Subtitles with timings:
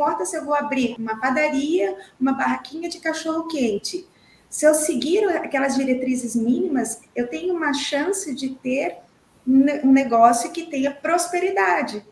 [0.00, 4.08] importa se eu vou abrir uma padaria, uma barraquinha de cachorro quente.
[4.48, 8.96] Se eu seguir aquelas diretrizes mínimas, eu tenho uma chance de ter
[9.46, 12.02] um negócio que tenha prosperidade.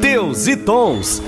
[0.00, 1.20] Teus e Tons.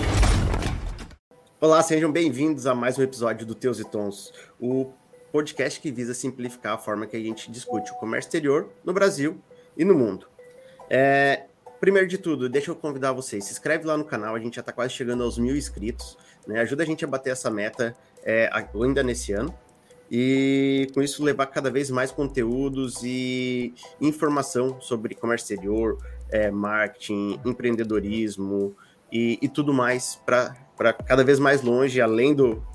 [1.60, 4.90] Olá, sejam bem-vindos a mais um episódio do Teus e Tons, o
[5.30, 9.38] podcast que visa simplificar a forma que a gente discute o comércio exterior no Brasil
[9.76, 10.26] e no mundo.
[10.88, 11.44] É,
[11.84, 14.60] primeiro de tudo, deixa eu convidar vocês, se inscreve lá no canal, a gente já
[14.60, 16.16] está quase chegando aos mil inscritos,
[16.46, 16.60] né?
[16.60, 19.54] Ajuda a gente a bater essa meta é, ainda nesse ano
[20.10, 25.98] e com isso levar cada vez mais conteúdos e informação sobre comércio exterior,
[26.30, 28.74] é, marketing, empreendedorismo
[29.12, 30.56] e, e tudo mais para
[31.06, 32.66] cada vez mais longe, além do,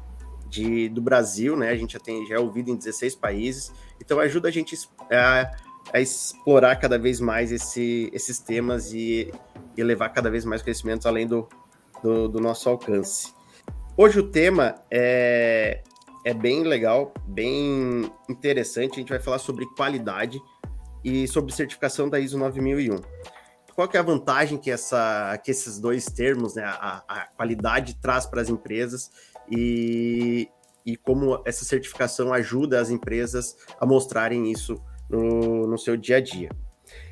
[0.47, 1.71] de, do Brasil, né?
[1.71, 4.77] A gente já tem já é ouvido em 16 países, então ajuda a gente
[5.11, 5.51] a,
[5.93, 9.31] a explorar cada vez mais esse, esses temas e,
[9.75, 11.47] e levar cada vez mais conhecimentos além do,
[12.03, 13.33] do, do nosso alcance.
[13.97, 15.81] Hoje o tema é,
[16.23, 18.93] é bem legal, bem interessante.
[18.93, 20.39] A gente vai falar sobre qualidade
[21.03, 23.01] e sobre certificação da ISO 9001.
[23.75, 27.95] Qual que é a vantagem que, essa, que esses dois termos, né, a, a qualidade
[27.95, 29.09] traz para as empresas
[29.49, 30.49] e,
[30.85, 36.21] e como essa certificação ajuda as empresas a mostrarem isso no, no seu dia a
[36.21, 36.49] dia.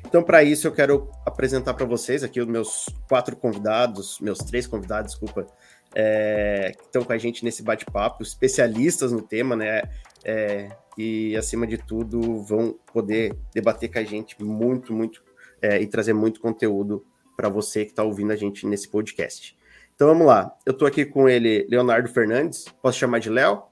[0.06, 4.66] Então, para isso, eu quero apresentar para vocês aqui os meus quatro convidados, meus três
[4.66, 5.46] convidados, desculpa,
[5.94, 9.82] é, que estão com a gente nesse bate-papo, especialistas no tema, né?
[10.24, 15.22] É, e, acima de tudo, vão poder debater com a gente muito, muito
[15.60, 17.04] é, e trazer muito conteúdo
[17.36, 19.56] para você que está ouvindo a gente nesse podcast.
[19.94, 20.56] Então, vamos lá.
[20.64, 22.66] Eu estou aqui com ele, Leonardo Fernandes.
[22.80, 23.67] Posso chamar de Léo?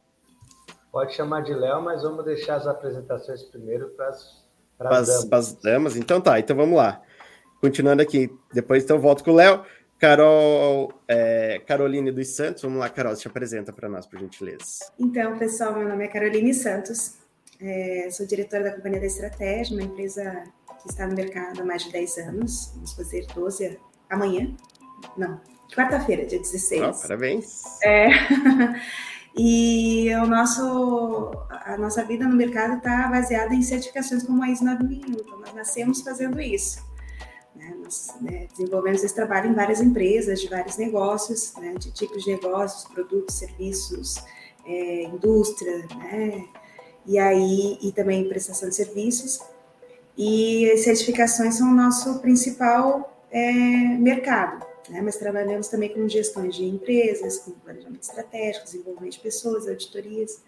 [0.96, 5.52] Pode chamar de Léo, mas vamos deixar as apresentações primeiro para as damas.
[5.62, 5.94] damas.
[5.94, 7.02] Então tá, então vamos lá.
[7.60, 9.62] Continuando aqui, depois então volto com o Léo.
[9.98, 14.90] Carol, é, Caroline dos Santos, vamos lá, Carol, se apresenta para nós, por gentileza.
[14.98, 17.18] Então, pessoal, meu nome é Caroline Santos,
[17.60, 20.44] é, sou diretora da Companhia da Estratégia, uma empresa
[20.82, 23.78] que está no mercado há mais de 10 anos, vamos fazer 12
[24.08, 24.50] amanhã,
[25.14, 25.38] não,
[25.74, 26.82] quarta-feira, dia 16.
[26.82, 27.82] Oh, parabéns!
[27.82, 28.08] É,
[29.38, 34.64] e o nosso, a nossa vida no mercado está baseada em certificações como a ISO
[34.64, 36.82] 9001, então nós nascemos fazendo isso.
[37.54, 37.76] Né?
[37.82, 42.30] Nós né, desenvolvemos esse trabalho em várias empresas, de vários negócios, né, de tipos de
[42.30, 44.16] negócios, produtos, serviços,
[44.64, 46.46] é, indústria, né?
[47.04, 49.40] e aí e também prestação de serviços.
[50.16, 53.42] E certificações são o nosso principal é,
[53.98, 55.00] mercado, né?
[55.00, 60.42] mas trabalhamos também com gestões de empresas, com planejamento estratégico, desenvolvimento de pessoas, auditorias.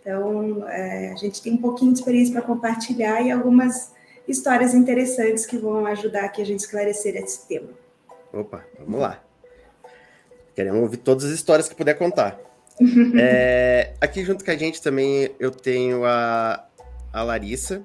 [0.00, 3.92] Então, é, a gente tem um pouquinho de experiência para compartilhar e algumas
[4.28, 7.70] histórias interessantes que vão ajudar aqui a gente esclarecer esse tema.
[8.32, 9.22] Opa, vamos lá.
[10.54, 12.38] Queremos ouvir todas as histórias que puder contar.
[13.18, 16.66] é, aqui junto com a gente também eu tenho a,
[17.12, 17.82] a Larissa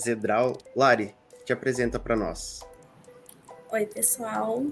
[0.00, 0.56] Zedral.
[0.76, 1.14] Lari,
[1.44, 2.60] te apresenta para nós.
[3.72, 4.64] Oi, pessoal.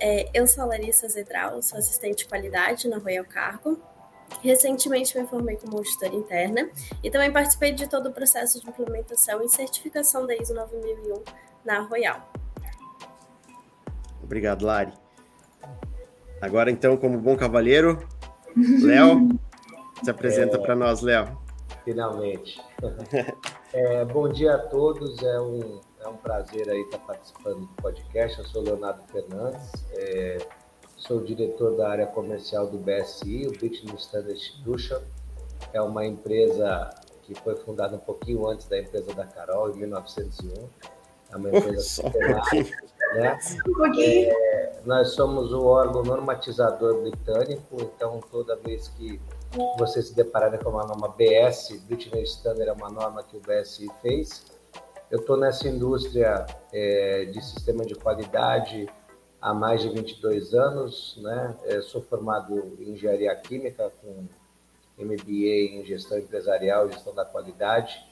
[0.00, 3.80] É, eu sou a Larissa Zedral, sou assistente de qualidade na Royal Cargo.
[4.42, 6.68] Recentemente me formei como auditora interna
[7.02, 11.22] e também participei de todo o processo de implementação e certificação da ISO 9001
[11.64, 12.30] na Royal.
[14.22, 14.92] Obrigado, Lari.
[16.42, 18.06] Agora, então, como bom cavalheiro,
[18.82, 19.28] Léo,
[20.02, 21.38] se apresenta é, para nós, Léo.
[21.84, 22.60] Finalmente.
[23.72, 28.38] é, bom dia a todos, é um, é um prazer aí estar participando do podcast.
[28.38, 30.38] Eu sou Leonardo Fernandes, é,
[30.96, 34.98] Sou diretor da área comercial do BSI, o Business Standard Institution.
[35.72, 36.90] É uma empresa
[37.22, 40.68] que foi fundada um pouquinho antes da empresa da Carol, em 1901.
[41.30, 42.02] É uma empresa
[43.14, 43.38] né?
[43.98, 49.20] É, nós somos o órgão normatizador britânico, então toda vez que
[49.78, 53.88] você se depararem com uma norma BS, British Standard é uma norma que o BSI
[54.02, 54.55] fez.
[55.08, 58.88] Eu estou nessa indústria é, de sistema de qualidade,
[59.40, 61.54] há mais de 22 anos, né?
[61.64, 64.26] Eu sou formado em engenharia química com
[64.98, 68.04] MBA em gestão empresarial, gestão da qualidade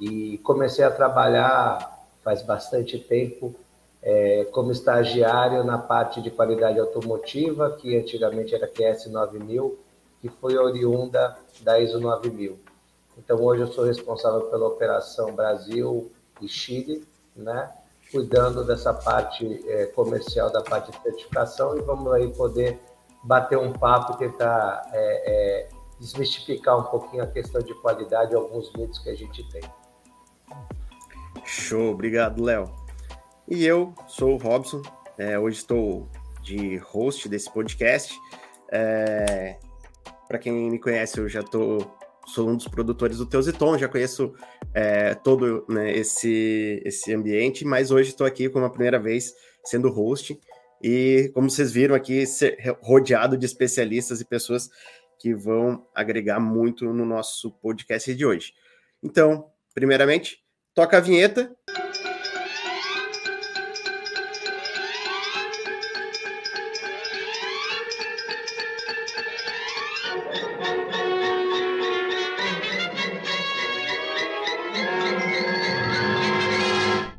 [0.00, 3.52] e comecei a trabalhar faz bastante tempo
[4.00, 9.78] é, como estagiário na parte de qualidade automotiva, que antigamente era QS 9000,
[10.20, 12.56] que foi oriunda da ISO 9000.
[13.18, 17.70] Então hoje eu sou responsável pela operação Brasil e Chile, né?
[18.10, 22.78] cuidando dessa parte é, comercial, da parte de certificação, e vamos aí poder
[23.22, 25.68] bater um papo e tentar é, é,
[25.98, 29.62] desmistificar um pouquinho a questão de qualidade e alguns mitos que a gente tem.
[31.44, 32.72] Show, obrigado, Léo.
[33.48, 34.82] E eu sou o Robson,
[35.18, 36.06] É, hoje estou
[36.42, 38.14] de host desse podcast.
[38.70, 39.56] É,
[40.28, 41.78] Para quem me conhece, eu já tô,
[42.26, 44.34] sou um dos produtores do Teus e Tom, já conheço
[44.74, 49.34] é, todo né, esse, esse ambiente, mas hoje estou aqui como a primeira vez
[49.64, 50.38] sendo host.
[50.82, 52.24] E como vocês viram aqui,
[52.82, 54.68] rodeado de especialistas e pessoas
[55.18, 58.52] que vão agregar muito no nosso podcast de hoje.
[59.02, 60.38] Então, primeiramente,
[60.74, 61.54] toca a vinheta.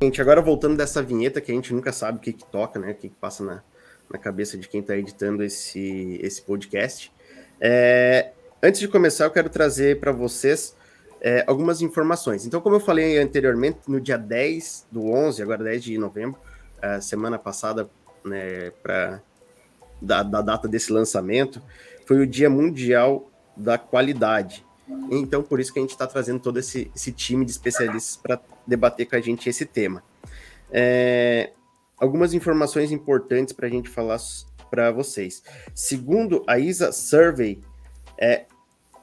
[0.00, 2.92] Gente, agora voltando dessa vinheta que a gente nunca sabe o que, que toca, né?
[2.92, 3.62] O que, que passa na,
[4.08, 7.12] na cabeça de quem está editando esse, esse podcast.
[7.60, 8.30] É,
[8.62, 10.76] antes de começar, eu quero trazer para vocês
[11.20, 12.46] é, algumas informações.
[12.46, 16.38] Então, como eu falei anteriormente, no dia 10 do 11, agora 10 de novembro,
[17.02, 17.90] semana passada,
[18.24, 19.20] né, para
[20.00, 21.60] da, da data desse lançamento,
[22.06, 24.64] foi o Dia Mundial da Qualidade.
[25.10, 28.40] Então, por isso que a gente está trazendo todo esse, esse time de especialistas para
[28.68, 30.04] debater com a gente esse tema.
[30.70, 31.50] É,
[31.96, 34.18] algumas informações importantes para a gente falar
[34.70, 35.42] para vocês.
[35.74, 37.60] Segundo a ISA Survey,
[38.20, 38.44] é,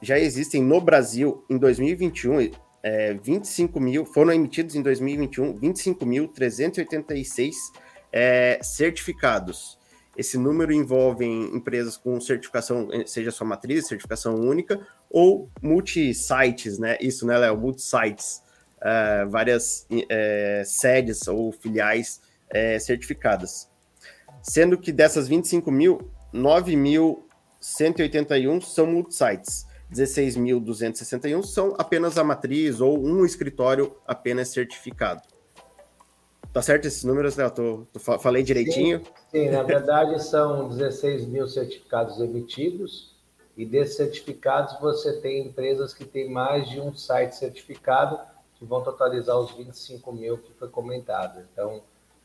[0.00, 2.50] já existem no Brasil, em 2021,
[2.82, 7.52] é, 25 mil, foram emitidos em 2021 25.386
[8.12, 9.76] é, certificados.
[10.16, 14.80] Esse número envolve empresas com certificação, seja sua matriz, certificação única,
[15.10, 16.96] ou multi-sites, né?
[17.00, 17.58] Isso, né, Léo?
[17.58, 18.42] Multi-sites.
[18.86, 22.20] Uh, várias uh, sedes ou filiais
[22.54, 23.68] uh, certificadas.
[24.40, 29.66] Sendo que dessas 25 mil, 9.181 são multi-sites.
[29.92, 35.20] 16.261 são apenas a matriz ou um escritório apenas certificado.
[36.52, 37.50] Tá certo esses números, Léo?
[37.50, 39.02] Tô, tô, falei direitinho?
[39.30, 43.14] Sim, sim, na verdade são 16 mil certificados emitidos,
[43.56, 48.18] e desses certificados você tem empresas que têm mais de um site certificado,
[48.58, 51.44] que vão totalizar os 25 mil que foi comentado.
[51.52, 51.82] Então,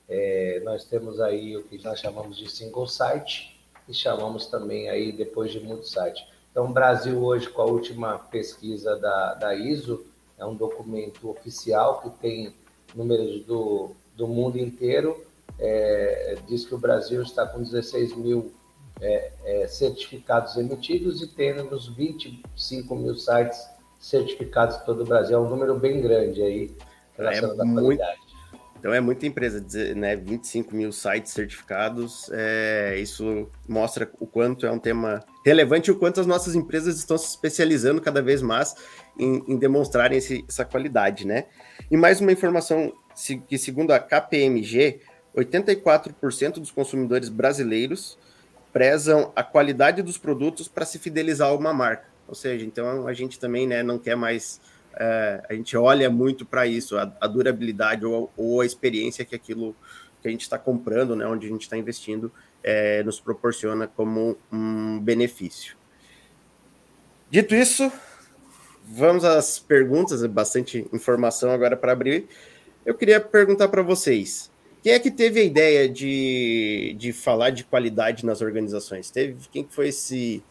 [0.08, 5.12] é, nós temos aí o que nós chamamos de single site, e chamamos também aí
[5.12, 6.26] depois de multi-site.
[6.52, 10.06] Então, o Brasil hoje, com a última pesquisa da, da ISO,
[10.38, 12.56] é um documento oficial que tem
[12.96, 15.26] números do do mundo inteiro
[15.58, 18.54] é, diz que o Brasil está com 16 mil
[19.00, 23.60] é, é, certificados emitidos e temos 25 mil sites
[24.02, 25.38] certificados em todo o Brasil.
[25.38, 26.76] É um número bem grande aí
[27.16, 28.32] relacionado é à qualidade.
[28.80, 29.64] Então é muita empresa,
[29.96, 30.16] né?
[30.16, 32.32] 25 mil sites certificados.
[32.34, 36.98] É, isso mostra o quanto é um tema relevante e o quanto as nossas empresas
[36.98, 38.76] estão se especializando cada vez mais
[39.20, 41.46] em, em demonstrarem esse, essa qualidade, né?
[41.92, 42.92] E mais uma informação
[43.48, 45.02] que, segundo a KPMG,
[45.38, 48.18] 84% dos consumidores brasileiros
[48.74, 52.11] prezam a qualidade dos produtos para se fidelizar a uma marca.
[52.32, 54.62] Ou seja, então a gente também né, não quer mais.
[54.96, 59.36] É, a gente olha muito para isso, a, a durabilidade ou, ou, a experiência que
[59.36, 59.76] aquilo
[60.22, 62.32] que a gente está comprando, né, onde a gente está investindo,
[62.64, 65.76] é, nos proporciona como um benefício.
[67.30, 67.92] Dito isso,
[68.86, 72.30] vamos às perguntas, bastante informação agora para abrir.
[72.86, 74.50] Eu queria perguntar para vocês:
[74.82, 79.12] quem é que teve a ideia de, de falar de qualidade nas organizações?
[79.12, 80.42] Teve quem foi esse?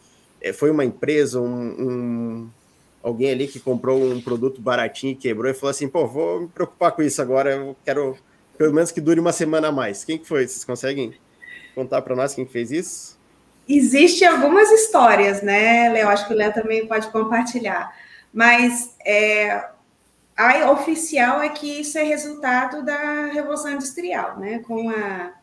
[0.41, 2.49] É, foi uma empresa, um, um,
[3.03, 6.47] alguém ali que comprou um produto baratinho e quebrou e falou assim: pô, vou me
[6.47, 7.55] preocupar com isso agora.
[7.55, 8.17] Eu quero
[8.57, 10.03] pelo menos que dure uma semana a mais.
[10.03, 10.47] Quem que foi?
[10.47, 11.13] Vocês conseguem
[11.73, 13.19] contar para nós quem fez isso?
[13.67, 16.09] Existem algumas histórias, né, Léo?
[16.09, 17.91] Acho que o Léo também pode compartilhar.
[18.33, 19.69] Mas é,
[20.37, 24.59] a oficial é que isso é resultado da Revolução Industrial, né?
[24.59, 25.33] Com a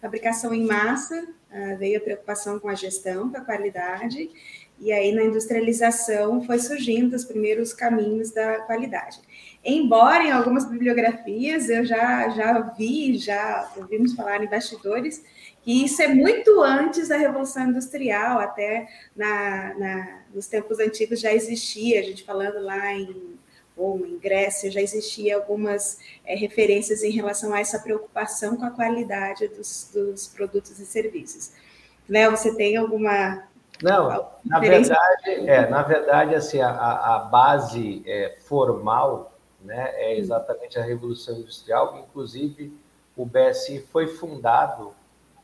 [0.00, 1.28] fabricação em massa,
[1.78, 4.30] veio a preocupação com a gestão, com a qualidade,
[4.80, 9.18] e aí na industrialização foi surgindo os primeiros caminhos da qualidade.
[9.64, 15.24] Embora em algumas bibliografias eu já, já vi, já ouvimos falar em bastidores,
[15.62, 21.32] que isso é muito antes da Revolução Industrial, até na, na, nos tempos antigos já
[21.32, 23.36] existia, a gente falando lá em
[23.78, 29.48] em Grécia, já existia algumas é, referências em relação a essa preocupação com a qualidade
[29.48, 31.52] dos, dos produtos e serviços.
[32.08, 33.44] Léo, você tem alguma.
[33.82, 40.78] Não, na verdade, é, na verdade, assim, a, a base é, formal né, é exatamente
[40.78, 42.76] a Revolução Industrial, inclusive
[43.16, 44.92] o BSI foi fundado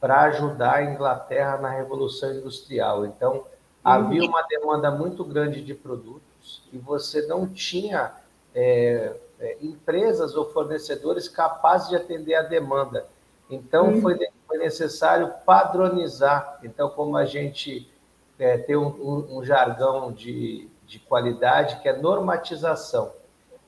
[0.00, 3.04] para ajudar a Inglaterra na Revolução Industrial.
[3.06, 3.44] Então,
[3.82, 4.28] havia uhum.
[4.28, 8.12] uma demanda muito grande de produtos e você não tinha
[8.54, 13.06] é, é, empresas ou fornecedores capazes de atender a demanda.
[13.50, 14.00] Então, uhum.
[14.00, 16.60] foi, foi foi necessário padronizar.
[16.62, 17.90] Então, como a gente
[18.38, 23.12] é, tem um, um, um jargão de, de qualidade que é normatização.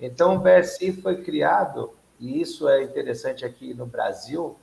[0.00, 1.90] Então, o BSI foi criado,
[2.21, 4.57] e isso é interessante aqui no Brasil,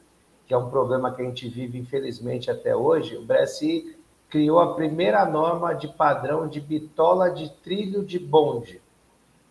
[0.46, 3.18] que é um problema que a gente vive, infelizmente, até hoje.
[3.18, 3.98] O BSI
[4.30, 8.82] criou a primeira norma de padrão de bitola de trilho de bonde,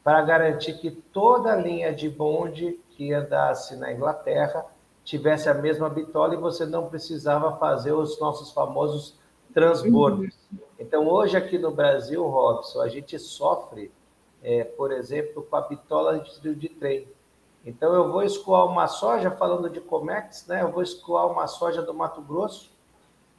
[0.03, 4.65] para garantir que toda linha de bonde que andasse na Inglaterra
[5.05, 9.19] tivesse a mesma bitola e você não precisava fazer os nossos famosos
[9.53, 10.35] transbordos.
[10.79, 13.93] Então, hoje aqui no Brasil, Robson, a gente sofre,
[14.43, 17.09] é, por exemplo, com a bitola de de trem.
[17.65, 20.63] Então, eu vou escoar uma soja, falando de Comex, né?
[20.63, 22.73] eu vou escoar uma soja do Mato Grosso,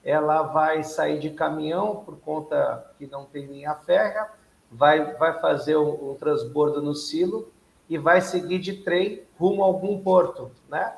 [0.04, 4.30] ela vai sair de caminhão por conta que não tem linha férrea,
[4.74, 7.52] vai, vai fazer um, um transbordo no silo
[7.90, 10.94] e vai seguir de trem rumo a algum porto, né?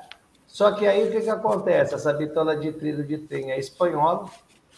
[0.46, 1.94] Só que aí o que, que acontece?
[1.94, 4.30] Essa bitola de trilho de trem é espanhola,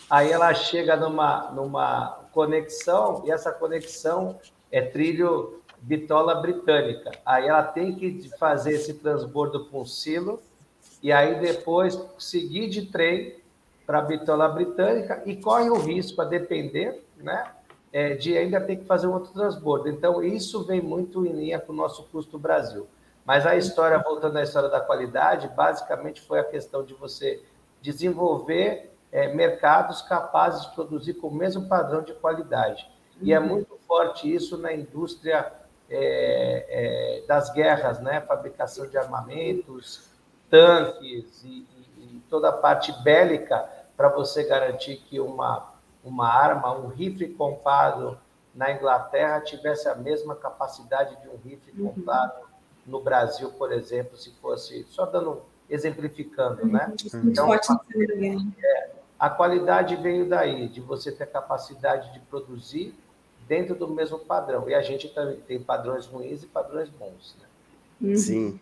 [0.09, 4.39] aí ela chega numa, numa conexão, e essa conexão
[4.73, 7.13] é trilho bitola britânica.
[7.25, 10.43] Aí ela tem que fazer esse transbordo para um silo,
[11.03, 13.37] e aí depois seguir de trem
[13.87, 17.53] para a bitola britânica, e corre o risco, a depender, né?
[17.99, 19.89] É, de ainda ter que fazer um outro transbordo.
[19.89, 22.87] Então, isso vem muito em linha com o nosso custo Brasil.
[23.27, 27.43] Mas a história, voltando à história da qualidade, basicamente foi a questão de você
[27.83, 32.89] desenvolver é, mercados capazes de produzir com o mesmo padrão de qualidade.
[33.21, 33.49] E é uhum.
[33.49, 35.53] muito forte isso na indústria
[35.91, 38.21] é, é, das guerras, né?
[38.21, 40.09] fabricação de armamentos,
[40.49, 45.75] tanques e, e, e toda a parte bélica para você garantir que uma,
[46.05, 48.19] uma arma, um rifle comprado
[48.55, 51.93] na Inglaterra tivesse a mesma capacidade de um rifle uhum.
[51.93, 52.49] comprado
[52.87, 56.93] no Brasil, por exemplo, se fosse, só dando, exemplificando, né?
[57.25, 62.95] Então, a, é, a qualidade veio daí, de você ter capacidade de produzir
[63.47, 64.69] dentro do mesmo padrão.
[64.69, 67.47] E a gente também tem padrões ruins e padrões bons, né?
[68.01, 68.17] Uhum.
[68.17, 68.61] Sim.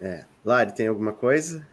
[0.00, 0.24] É.
[0.44, 1.66] Lari, tem alguma coisa?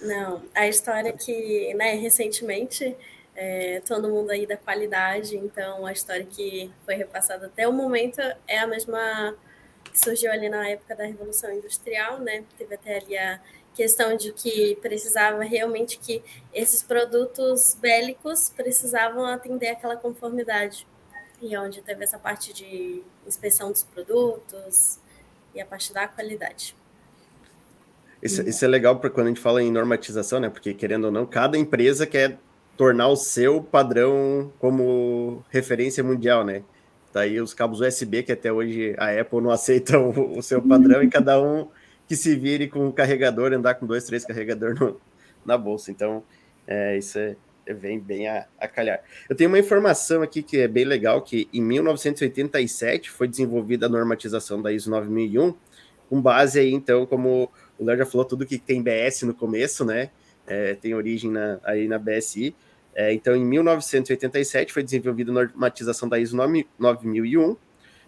[0.00, 2.96] Não, a história que, né, recentemente,
[3.40, 8.20] é, todo mundo aí da qualidade, então a história que foi repassada até o momento
[8.48, 9.36] é a mesma
[9.84, 12.44] que surgiu ali na época da Revolução Industrial, né?
[12.58, 13.40] Teve até ali a
[13.76, 16.20] questão de que precisava realmente que
[16.52, 20.84] esses produtos bélicos precisavam atender aquela conformidade.
[21.40, 24.98] E onde teve essa parte de inspeção dos produtos
[25.54, 26.74] e a parte da qualidade.
[28.20, 30.50] Isso, isso é legal para quando a gente fala em normatização, né?
[30.50, 32.36] Porque, querendo ou não, cada empresa quer
[32.78, 36.62] tornar o seu padrão como referência mundial, né?
[37.12, 41.02] Daí os cabos USB, que até hoje a Apple não aceita o, o seu padrão,
[41.02, 41.68] e cada um
[42.06, 44.98] que se vire com um carregador, andar com dois, três carregadores no,
[45.44, 45.90] na bolsa.
[45.90, 46.22] Então,
[46.68, 47.34] é, isso é,
[47.66, 49.02] é, vem bem a, a, calhar.
[49.28, 53.88] Eu tenho uma informação aqui que é bem legal, que em 1987 foi desenvolvida a
[53.88, 55.52] normatização da ISO 9001,
[56.08, 59.84] com base aí, então, como o Léo já falou, tudo que tem BS no começo,
[59.84, 60.10] né?
[60.46, 62.54] É, tem origem na, aí na BSI,
[62.98, 67.56] é, então, em 1987 foi desenvolvida a normatização da ISO 9001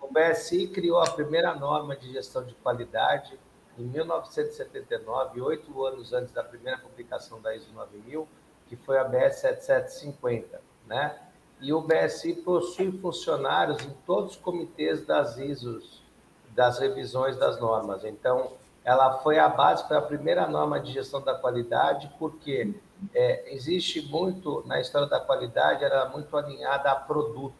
[0.00, 3.38] o BSI criou a primeira norma de gestão de qualidade
[3.78, 8.26] em 1979, oito anos antes da primeira publicação da ISO 9000
[8.68, 11.16] que foi a BS 7750, né?
[11.60, 16.02] E o BSI possui funcionários em todos os comitês das ISOs,
[16.50, 18.04] das revisões das normas.
[18.04, 18.52] Então,
[18.84, 22.74] ela foi a base, foi a primeira norma de gestão da qualidade, porque
[23.14, 27.54] é, existe muito, na história da qualidade, era muito alinhada a produto.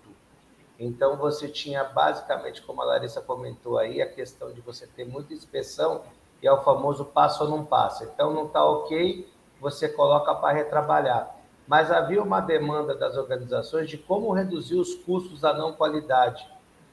[0.78, 5.32] Então, você tinha basicamente, como a Larissa comentou aí, a questão de você ter muita
[5.32, 6.02] inspeção,
[6.42, 8.04] e é o famoso passo ou não passa.
[8.04, 9.26] Então, não está ok,
[9.66, 11.34] você coloca para retrabalhar.
[11.66, 16.48] Mas havia uma demanda das organizações de como reduzir os custos da não qualidade.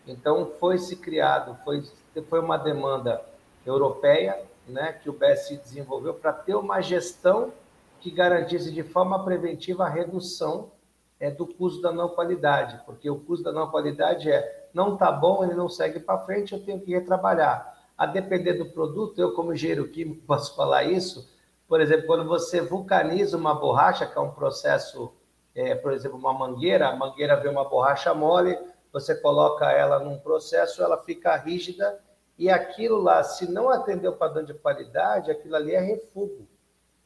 [0.08, 1.84] Então, foi se criado, foi,
[2.28, 3.24] foi uma demanda
[3.64, 7.54] europeia, né, que o BSI desenvolveu para ter uma gestão
[8.00, 10.72] que garantisse de forma preventiva a redução
[11.20, 15.12] é, do custo da não qualidade, porque o custo da não qualidade é não está
[15.12, 17.72] bom, ele não segue para frente, eu tenho que retrabalhar.
[17.96, 21.32] A depender do produto, eu como engenheiro químico posso falar isso,
[21.68, 25.14] por exemplo, quando você vulcaniza uma borracha, que é um processo,
[25.56, 28.58] é, por exemplo, uma mangueira, a mangueira vê uma borracha mole,
[28.92, 32.00] você coloca ela num processo, ela fica rígida
[32.38, 36.48] e aquilo lá, se não atender o padrão de qualidade, aquilo ali é refúgio.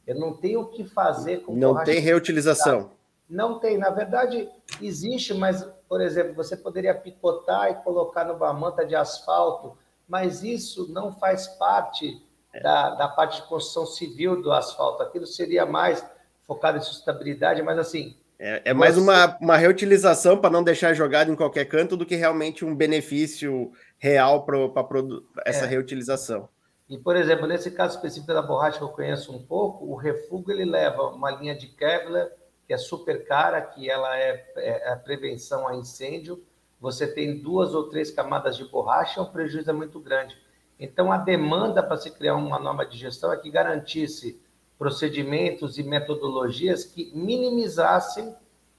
[0.06, 2.92] Eu não tenho o que fazer com Não tem reutilização.
[3.28, 3.76] Não tem.
[3.76, 4.48] Na verdade,
[4.80, 9.76] existe, mas, por exemplo, você poderia picotar e colocar numa manta de asfalto,
[10.08, 12.26] mas isso não faz parte.
[12.62, 15.02] Da, da parte de construção civil do asfalto.
[15.02, 16.04] Aquilo seria mais
[16.46, 18.16] focado em sustentabilidade, mas assim.
[18.38, 19.00] É, é mais você...
[19.00, 23.72] uma, uma reutilização para não deixar jogado em qualquer canto do que realmente um benefício
[23.98, 24.58] real para
[25.44, 25.68] essa é.
[25.68, 26.48] reutilização.
[26.88, 30.52] E, por exemplo, nesse caso específico da borracha que eu conheço um pouco, o refúgio
[30.52, 32.28] ele leva uma linha de Kevlar
[32.68, 36.44] que é super cara, que ela é, é a prevenção a incêndio.
[36.78, 40.36] Você tem duas ou três camadas de borracha, é prejuízo é muito grande.
[40.78, 44.40] Então, a demanda para se criar uma norma de gestão é que garantisse
[44.78, 48.34] procedimentos e metodologias que minimizassem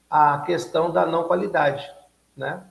[0.09, 1.85] a questão da não qualidade,
[2.35, 2.63] né?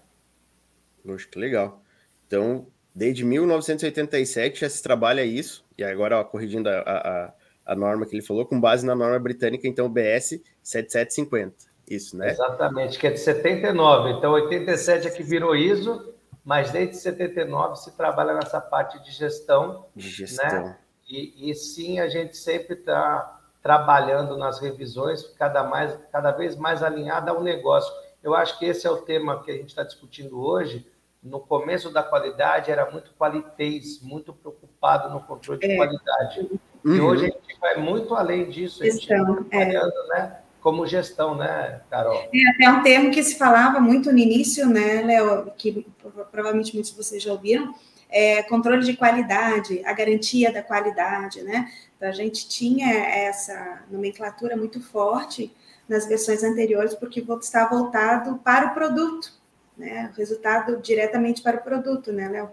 [1.04, 1.82] Poxa, que legal.
[2.26, 7.32] Então, desde 1987 já se trabalha isso, e agora ó, corrigindo a, a,
[7.66, 11.68] a, norma que ele falou, com base na norma britânica, então BS 7750.
[11.88, 12.30] Isso, né?
[12.30, 14.11] Exatamente, que é de 79.
[14.11, 16.14] Então, 87 é que virou ISO,
[16.48, 19.84] mas desde 79 se trabalha nessa parte de gestão.
[19.94, 20.48] De gestão.
[20.48, 20.78] Né?
[21.06, 26.82] E, e sim, a gente sempre está trabalhando nas revisões, cada, mais, cada vez mais
[26.82, 27.92] alinhada ao negócio.
[28.22, 30.90] Eu acho que esse é o tema que a gente está discutindo hoje.
[31.22, 35.76] No começo da qualidade era muito qualitez, muito preocupado no controle de é.
[35.76, 36.60] qualidade.
[36.82, 36.94] Uhum.
[36.94, 38.82] E hoje a gente vai muito além disso.
[38.82, 40.18] A gente está trabalhando, é.
[40.18, 40.40] né?
[40.60, 42.28] Como gestão, né, Carol?
[42.32, 45.86] É até um termo que se falava muito no início, né, Léo, que
[46.30, 47.74] provavelmente muitos de vocês já ouviram,
[48.10, 51.70] é, controle de qualidade, a garantia da qualidade, né?
[51.96, 55.54] Então, a gente tinha essa nomenclatura muito forte
[55.88, 59.32] nas versões anteriores, porque está voltado para o produto,
[59.76, 60.10] né?
[60.12, 62.50] O resultado diretamente para o produto, né, Léo?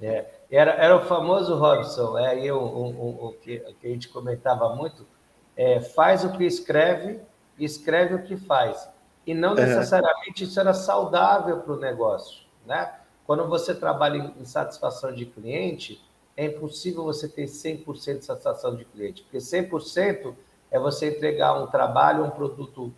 [0.00, 4.08] É, era, era o famoso Robson, é aí o, o, o, que, que a gente
[4.08, 5.06] comentava muito,
[5.56, 7.20] é, faz o que escreve,
[7.64, 8.88] escreve o que faz.
[9.26, 12.94] E não necessariamente isso era saudável para o negócio, né?
[13.26, 16.02] Quando você trabalha em satisfação de cliente,
[16.34, 20.34] é impossível você ter 100% de satisfação de cliente, porque 100%
[20.70, 22.92] é você entregar um trabalho, um produto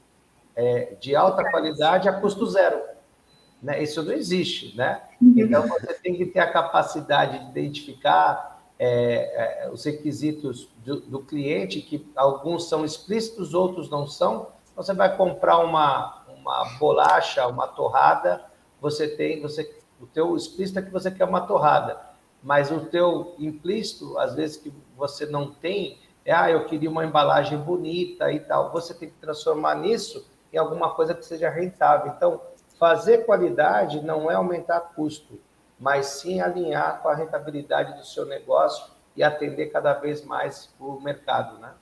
[0.55, 2.81] é, de alta qualidade a custo zero.
[3.62, 3.83] Né?
[3.83, 5.03] Isso não existe, né?
[5.20, 5.35] Uhum.
[5.37, 8.50] Então, você tem que ter a capacidade de identificar
[8.83, 14.47] é, é, os requisitos do, do, cliente, que alguns são explícitos, outros não são.
[14.75, 18.43] Você vai comprar uma, uma bolacha, uma torrada,
[18.81, 22.01] você tem, você o teu explícito é que você quer uma torrada,
[22.43, 27.05] mas o teu implícito, às vezes que você não tem, é, ah, eu queria uma
[27.05, 28.73] embalagem bonita e tal.
[28.73, 32.12] Você tem que transformar nisso em alguma coisa que seja rentável.
[32.16, 32.40] Então,
[32.79, 35.38] fazer qualidade não é aumentar custo,
[35.81, 41.01] mas sim alinhar com a rentabilidade do seu negócio e atender cada vez mais o
[41.01, 41.73] mercado, né?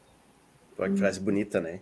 [0.77, 1.81] Pô, que frase bonita, né?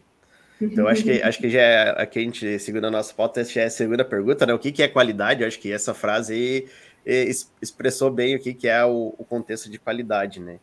[0.60, 3.60] Então, acho que, acho que já é, aqui a gente, segundo a nossa pauta, já
[3.60, 4.54] é a segunda pergunta, né?
[4.54, 5.42] O que, que é qualidade?
[5.42, 6.66] Eu acho que essa frase
[7.62, 10.58] expressou bem o que, que é o, o contexto de qualidade, né?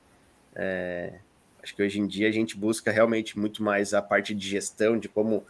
[0.55, 1.13] É,
[1.61, 4.97] acho que hoje em dia a gente busca realmente muito mais a parte de gestão,
[4.97, 5.45] de como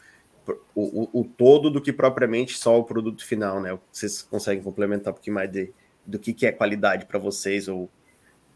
[0.76, 3.78] o, o, o todo do que propriamente só o produto final, né?
[3.92, 5.74] Vocês conseguem complementar um pouquinho mais de,
[6.06, 7.90] do que, que é qualidade para vocês, ou o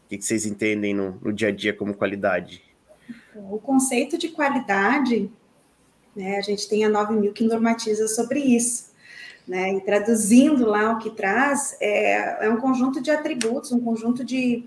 [0.08, 2.62] que, que vocês entendem no, no dia a dia como qualidade?
[3.34, 5.30] O conceito de qualidade
[6.18, 6.36] né?
[6.36, 8.88] A gente tem a 9000 que normatiza sobre isso.
[9.46, 9.74] Né?
[9.74, 14.64] E traduzindo lá o que traz, é, é um conjunto de atributos, um conjunto de,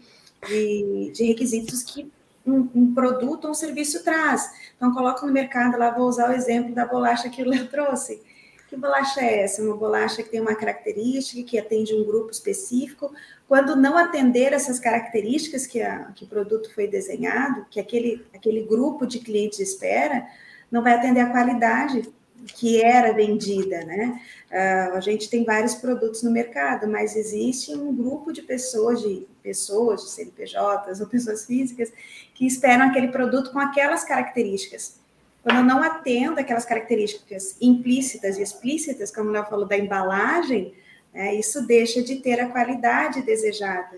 [0.47, 2.09] de, de requisitos que
[2.45, 4.49] um, um, produto ou um serviço traz.
[4.75, 8.21] Então, coloca no mercado, lá vou usar o exemplo da bolacha que o Léo trouxe.
[8.71, 9.61] Que bolacha é essa?
[9.61, 13.13] Uma bolacha que tem uma característica, que atende um grupo específico.
[13.45, 18.63] Quando não atender essas características que, a, que o produto foi desenhado, que aquele, aquele
[18.63, 20.25] grupo de clientes espera,
[20.71, 22.13] não vai atender a qualidade
[22.55, 24.21] que era vendida, né?
[24.49, 29.27] Uh, a gente tem vários produtos no mercado, mas existe um grupo de pessoas, de
[29.43, 31.91] pessoas, de CNPJs ou pessoas físicas,
[32.33, 35.00] que esperam aquele produto com aquelas características.
[35.43, 40.73] Quando eu não atendo aquelas características implícitas e explícitas, como Léo falou da embalagem,
[41.13, 43.97] né, isso deixa de ter a qualidade desejada.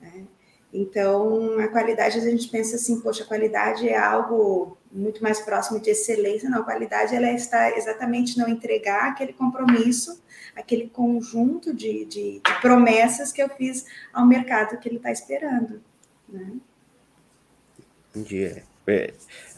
[0.00, 0.26] Né?
[0.72, 5.80] Então, a qualidade, a gente pensa assim, poxa, a qualidade é algo muito mais próximo
[5.80, 6.50] de excelência.
[6.50, 10.20] Não, a qualidade ela está exatamente não entregar aquele compromisso,
[10.54, 15.80] aquele conjunto de, de, de promessas que eu fiz ao mercado que ele está esperando.
[16.28, 16.54] Né?
[18.10, 18.44] Entendi.
[18.44, 18.62] É,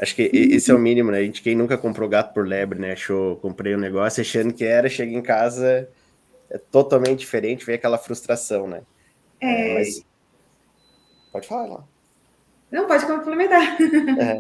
[0.00, 1.18] acho que esse é o mínimo, né?
[1.18, 2.92] A gente, quem nunca comprou gato por lebre, né?
[2.92, 5.88] Achou, comprei um negócio achando que era, chega em casa,
[6.50, 8.82] é totalmente diferente, vem aquela frustração, né?
[9.40, 10.04] É, mas
[11.36, 11.84] Pode falar lá.
[12.70, 13.76] Não, pode complementar.
[14.18, 14.38] É.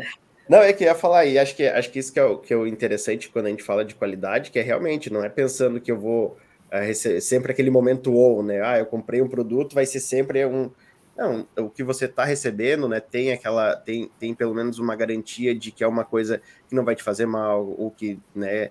[0.48, 2.38] Não, é que eu ia falar aí, acho que, acho que isso que é, o,
[2.38, 5.28] que é o interessante quando a gente fala de qualidade, que é realmente, não é
[5.28, 6.38] pensando que eu vou
[6.70, 8.62] é, sempre aquele momento ou, né?
[8.64, 10.70] Ah, eu comprei um produto, vai ser sempre um.
[11.16, 13.00] Não, o que você está recebendo, né?
[13.00, 16.84] Tem aquela, tem, tem pelo menos uma garantia de que é uma coisa que não
[16.84, 18.70] vai te fazer mal, ou que, né,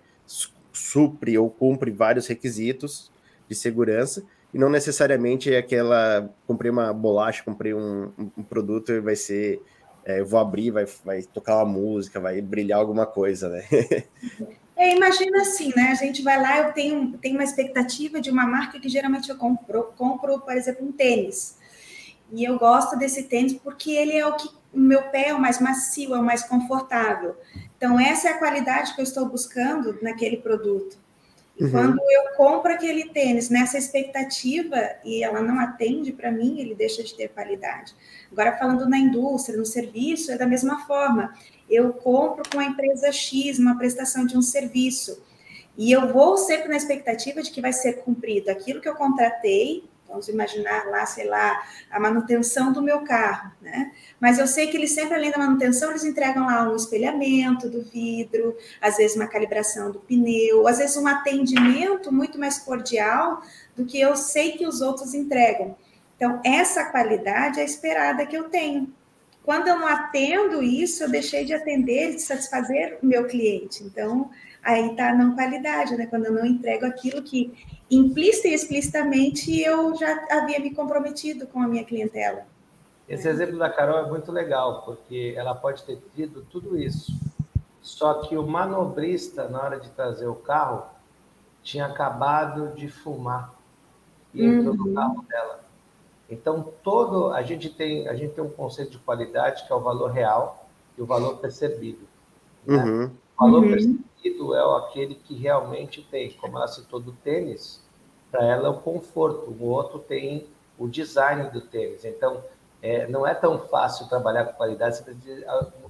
[0.72, 3.12] supre ou cumpre vários requisitos
[3.50, 9.00] de segurança, e não necessariamente é aquela, comprei uma bolacha, comprei um, um produto e
[9.00, 9.62] vai ser
[10.06, 13.66] é, eu vou abrir, vai, vai tocar uma música, vai brilhar alguma coisa, né?
[14.78, 15.84] É, imagina assim, né?
[15.84, 19.38] A gente vai lá, eu tenho, tenho uma expectativa de uma marca que geralmente eu
[19.38, 21.58] compro, compro, por exemplo, um tênis.
[22.32, 25.40] E eu gosto desse tênis porque ele é o que o meu pé é o
[25.40, 27.36] mais macio, é o mais confortável.
[27.78, 30.98] Então, essa é a qualidade que eu estou buscando naquele produto.
[31.58, 31.72] E uhum.
[31.72, 37.02] quando eu compro aquele tênis nessa expectativa e ela não atende para mim, ele deixa
[37.02, 37.96] de ter qualidade.
[38.30, 41.34] Agora, falando na indústria, no serviço, é da mesma forma.
[41.70, 45.24] Eu compro com a empresa X uma prestação de um serviço
[45.78, 49.84] e eu vou sempre na expectativa de que vai ser cumprido aquilo que eu contratei
[50.08, 53.92] Vamos imaginar lá, sei lá, a manutenção do meu carro, né?
[54.20, 57.82] Mas eu sei que eles sempre, além da manutenção, eles entregam lá um espelhamento do
[57.82, 63.42] vidro, às vezes uma calibração do pneu, às vezes um atendimento muito mais cordial
[63.76, 65.76] do que eu sei que os outros entregam.
[66.16, 68.94] Então, essa qualidade é esperada que eu tenho.
[69.44, 73.84] Quando eu não atendo isso, eu deixei de atender, de satisfazer o meu cliente.
[73.84, 74.32] Então,
[74.66, 76.08] aí está a não qualidade, né?
[76.08, 77.54] Quando eu não entrego aquilo que
[77.90, 82.48] implícita e explicitamente eu já havia me comprometido com a minha clientela.
[83.08, 87.14] Esse exemplo da Carol é muito legal, porque ela pode ter tido tudo isso.
[87.80, 90.88] Só que o manobrista, na hora de trazer o carro,
[91.62, 93.54] tinha acabado de fumar
[94.34, 94.86] e entrou uhum.
[94.86, 95.64] no carro dela.
[96.28, 99.80] Então, todo a gente tem a gente tem um conceito de qualidade que é o
[99.80, 102.08] valor real e o valor percebido.
[102.66, 102.84] Né?
[102.84, 103.12] Uhum.
[103.38, 103.70] O valor uhum.
[103.72, 107.84] percebido é aquele que realmente tem, como ela citou do tênis,
[108.32, 112.04] para ela é o conforto, o outro tem o design do tênis.
[112.04, 112.44] Então,
[112.82, 115.46] é, não é tão fácil trabalhar com qualidade, você precisa de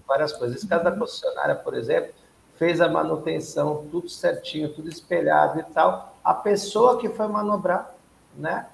[0.08, 0.58] várias coisas.
[0.58, 2.14] Esse caso da concessionária, por exemplo,
[2.56, 6.16] fez a manutenção, tudo certinho, tudo espelhado e tal.
[6.24, 7.94] A pessoa que foi manobrar,
[8.36, 8.68] né,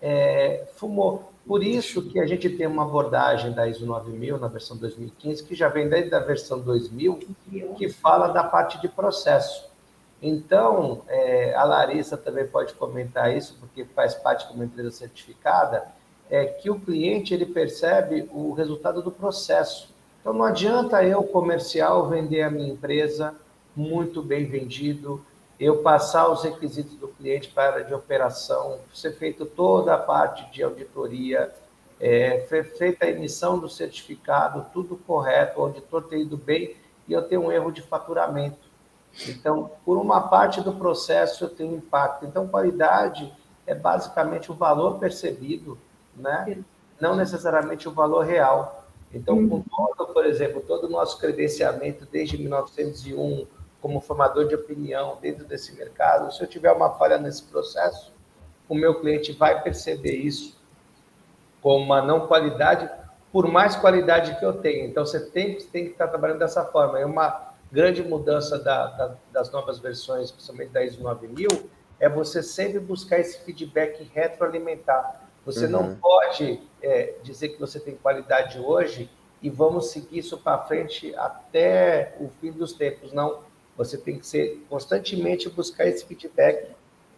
[0.00, 1.33] é, fumou.
[1.46, 5.54] Por isso que a gente tem uma abordagem da ISO 9000 na versão 2015, que
[5.54, 7.20] já vem desde a versão 2000,
[7.76, 9.68] que fala da parte de processo.
[10.22, 15.86] Então, é, a Larissa também pode comentar isso, porque faz parte de uma empresa certificada,
[16.30, 19.92] é que o cliente ele percebe o resultado do processo.
[20.20, 23.34] Então, não adianta eu, comercial, vender a minha empresa
[23.76, 25.22] muito bem vendido,
[25.58, 30.62] eu passar os requisitos do cliente para de operação, ser feito toda a parte de
[30.62, 31.52] auditoria,
[32.00, 32.40] é,
[32.76, 37.42] feita a emissão do certificado, tudo correto, o auditor ter ido bem e eu tenho
[37.42, 38.68] um erro de faturamento.
[39.28, 42.26] Então, por uma parte do processo eu tenho impacto.
[42.26, 43.32] Então, qualidade
[43.66, 45.78] é basicamente o valor percebido,
[46.16, 46.64] né?
[47.00, 48.84] não necessariamente o valor real.
[49.12, 49.64] Então, com uhum.
[49.96, 53.46] todo, por exemplo, todo o nosso credenciamento desde 1901,
[53.84, 58.14] como formador de opinião dentro desse mercado, se eu tiver uma falha nesse processo,
[58.66, 60.58] o meu cliente vai perceber isso
[61.60, 62.88] como uma não qualidade,
[63.30, 64.86] por mais qualidade que eu tenha.
[64.86, 66.98] Então, você tem, tem que estar trabalhando dessa forma.
[66.98, 71.48] É uma grande mudança da, da, das novas versões, principalmente da ISO 9000,
[72.00, 75.28] é você sempre buscar esse feedback retroalimentar.
[75.44, 75.72] Você uhum.
[75.72, 79.10] não pode é, dizer que você tem qualidade hoje
[79.42, 83.12] e vamos seguir isso para frente até o fim dos tempos.
[83.12, 86.70] Não, você tem que ser constantemente buscar esse feedback,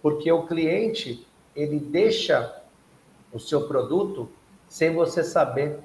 [0.03, 2.63] porque o cliente ele deixa
[3.33, 4.29] o seu produto
[4.69, 5.79] sem você saber.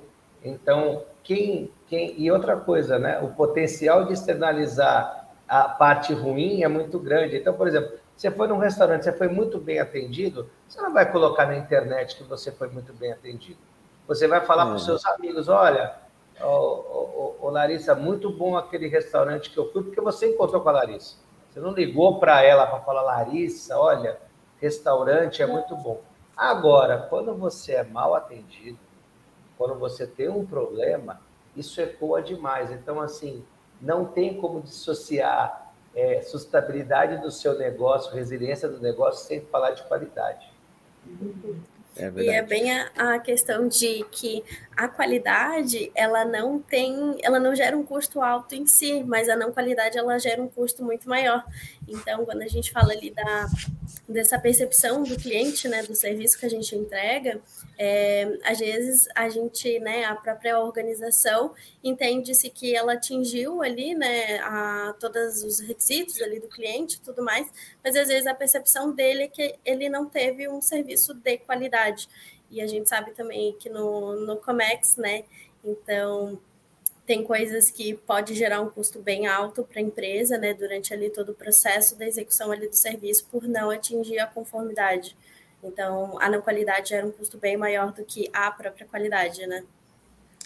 [0.44, 3.20] Então, quem, quem e outra coisa, né?
[3.20, 7.38] O potencial de externalizar a parte ruim é muito grande.
[7.38, 11.12] Então, por exemplo, você foi num restaurante, você foi muito bem atendido, você não vai
[11.12, 13.58] colocar na internet que você foi muito bem atendido.
[14.08, 15.94] Você vai falar para os seus amigos, olha,
[16.44, 20.70] Ô, ô, ô, Larissa, muito bom aquele restaurante que eu fui, porque você encontrou com
[20.70, 21.18] a Larissa.
[21.50, 24.20] Você não ligou para ela para falar, Larissa, olha,
[24.60, 26.02] restaurante é muito bom.
[26.36, 28.80] Agora, quando você é mal atendido,
[29.58, 31.20] quando você tem um problema,
[31.56, 32.72] isso ecoa demais.
[32.72, 33.46] Então, assim,
[33.82, 39.84] não tem como dissociar é, sustentabilidade do seu negócio, resiliência do negócio, sem falar de
[39.84, 40.50] qualidade.
[41.96, 44.44] É e é bem a, a, questão de que
[44.78, 49.36] a qualidade ela não tem, ela não gera um custo alto em si, mas a
[49.36, 51.46] não qualidade ela gera um custo muito maior.
[51.88, 53.48] Então, quando a gente fala ali da,
[54.08, 57.42] dessa percepção do cliente, né, do serviço que a gente entrega,
[57.78, 64.38] é, às vezes a gente, né, a própria organização entende-se que ela atingiu ali, né,
[64.40, 67.48] a, todos os requisitos ali do cliente e tudo mais,
[67.84, 72.08] mas às vezes a percepção dele é que ele não teve um serviço de qualidade.
[72.50, 75.24] E a gente sabe também que no, no Comex, né,
[75.64, 76.40] então
[77.12, 81.10] tem coisas que pode gerar um custo bem alto para a empresa, né, durante ali
[81.10, 85.18] todo o processo da execução ali do serviço por não atingir a conformidade.
[85.62, 89.62] Então, a não qualidade era um custo bem maior do que a própria qualidade, né?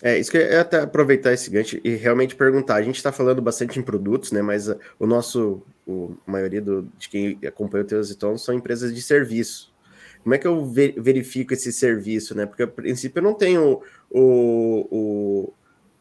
[0.01, 2.77] É, isso que eu ia até aproveitar esse gancho e realmente perguntar.
[2.77, 4.41] A gente está falando bastante em produtos, né?
[4.41, 8.55] Mas uh, o nosso, o, a maioria do, de quem acompanha o Teus Tons são
[8.55, 9.71] empresas de serviço.
[10.23, 12.47] Como é que eu verifico esse serviço, né?
[12.47, 15.53] Porque a princípio eu não tenho o, o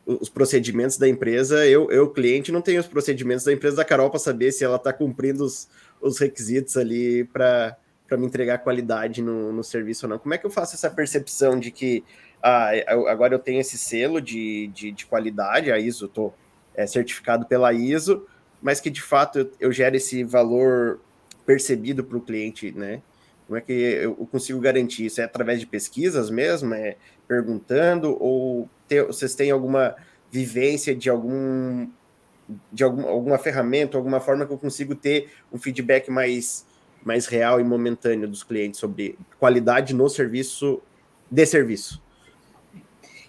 [0.07, 4.11] os procedimentos da empresa, eu, eu, cliente, não tenho os procedimentos da empresa da Carol
[4.11, 5.69] para saber se ela está cumprindo os,
[6.01, 7.77] os requisitos ali para
[8.13, 10.19] me entregar qualidade no, no serviço ou não.
[10.19, 12.05] Como é que eu faço essa percepção de que
[12.43, 12.71] ah,
[13.09, 16.35] agora eu tenho esse selo de, de, de qualidade, a ISO, estou
[16.75, 18.27] é, certificado pela ISO,
[18.61, 21.01] mas que de fato eu, eu gero esse valor
[21.47, 23.01] percebido para o cliente, né?
[23.47, 25.21] Como é que eu consigo garantir isso?
[25.21, 26.75] É através de pesquisas mesmo?
[26.75, 28.17] É perguntando?
[28.21, 29.95] Ou ter, vocês têm alguma
[30.31, 31.89] vivência de algum
[32.71, 36.67] de algum, alguma ferramenta, alguma forma que eu consigo ter um feedback mais
[37.03, 40.81] mais real e momentâneo dos clientes sobre qualidade no serviço
[41.31, 42.03] de serviço?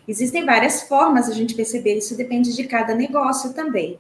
[0.08, 4.00] Existem várias formas a gente perceber, isso depende de cada negócio também.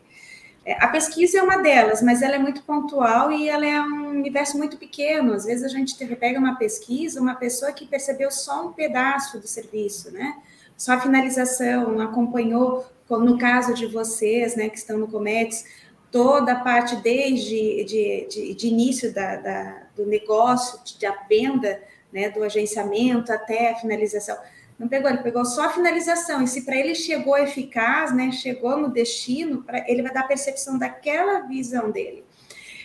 [0.65, 4.10] É, a pesquisa é uma delas, mas ela é muito pontual e ela é um
[4.10, 5.34] universo muito pequeno.
[5.34, 9.47] Às vezes a gente pega uma pesquisa, uma pessoa que percebeu só um pedaço do
[9.47, 10.36] serviço, né?
[10.75, 15.63] Só a finalização, acompanhou, como no caso de vocês, né, que estão no Comex,
[16.12, 22.30] toda a parte desde de, de, de início da, da, do negócio, da venda, né,
[22.30, 24.38] do agenciamento até a finalização.
[24.77, 26.41] Não pegou, ele pegou só a finalização.
[26.41, 30.27] E se para ele chegou eficaz, né, chegou no destino, pra, ele vai dar a
[30.27, 32.23] percepção daquela visão dele.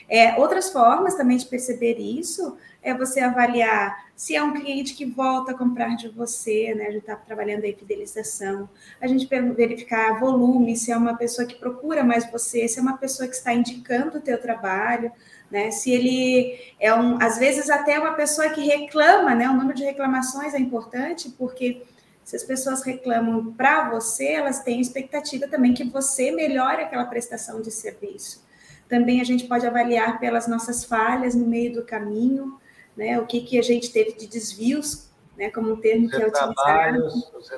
[0.09, 5.05] É, outras formas também de perceber isso é você avaliar se é um cliente que
[5.05, 6.88] volta a comprar de você, né?
[6.88, 8.68] A gente está trabalhando aí fidelização.
[9.00, 12.98] A gente verificar volume, se é uma pessoa que procura mais você, se é uma
[12.98, 15.12] pessoa que está indicando o teu trabalho,
[15.51, 15.71] né?
[15.71, 19.49] Se ele é um, às vezes até uma pessoa que reclama, né?
[19.49, 21.83] O número de reclamações é importante porque
[22.25, 27.61] se as pessoas reclamam para você, elas têm expectativa também que você melhore aquela prestação
[27.61, 28.45] de serviço.
[28.89, 32.59] Também a gente pode avaliar pelas nossas falhas no meio do caminho,
[32.97, 33.19] né?
[33.19, 35.51] O que, que a gente teve de desvios, né?
[35.51, 37.09] Como um termo que é utilizado.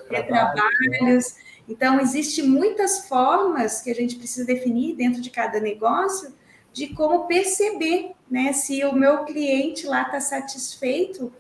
[0.09, 1.37] Retrabalhos.
[1.69, 6.33] Então, existem muitas formas que a gente precisa definir dentro de cada negócio
[6.73, 8.53] de como perceber, né?
[8.53, 11.33] Se o meu cliente lá está satisfeito,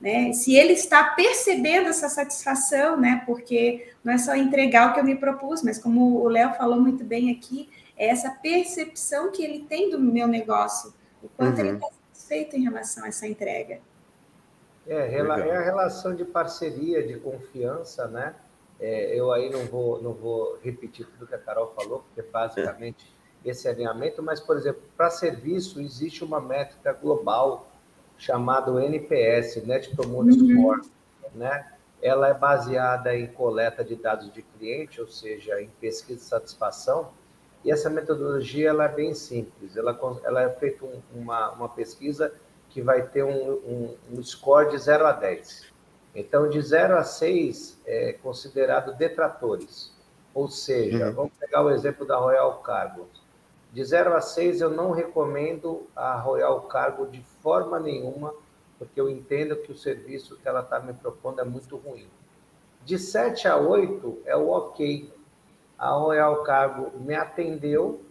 [0.00, 0.32] né?
[0.32, 3.22] Se ele está percebendo essa satisfação, né?
[3.26, 6.80] Porque não é só entregar o que eu me propus, mas como o Léo falou
[6.80, 11.66] muito bem aqui, é essa percepção que ele tem do meu negócio, o quanto uhum.
[11.66, 13.80] ele está satisfeito em relação a essa entrega.
[14.86, 18.34] É, é a relação de parceria, de confiança, né?
[18.80, 23.04] É, eu aí não vou, não vou repetir tudo que a Carol falou, porque basicamente
[23.04, 23.19] é.
[23.44, 27.66] Esse alinhamento, mas, por exemplo, para serviço existe uma métrica global
[28.18, 30.48] chamada NPS, Net Promoter uhum.
[30.50, 30.90] Score,
[31.34, 31.72] né?
[32.02, 37.10] Ela é baseada em coleta de dados de cliente, ou seja, em pesquisa de satisfação,
[37.64, 39.76] e essa metodologia ela é bem simples.
[39.76, 42.32] Ela, ela é feita um, uma, uma pesquisa
[42.70, 45.66] que vai ter um, um, um, score de 0 a 10.
[46.14, 49.92] Então, de 0 a 6 é considerado detratores.
[50.32, 51.12] Ou seja, uhum.
[51.12, 53.08] vamos pegar o exemplo da Royal Cargo.
[53.72, 58.34] De 0 a 6, eu não recomendo a Royal Cargo de forma nenhuma,
[58.78, 62.08] porque eu entendo que o serviço que ela está me propondo é muito ruim.
[62.84, 65.12] De 7 a 8 é o ok,
[65.78, 68.04] a Royal Cargo me atendeu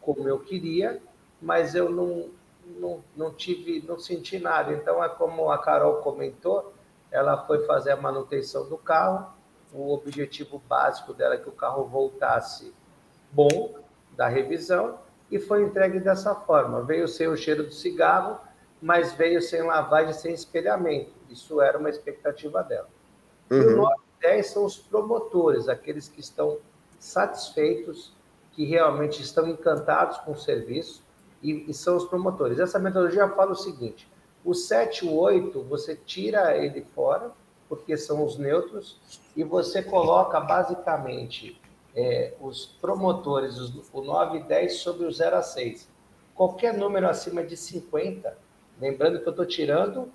[0.00, 1.02] como eu queria,
[1.42, 2.30] mas eu não,
[2.78, 4.72] não, não tive, não senti nada.
[4.72, 6.72] Então, é como a Carol comentou,
[7.10, 9.32] ela foi fazer a manutenção do carro,
[9.72, 12.72] o objetivo básico dela é que o carro voltasse
[13.32, 13.74] bom
[14.20, 14.98] da revisão
[15.30, 16.82] e foi entregue dessa forma.
[16.82, 18.38] Veio sem o cheiro do cigarro,
[18.82, 21.10] mas veio sem lavagem, sem espelhamento.
[21.30, 22.88] Isso era uma expectativa dela.
[23.50, 23.62] Uhum.
[23.62, 26.58] E o 9 e 10 são os promotores, aqueles que estão
[26.98, 28.12] satisfeitos,
[28.52, 31.02] que realmente estão encantados com o serviço
[31.42, 32.58] e, e são os promotores.
[32.58, 34.06] Essa metodologia fala o seguinte:
[34.44, 37.30] O 7 e o 8, você tira ele fora,
[37.70, 39.00] porque são os neutros,
[39.34, 41.58] e você coloca basicamente
[41.94, 45.88] é, os promotores, os, o 9 e 10 sobre o 0 a 6.
[46.34, 48.36] Qualquer número acima de 50,
[48.80, 50.10] lembrando que eu estou tirando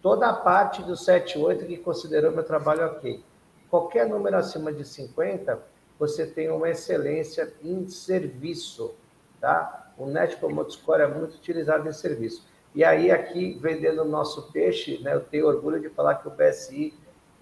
[0.00, 3.22] toda a parte do 7 e 8 que considerou meu trabalho ok.
[3.70, 5.60] Qualquer número acima de 50,
[5.98, 8.94] você tem uma excelência em serviço,
[9.40, 9.92] tá?
[9.96, 12.44] O Net Promoter Score é muito utilizado em serviço.
[12.74, 16.30] E aí, aqui, vendendo o nosso peixe, né, eu tenho orgulho de falar que o
[16.30, 16.92] BSI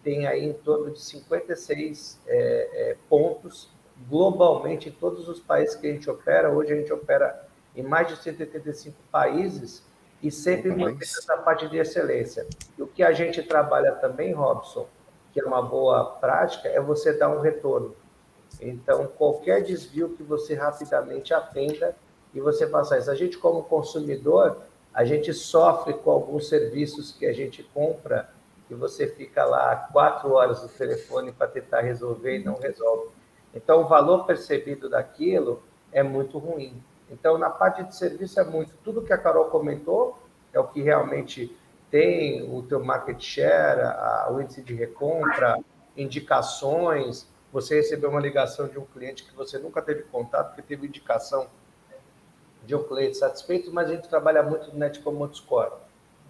[0.02, 3.70] tem aí em torno de 56 é, é, pontos
[4.08, 6.50] globalmente em todos os países que a gente opera.
[6.50, 9.84] Hoje a gente opera em mais de 185 países
[10.22, 12.46] e sempre mantendo essa parte de excelência.
[12.78, 14.86] E o que a gente trabalha também, Robson,
[15.32, 17.94] que é uma boa prática, é você dar um retorno.
[18.60, 21.96] Então, qualquer desvio que você rapidamente atenda
[22.34, 23.10] e você faça isso.
[23.10, 24.58] A gente, como consumidor,
[24.92, 28.28] a gente sofre com alguns serviços que a gente compra
[28.72, 33.10] e você fica lá quatro horas no telefone para tentar resolver e não resolve.
[33.54, 36.82] Então, o valor percebido daquilo é muito ruim.
[37.10, 38.74] Então, na parte de serviço é muito.
[38.82, 40.18] Tudo que a Carol comentou
[40.54, 41.54] é o que realmente
[41.90, 45.58] tem o teu market share, a, o índice de recompra,
[45.94, 47.28] indicações.
[47.52, 51.46] Você recebeu uma ligação de um cliente que você nunca teve contato, que teve indicação
[52.64, 55.72] de um cliente satisfeito, mas a gente trabalha muito no Net Promoter Score,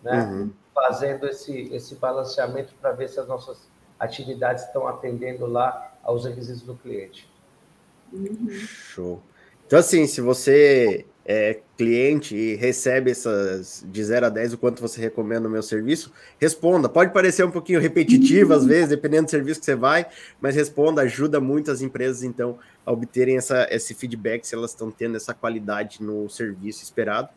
[0.02, 0.24] né?
[0.24, 0.52] Uhum.
[0.74, 6.62] Fazendo esse, esse balanceamento para ver se as nossas atividades estão atendendo lá aos requisitos
[6.62, 7.30] do cliente.
[8.66, 9.22] Show.
[9.66, 14.82] Então, assim, se você é cliente e recebe essas de 0 a 10, o quanto
[14.82, 16.88] você recomenda o meu serviço, responda.
[16.88, 20.06] Pode parecer um pouquinho repetitivo às vezes, dependendo do serviço que você vai,
[20.40, 24.90] mas responda, ajuda muito as empresas, então, a obterem essa, esse feedback se elas estão
[24.90, 27.28] tendo essa qualidade no serviço esperado.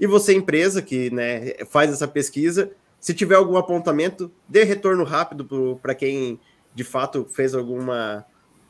[0.00, 5.78] E você, empresa, que né, faz essa pesquisa, se tiver algum apontamento, dê retorno rápido
[5.80, 6.40] para quem
[6.74, 8.24] de fato fez alguma,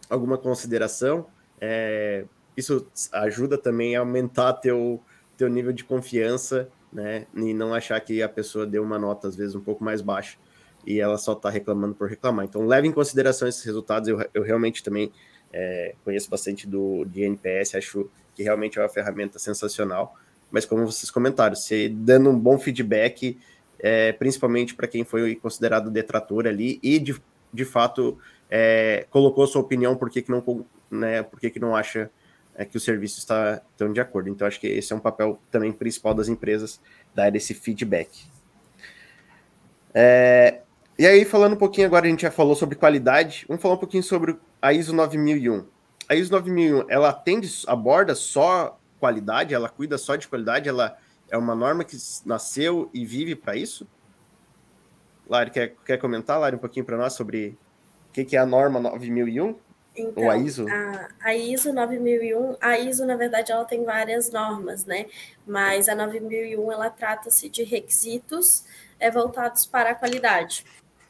[0.08, 1.26] alguma consideração.
[1.60, 2.24] É,
[2.56, 5.02] isso ajuda também a aumentar teu,
[5.36, 7.26] teu nível de confiança, né?
[7.34, 10.38] E não achar que a pessoa deu uma nota, às vezes, um pouco mais baixa
[10.86, 12.46] e ela só está reclamando por reclamar.
[12.46, 14.08] Então, leve em consideração esses resultados.
[14.08, 15.12] Eu, eu realmente também
[15.52, 20.16] é, conheço bastante do de NPS, acho que realmente é uma ferramenta sensacional.
[20.50, 23.38] Mas, como vocês comentaram, se dando um bom feedback,
[23.78, 27.20] é, principalmente para quem foi considerado detrator ali e de,
[27.52, 28.18] de fato
[28.50, 32.10] é, colocou sua opinião por que, que não né, por que, que não acha
[32.54, 34.28] é que o serviço está tão de acordo.
[34.28, 36.80] Então, acho que esse é um papel também principal das empresas,
[37.14, 38.26] dar esse feedback.
[39.94, 40.62] É,
[40.98, 43.78] e aí, falando um pouquinho agora, a gente já falou sobre qualidade, vamos falar um
[43.78, 45.64] pouquinho sobre a ISO 9001.
[46.08, 50.96] A ISO 9001, ela atende, aborda só qualidade, ela cuida só de qualidade, ela
[51.30, 53.86] é uma norma que nasceu e vive para isso?
[55.28, 57.58] Lari, quer, quer comentar, Lari, um pouquinho para nós sobre
[58.08, 59.56] o que, que é a norma 9001?
[59.94, 60.66] Então, Ou a ISO?
[60.68, 65.06] A, a, ISO 9001, a ISO, na verdade, ela tem várias normas, né?
[65.46, 68.64] Mas a 9001, ela trata-se de requisitos
[68.98, 70.64] é, voltados para a qualidade.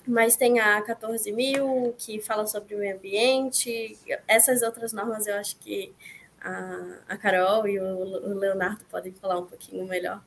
[0.07, 3.98] Mas tem a 14.000, que fala sobre o meio ambiente.
[4.27, 5.94] Essas outras normas, eu acho que
[6.40, 10.22] a, a Carol e o, o Leonardo podem falar um pouquinho melhor.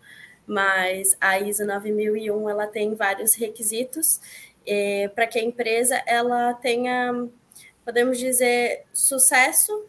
[0.46, 4.20] Mas a ISO 9001, ela tem vários requisitos
[4.66, 7.30] é, para que a empresa ela tenha
[7.84, 9.86] podemos dizer, sucesso,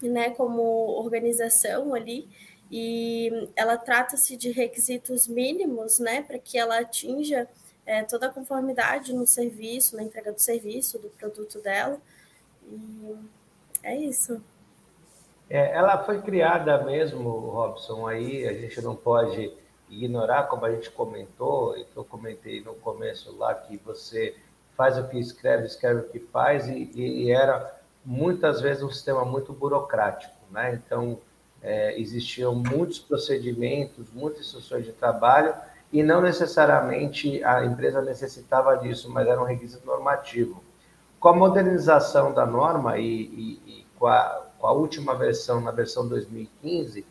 [0.00, 2.28] né, como organização ali,
[2.70, 7.48] e ela trata-se de requisitos mínimos, né, para que ela atinja
[7.86, 12.00] é, toda a conformidade no serviço, na entrega do serviço, do produto dela.
[12.66, 13.16] E
[13.82, 14.42] é isso.
[15.48, 19.52] É, ela foi criada mesmo, Robson, aí a gente não pode
[19.88, 24.34] ignorar, como a gente comentou, e que eu comentei no começo lá, que você
[24.76, 29.24] faz o que escreve, escreve o que faz, e, e era muitas vezes um sistema
[29.24, 30.74] muito burocrático, né?
[30.74, 31.18] Então,
[31.62, 35.54] é, existiam muitos procedimentos, muitas instruções de trabalho,
[35.92, 40.62] e não necessariamente a empresa necessitava disso, mas era um requisito normativo.
[41.20, 46.06] Com a modernização da norma e, e, e com, a, a última versão, na versão
[46.08, 47.04] 2015,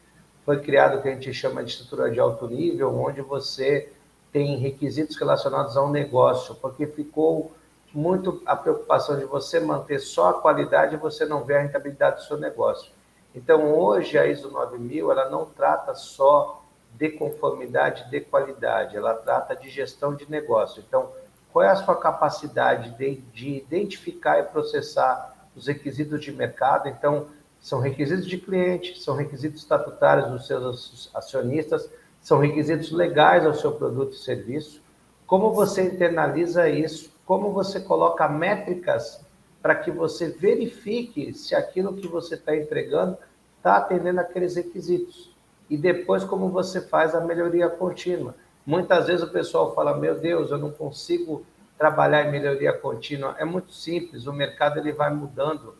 [0.45, 3.91] foi criado o que a gente chama de estrutura de alto nível, onde você
[4.31, 7.53] tem requisitos relacionados ao negócio, porque ficou
[7.93, 12.17] muito a preocupação de você manter só a qualidade e você não vê a rentabilidade
[12.17, 12.91] do seu negócio.
[13.35, 19.55] Então, hoje, a ISO 9000, ela não trata só de conformidade, de qualidade, ela trata
[19.55, 20.83] de gestão de negócio.
[20.85, 21.11] Então,
[21.51, 26.89] qual é a sua capacidade de, de identificar e processar os requisitos de mercado?
[26.89, 27.27] Então,
[27.63, 31.89] são requisitos de cliente, são requisitos estatutários dos seus acionistas,
[32.19, 34.81] São requisitos legais ao seu produto e serviço.
[35.25, 37.11] Como você internaliza isso?
[37.25, 39.25] Como você coloca métricas
[39.61, 43.17] para que você verifique se aquilo que você está entregando
[43.57, 45.33] está atendendo aqueles requisitos?
[45.69, 48.35] E depois, como você faz a melhoria contínua?
[48.65, 51.45] Muitas vezes o pessoal fala: Meu Deus, eu não consigo
[51.77, 53.35] trabalhar em melhoria contínua.
[53.37, 55.75] É muito simples, o mercado ele vai mudando.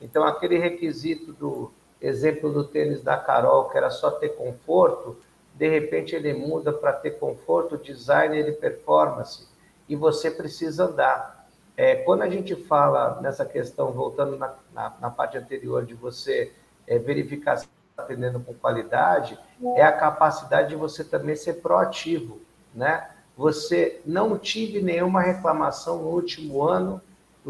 [0.00, 1.70] Então, aquele requisito do
[2.00, 5.16] exemplo do tênis da Carol, que era só ter conforto,
[5.54, 9.46] de repente ele muda para ter conforto, design e performance,
[9.88, 11.48] e você precisa andar.
[11.76, 16.52] É, quando a gente fala nessa questão, voltando na, na, na parte anterior, de você
[16.86, 19.38] é, verificar se está atendendo com qualidade,
[19.76, 22.40] é a capacidade de você também ser proativo,
[22.74, 23.10] né?
[23.36, 27.00] Você não tive nenhuma reclamação no último ano,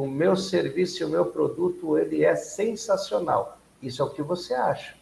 [0.00, 3.58] o meu serviço e o meu produto, ele é sensacional.
[3.82, 4.94] Isso é o que você acha.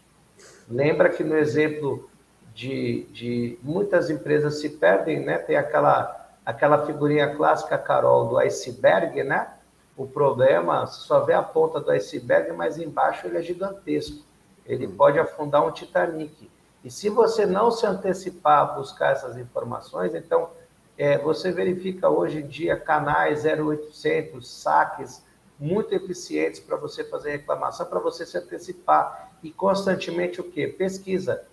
[0.68, 2.08] Lembra que no exemplo
[2.54, 5.38] de, de muitas empresas se perdem, né?
[5.38, 9.54] Tem aquela, aquela figurinha clássica, Carol, do iceberg, né?
[9.96, 14.24] O problema, você só vê a ponta do iceberg, mas embaixo ele é gigantesco.
[14.66, 14.96] Ele hum.
[14.96, 16.50] pode afundar um Titanic.
[16.84, 20.50] E se você não se antecipar a buscar essas informações, então
[20.98, 25.24] é, você verifica hoje em dia canais 0800, saques,
[25.58, 29.30] muito eficientes para você fazer reclamação, para você se antecipar.
[29.40, 30.66] E constantemente o quê?
[30.66, 31.44] Pesquisa.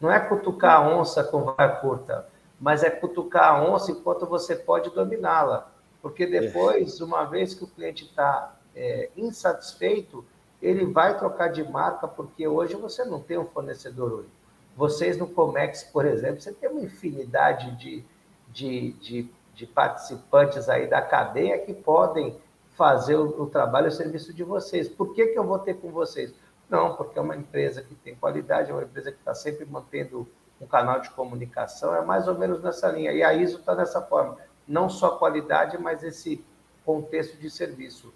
[0.00, 2.28] Não é cutucar a onça com vara curta,
[2.60, 5.68] mas é cutucar a onça enquanto você pode dominá-la.
[6.00, 10.24] Porque depois, uma vez que o cliente está é, insatisfeito,
[10.60, 14.30] ele vai trocar de marca, porque hoje você não tem um fornecedor único.
[14.76, 18.04] Vocês no Comex, por exemplo, você tem uma infinidade de,
[18.52, 22.36] de, de, de participantes aí da cadeia que podem
[22.76, 24.88] fazer o, o trabalho, o serviço de vocês.
[24.88, 26.34] Por que, que eu vou ter com vocês?
[26.68, 30.28] Não, porque é uma empresa que tem qualidade, é uma empresa que está sempre mantendo
[30.60, 33.12] um canal de comunicação, é mais ou menos nessa linha.
[33.12, 34.38] E a ISO está dessa forma.
[34.66, 36.42] Não só qualidade, mas esse
[36.84, 38.12] contexto de serviço.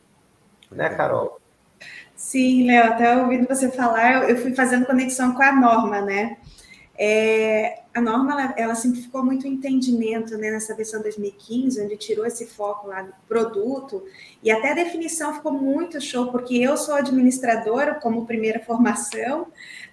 [0.70, 1.40] Né, Carol?
[2.14, 6.38] Sim, Léo, até ouvindo você falar, eu fui fazendo conexão com a norma, né?
[6.98, 12.26] É, a norma ela, ela, simplificou muito o entendimento né, nessa versão 2015, onde tirou
[12.26, 14.04] esse foco lá do produto,
[14.42, 19.46] e até a definição ficou muito show, porque eu sou administradora como primeira formação,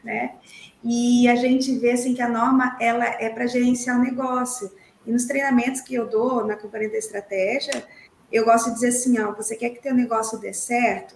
[0.03, 0.35] né?
[0.83, 4.69] E a gente vê assim que a norma ela é para gerenciar o negócio.
[5.07, 7.87] E nos treinamentos que eu dou na companhia da estratégia,
[8.29, 11.15] eu gosto de dizer assim, ó, você quer que teu negócio dê certo?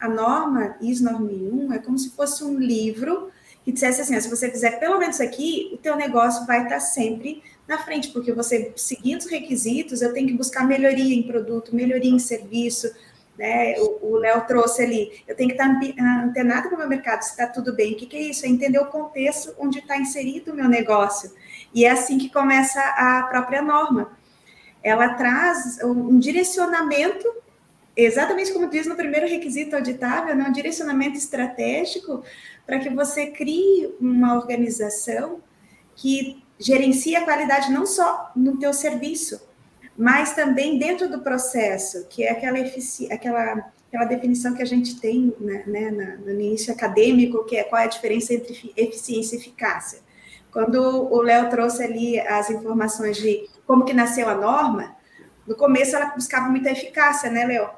[0.00, 3.30] A norma IS 9001 é como se fosse um livro
[3.66, 7.42] que dissesse assim, se você fizer pelo menos aqui, o teu negócio vai estar sempre
[7.66, 12.12] na frente, porque você, seguindo os requisitos, eu tenho que buscar melhoria em produto, melhoria
[12.12, 12.94] em serviço,
[13.36, 13.74] né?
[13.80, 15.68] O Léo trouxe ali, eu tenho que estar
[16.24, 17.94] antenado com o meu mercado, se está tudo bem.
[17.94, 18.46] O que, que é isso?
[18.46, 21.32] É entender o contexto onde está inserido o meu negócio.
[21.74, 24.16] E é assim que começa a própria norma.
[24.80, 27.26] Ela traz um direcionamento
[27.96, 32.22] exatamente como diz no primeiro requisito auditável, né, um direcionamento estratégico
[32.66, 35.40] para que você crie uma organização
[35.94, 39.40] que gerencie a qualidade não só no teu serviço,
[39.96, 42.58] mas também dentro do processo, que é aquela,
[43.10, 47.80] aquela, aquela definição que a gente tem né, né, no início acadêmico, que é qual
[47.80, 50.00] é a diferença entre eficiência e eficácia.
[50.50, 54.96] Quando o Léo trouxe ali as informações de como que nasceu a norma,
[55.46, 57.68] no começo ela buscava muita eficácia, né, Léo?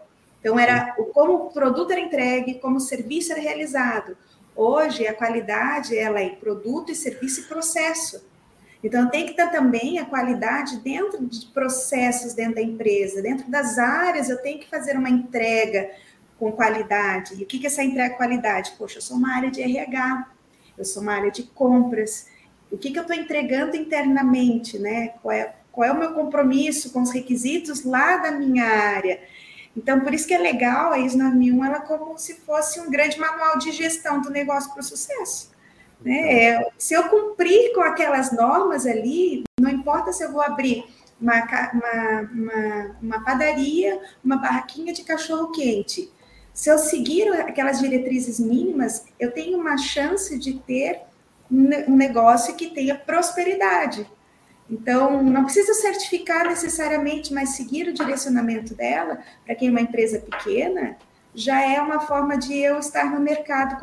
[0.40, 4.16] Então, era o, como o produto era entregue, como o serviço era realizado.
[4.58, 8.26] Hoje, a qualidade ela é produto e serviço e processo.
[8.82, 13.78] Então, tem que ter também a qualidade dentro de processos dentro da empresa, dentro das
[13.78, 15.88] áreas, eu tenho que fazer uma entrega
[16.40, 17.36] com qualidade.
[17.38, 18.72] E o que é essa entrega qualidade?
[18.76, 20.28] Poxa, eu sou uma área de RH,
[20.76, 22.26] eu sou uma área de compras.
[22.68, 25.14] O que, que eu estou entregando internamente, né?
[25.22, 29.20] Qual é, qual é o meu compromisso com os requisitos lá da minha área?
[29.78, 33.18] Então, por isso que é legal a ISO 9001, ela como se fosse um grande
[33.18, 35.52] manual de gestão do negócio para o sucesso.
[36.04, 36.46] Né?
[36.46, 40.84] É, se eu cumprir com aquelas normas ali, não importa se eu vou abrir
[41.20, 46.12] uma, uma, uma, uma padaria, uma barraquinha de cachorro-quente.
[46.52, 51.02] Se eu seguir aquelas diretrizes mínimas, eu tenho uma chance de ter
[51.50, 54.10] um negócio que tenha prosperidade.
[54.70, 60.18] Então, não precisa certificar necessariamente, mas seguir o direcionamento dela, para quem é uma empresa
[60.18, 60.96] pequena,
[61.34, 63.78] já é uma forma de eu estar no mercado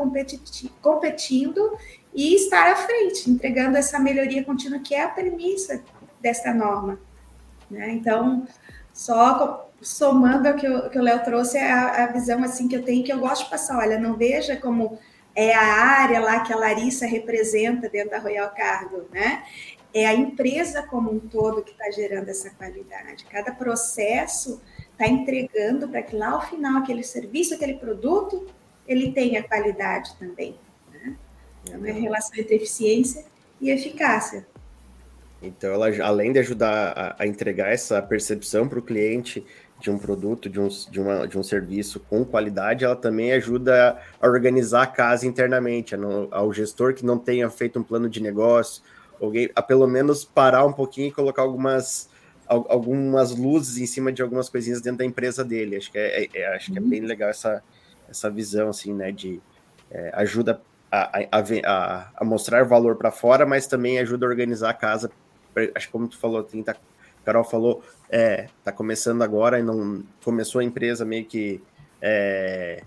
[0.81, 1.77] competindo
[2.13, 5.83] e estar à frente, entregando essa melhoria contínua, que é a premissa
[6.21, 6.99] desta norma.
[7.69, 7.91] Né?
[7.91, 8.47] Então,
[8.93, 13.03] só somando ao que o Léo trouxe, é a, a, visão assim que eu tenho,
[13.03, 14.97] que eu gosto de passar, olha, não veja como
[15.35, 19.43] é a área lá que a Larissa representa dentro da Royal Cargo, né?
[19.95, 23.23] É a empresa como um todo que está gerando essa qualidade.
[23.31, 28.45] Cada processo está entregando para que lá ao final aquele serviço, aquele produto,
[28.85, 30.55] ele tenha qualidade também.
[30.91, 31.15] Né?
[31.63, 33.23] Então, é a relação entre eficiência
[33.61, 34.45] e eficácia.
[35.41, 39.45] Então, ela, além de ajudar a, a entregar essa percepção para o cliente
[39.79, 43.97] de um produto, de um, de, uma, de um serviço com qualidade, ela também ajuda
[44.19, 45.95] a organizar a casa internamente,
[46.31, 48.81] ao gestor que não tenha feito um plano de negócio,
[49.21, 52.09] alguém, a pelo menos parar um pouquinho e colocar algumas,
[52.47, 55.77] algumas luzes em cima de algumas coisinhas dentro da empresa dele.
[55.77, 57.63] Acho que é, é, é acho que é bem legal essa,
[58.09, 59.41] essa visão, assim, né, de
[59.91, 60.61] é, ajuda
[60.91, 65.11] a, a, a, a, mostrar valor para fora, mas também ajuda a organizar a casa.
[65.73, 66.75] Acho que como tu falou, tem, tá,
[67.23, 71.61] Carol falou, é, tá começando agora e não começou a empresa meio que
[72.01, 72.83] é,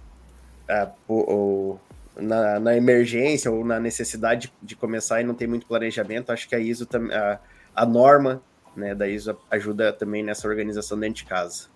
[0.68, 1.78] a, o,
[2.18, 6.30] na, na, emergência ou na necessidade de começar e não tem muito planejamento.
[6.30, 7.38] Acho que a ISO a,
[7.74, 8.42] a norma
[8.76, 11.68] né, da ISO ajuda também nessa organização dentro de casa.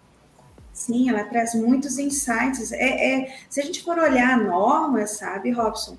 [0.73, 2.73] Sim, ela traz muitos insights.
[2.73, 5.99] É, é, se a gente for olhar a norma, sabe, Robson,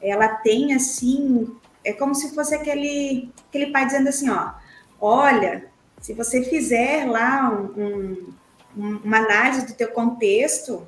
[0.00, 4.52] ela tem assim, é como se fosse aquele, aquele pai dizendo assim, ó,
[5.00, 5.66] olha,
[6.00, 8.32] se você fizer lá um,
[8.76, 10.86] um, uma análise do teu contexto,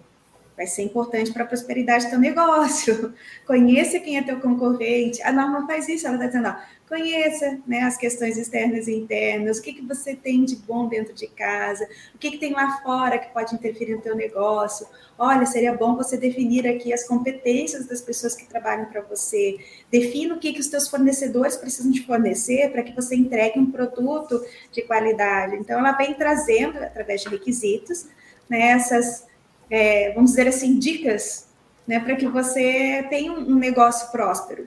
[0.59, 3.15] vai ser importante para a prosperidade do teu negócio.
[3.47, 5.23] Conheça quem é teu concorrente.
[5.23, 6.57] A norma faz isso, ela está dizendo, ó,
[6.89, 11.15] conheça né, as questões externas e internas, o que, que você tem de bom dentro
[11.15, 14.85] de casa, o que, que tem lá fora que pode interferir no teu negócio.
[15.17, 19.59] Olha, seria bom você definir aqui as competências das pessoas que trabalham para você.
[19.93, 23.71] Defina o que, que os teus fornecedores precisam te fornecer para que você entregue um
[23.71, 25.55] produto de qualidade.
[25.55, 28.07] Então, ela vem trazendo, através de requisitos,
[28.49, 29.25] né, essas,
[29.71, 31.49] é, vamos dizer assim, dicas
[31.89, 34.67] né, para que você tenha um negócio próspero.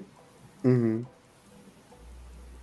[0.63, 1.05] Uhum.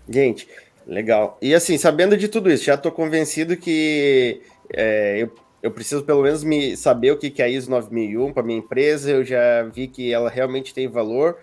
[0.09, 0.49] Gente,
[0.85, 1.39] legal.
[1.41, 5.33] E assim, sabendo de tudo isso, já estou convencido que é, eu,
[5.63, 8.59] eu preciso pelo menos me saber o que, que é a ISO 9001 para minha
[8.59, 9.11] empresa.
[9.11, 11.39] Eu já vi que ela realmente tem valor.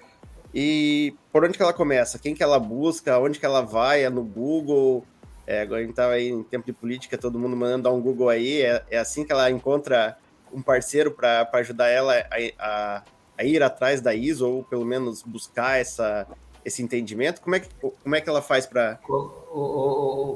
[0.54, 2.20] E por onde que ela começa?
[2.20, 3.20] Quem que ela busca?
[3.20, 4.04] Onde que ela vai?
[4.04, 5.06] É no Google?
[5.48, 8.02] É, agora a gente está aí em tempo de política, todo mundo mandando dar um
[8.02, 8.62] Google aí.
[8.62, 10.18] É, é assim que ela encontra
[10.56, 12.24] um parceiro para ajudar ela a,
[12.60, 13.04] a,
[13.38, 16.26] a, ir atrás da ISO, ou pelo menos buscar essa,
[16.64, 17.42] esse entendimento?
[17.42, 18.98] Como é que, como é que ela faz para.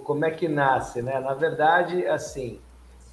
[0.03, 1.19] Como é que nasce, né?
[1.19, 2.59] Na verdade, assim,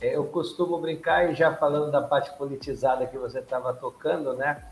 [0.00, 4.62] é, eu costumo brincar, e já falando da parte politizada que você estava tocando, né?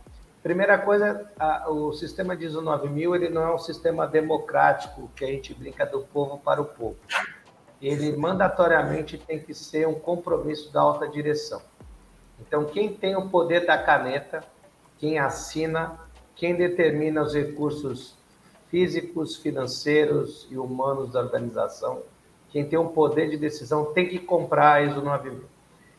[0.43, 5.25] Primeira coisa, a, o sistema de ISO 9000 ele não é um sistema democrático que
[5.25, 6.97] a gente brinca do povo para o povo.
[7.81, 11.63] Ele mandatoriamente tem que ser um compromisso da alta direção.
[12.41, 14.45] Então, quem tem o poder da caneta,
[14.99, 15.99] quem assina,
[16.35, 18.17] quem determina os recursos
[18.69, 22.03] físicos, financeiros e humanos da organização.
[22.51, 25.45] Quem tem um poder de decisão tem que comprar a ISO 9000.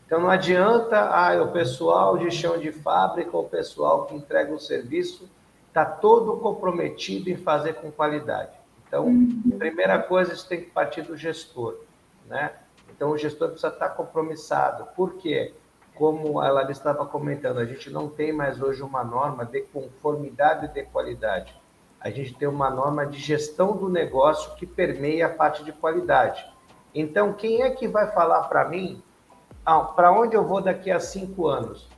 [0.05, 4.59] Então não adianta ah, o pessoal de chão de fábrica, o pessoal que entrega o
[4.59, 5.29] serviço,
[5.67, 8.51] está todo comprometido em fazer com qualidade.
[8.87, 9.09] Então,
[9.53, 11.79] a primeira coisa, isso tem que partir do gestor.
[12.27, 12.53] Né?
[12.95, 14.85] Então, o gestor precisa estar compromissado.
[14.95, 15.53] Por quê?
[15.95, 20.69] Como ela estava comentando, a gente não tem mais hoje uma norma de conformidade e
[20.69, 21.55] de qualidade
[22.05, 26.47] a gente tem uma norma de gestão do negócio que permeia a parte de qualidade.
[26.93, 29.01] Então, quem é que vai falar para mim
[29.65, 31.89] ah, para onde eu vou daqui a cinco anos?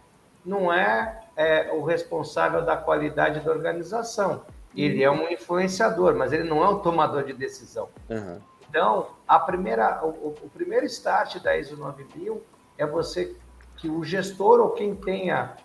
[0.46, 4.46] Não é, é, o responsável da qualidade da organização.
[4.74, 7.90] Ele é um influenciador, mas ele não é um tomador de decisão.
[8.10, 8.40] Uhum.
[8.70, 12.42] Então, a primeira, o, o, primeiro start da ISO 9000
[12.78, 13.36] é você
[13.78, 15.56] que o gestor ou quem tenha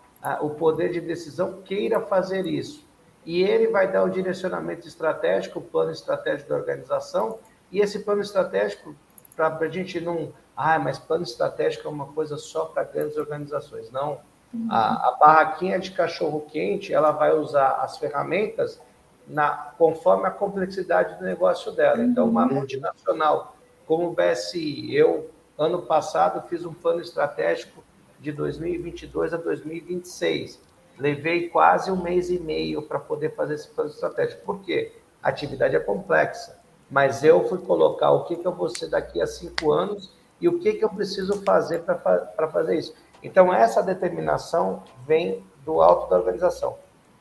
[0.41, 2.87] o poder de decisão queira fazer isso
[3.25, 7.39] e ele vai dar o direcionamento estratégico, o plano estratégico da organização,
[7.71, 8.95] e esse plano estratégico,
[9.37, 10.33] para a gente não.
[10.57, 13.91] Ah, mas plano estratégico é uma coisa só para grandes organizações.
[13.91, 14.21] Não.
[14.53, 14.69] Uhum.
[14.71, 18.79] A, a, barraquinha de cachorro-quente, ela vai usar as ferramentas
[19.27, 22.03] na, conforme a complexidade do negócio dela.
[22.03, 22.55] Então, uma uhum.
[22.55, 23.57] multinacional
[23.87, 27.82] como o BSI, eu, ano passado, fiz um plano estratégico
[28.23, 33.91] de 2022 a 2026 Levei quase um mês e meio para poder fazer esse plano
[33.91, 34.45] estratégico.
[34.45, 34.93] Por quê?
[35.23, 36.59] A atividade é complexa,
[36.91, 40.49] mas eu fui colocar o que, que eu vou ser daqui a cinco anos e
[40.49, 42.95] o que, que eu preciso fazer para fazer isso.
[43.23, 46.77] Então, essa determinação vem do alto da organização.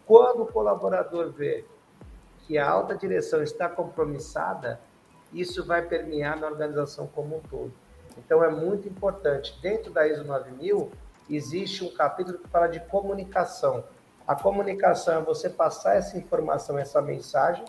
[0.06, 1.64] Quando o colaborador vê
[2.46, 4.80] que a alta direção está compromissada,
[5.32, 7.72] isso vai permear na organização como um todo.
[8.18, 9.58] Então, é muito importante.
[9.62, 10.92] Dentro da ISO 9000,
[11.30, 13.84] existe um capítulo que fala de comunicação.
[14.28, 17.66] A comunicação é você passar essa informação, essa mensagem,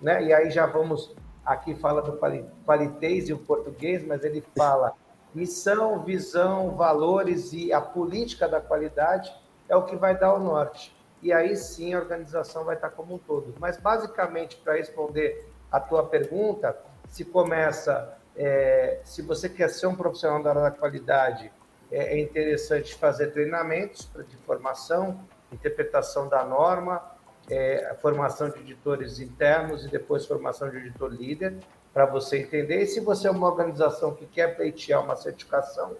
[0.00, 0.22] né?
[0.22, 1.14] E aí já vamos
[1.44, 2.18] aqui fala do
[2.64, 4.92] qualitez e o português, mas ele fala
[5.34, 9.34] missão, visão, valores e a política da qualidade
[9.68, 10.94] é o que vai dar o norte.
[11.22, 13.54] E aí sim a organização vai estar como um todo.
[13.58, 16.76] Mas basicamente para responder a tua pergunta,
[17.08, 21.50] se começa, é, se você quer ser um profissional da área da qualidade,
[21.90, 25.20] é, é interessante fazer treinamentos de formação,
[25.52, 27.02] interpretação da norma,
[27.50, 31.56] é, formação de editores internos e depois formação de editor líder,
[31.92, 32.82] para você entender.
[32.82, 35.96] E se você é uma organização que quer pleitear uma certificação,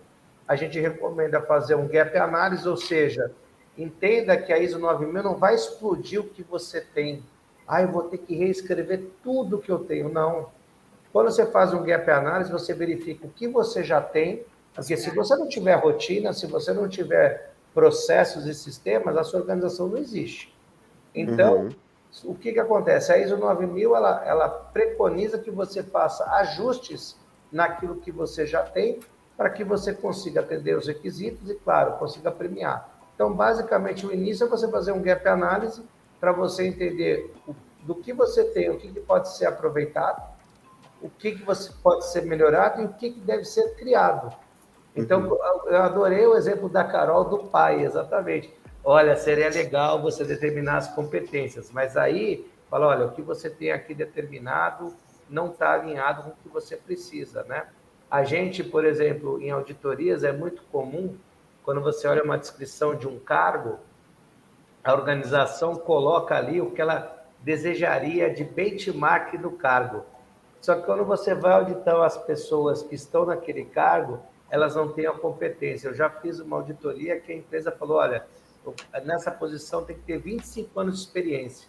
[0.47, 3.33] a gente recomenda fazer um gap análise, ou seja,
[3.77, 7.25] entenda que a ISO 9000 não vai explodir o que você tem.
[7.67, 10.09] Ah, eu vou ter que reescrever tudo que eu tenho.
[10.09, 10.51] Não.
[11.13, 14.45] Quando você faz um gap análise, você verifica o que você já tem,
[14.75, 19.41] porque se você não tiver rotina, se você não tiver processos e sistemas, a sua
[19.41, 20.55] organização não existe.
[21.15, 21.71] Então, uhum.
[22.25, 23.13] o que, que acontece?
[23.13, 27.17] A ISO 9000 ela, ela preconiza que você faça ajustes
[27.51, 29.01] naquilo que você já tem
[29.37, 32.89] para que você consiga atender os requisitos e, claro, consiga premiar.
[33.15, 35.83] Então, basicamente, o início é você fazer um gap análise
[36.21, 37.33] para você entender
[37.83, 40.21] do que você tem, o que, que pode ser aproveitado,
[41.01, 44.35] o que, que você pode ser melhorado e o que, que deve ser criado.
[44.95, 45.39] Então, uhum.
[45.67, 48.53] eu adorei o exemplo da Carol do pai, exatamente.
[48.83, 53.71] Olha, seria legal você determinar as competências, mas aí fala, olha, o que você tem
[53.71, 54.95] aqui determinado
[55.29, 57.69] não está alinhado com o que você precisa, né?
[58.11, 61.17] A gente, por exemplo, em auditorias é muito comum
[61.63, 63.79] quando você olha uma descrição de um cargo,
[64.83, 70.03] a organização coloca ali o que ela desejaria de benchmark do cargo.
[70.61, 75.07] Só que quando você vai auditar as pessoas que estão naquele cargo, elas não têm
[75.07, 75.89] a competência.
[75.89, 78.27] Eu já fiz uma auditoria que a empresa falou: olha,
[79.05, 81.69] nessa posição tem que ter 25 anos de experiência.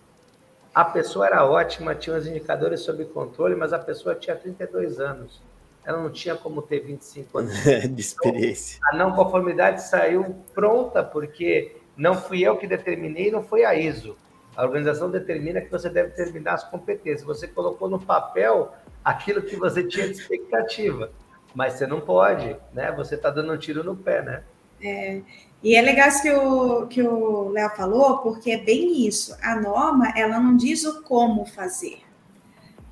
[0.74, 5.42] A pessoa era ótima, tinha os indicadores sob controle, mas a pessoa tinha 32 anos.
[5.84, 7.54] Ela não tinha como ter 25 anos
[7.90, 8.78] de experiência.
[8.78, 13.74] Então, a não conformidade saiu pronta, porque não fui eu que determinei, não foi a
[13.74, 14.16] ISO.
[14.60, 17.24] A organização determina que você deve terminar as competências.
[17.24, 21.14] Você colocou no papel aquilo que você tinha de expectativa,
[21.56, 22.92] mas você não pode, né?
[22.92, 24.44] Você está dando um tiro no pé, né?
[24.84, 25.22] É,
[25.64, 29.34] e é legal isso que o que o Léo falou, porque é bem isso.
[29.42, 32.00] A norma, ela não diz o como fazer.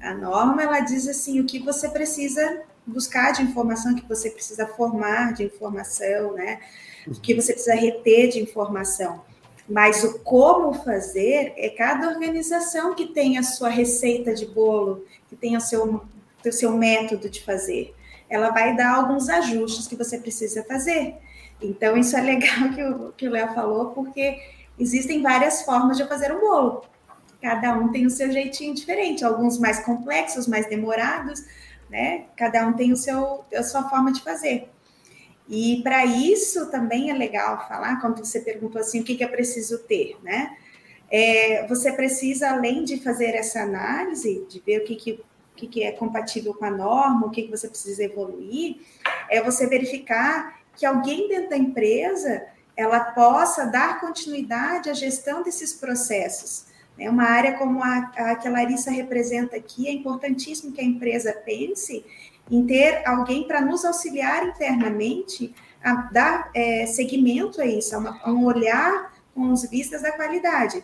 [0.02, 4.66] A norma, ela diz assim, o que você precisa buscar de informação, que você precisa
[4.68, 6.62] formar de informação, né?
[7.06, 9.27] O que você precisa reter de informação.
[9.70, 15.36] Mas o como fazer é cada organização que tem a sua receita de bolo, que
[15.36, 16.04] tem o seu,
[16.46, 17.94] o seu método de fazer.
[18.30, 21.16] Ela vai dar alguns ajustes que você precisa fazer.
[21.62, 24.40] Então, isso é legal que o, que o Léo falou, porque
[24.80, 26.86] existem várias formas de fazer um bolo.
[27.42, 31.44] Cada um tem o seu jeitinho diferente, alguns mais complexos, mais demorados,
[31.90, 32.26] né?
[32.36, 34.70] Cada um tem o seu, a sua forma de fazer.
[35.50, 39.28] E para isso também é legal falar, quando você perguntou assim, o que, que é
[39.28, 40.58] preciso ter, né?
[41.10, 45.24] É, você precisa, além de fazer essa análise, de ver o que, que,
[45.56, 48.78] que, que é compatível com a norma, o que, que você precisa evoluir,
[49.30, 52.46] é você verificar que alguém dentro da empresa
[52.76, 56.66] ela possa dar continuidade à gestão desses processos.
[57.00, 60.84] É uma área como a, a que a Larissa representa aqui, é importantíssimo que a
[60.84, 62.06] empresa pense
[62.50, 68.20] em ter alguém para nos auxiliar internamente a dar é, seguimento a isso, a, uma,
[68.24, 70.84] a, um olhar com os vistas da qualidade.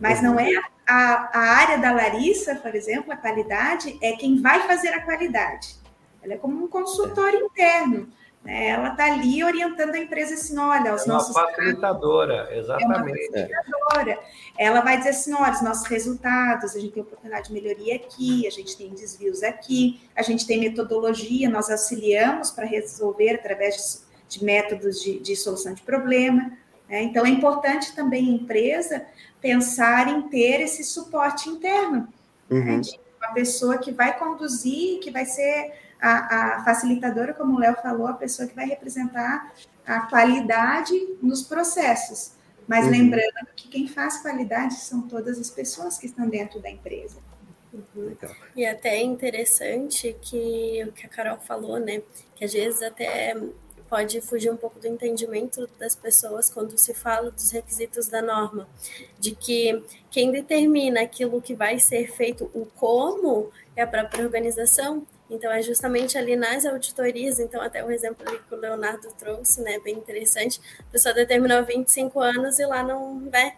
[0.00, 0.50] Mas não é
[0.86, 5.76] a, a área da Larissa, por exemplo, a qualidade é quem vai fazer a qualidade.
[6.22, 8.08] Ela é como um consultor interno.
[8.46, 8.68] Né?
[8.68, 11.34] Ela está ali orientando a empresa assim, olha, os é nossos...
[11.34, 12.84] Uma facilitadora, exatamente.
[12.84, 14.18] É uma facilitadora.
[14.56, 18.46] Ela vai dizer assim, olha, os nossos resultados, a gente tem oportunidade de melhoria aqui,
[18.46, 24.38] a gente tem desvios aqui, a gente tem metodologia, nós auxiliamos para resolver através de,
[24.38, 26.52] de métodos de, de, solução de problema.
[26.88, 27.02] Né?
[27.02, 29.04] Então, é importante também a empresa
[29.40, 32.06] pensar em ter esse suporte interno,
[32.48, 32.58] né?
[32.58, 32.64] uhum.
[32.64, 32.78] né?
[32.78, 37.74] de uma pessoa que vai conduzir, que vai ser a, a facilitadora, como o Léo
[37.76, 39.52] falou, a pessoa que vai representar
[39.86, 42.32] a qualidade nos processos.
[42.66, 42.90] Mas uhum.
[42.90, 47.18] lembrando que quem faz qualidade são todas as pessoas que estão dentro da empresa.
[47.72, 48.16] Uhum.
[48.56, 52.02] E até é interessante que o que a Carol falou, né?
[52.34, 53.36] Que às vezes até
[53.88, 58.68] pode fugir um pouco do entendimento das pessoas quando se fala dos requisitos da norma,
[59.18, 65.06] de que quem determina aquilo que vai ser feito, o como, é a própria organização,
[65.28, 69.78] então, é justamente ali nas auditorias, então até o exemplo que o Leonardo trouxe, né,
[69.80, 73.56] bem interessante, a pessoa determinou 25 anos e lá não, né,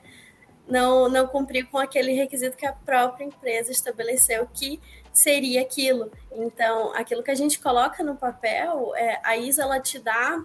[0.67, 4.81] não, não cumpriu com aquele requisito que a própria empresa estabeleceu que
[5.13, 6.11] seria aquilo.
[6.33, 10.43] Então, aquilo que a gente coloca no papel, é, a ISO ela te dá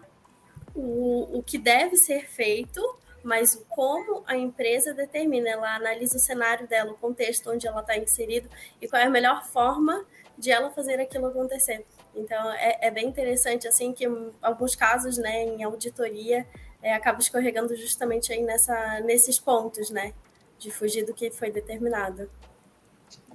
[0.76, 2.82] o, o que deve ser feito,
[3.24, 7.98] mas como a empresa determina, ela analisa o cenário dela, o contexto onde ela está
[7.98, 8.50] inserido
[8.82, 10.06] e qual é a melhor forma
[10.38, 11.86] de ela fazer aquilo acontecer.
[12.16, 16.46] Então, é, é bem interessante, assim, que em alguns casos, né, em auditoria,
[16.82, 20.14] é, acaba escorregando justamente aí nessa, nesses pontos, né,
[20.60, 22.30] de fugir do que foi determinado.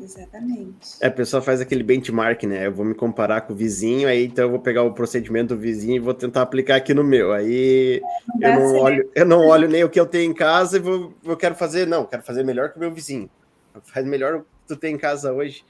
[0.01, 0.96] Exatamente.
[1.01, 2.66] É, a pessoa faz aquele benchmark, né?
[2.66, 5.61] Eu vou me comparar com o vizinho, aí então eu vou pegar o procedimento do
[5.61, 7.32] vizinho e vou tentar aplicar aqui no meu.
[7.32, 8.01] Aí
[8.36, 10.80] não eu, não olho, eu não olho nem o que eu tenho em casa e
[10.80, 13.28] vou, eu quero fazer, não, quero fazer melhor que o meu vizinho.
[13.84, 15.64] Faz melhor o que tu tem em casa hoje.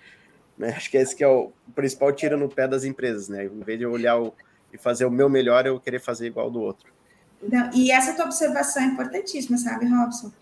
[0.58, 0.74] Né?
[0.76, 3.44] Acho que esse que é o principal tiro no pé das empresas, né?
[3.44, 4.34] Em vez de eu olhar o,
[4.72, 6.92] e fazer o meu melhor, eu querer fazer igual do outro.
[7.40, 10.32] Não, e essa tua observação é importantíssima, sabe, Robson?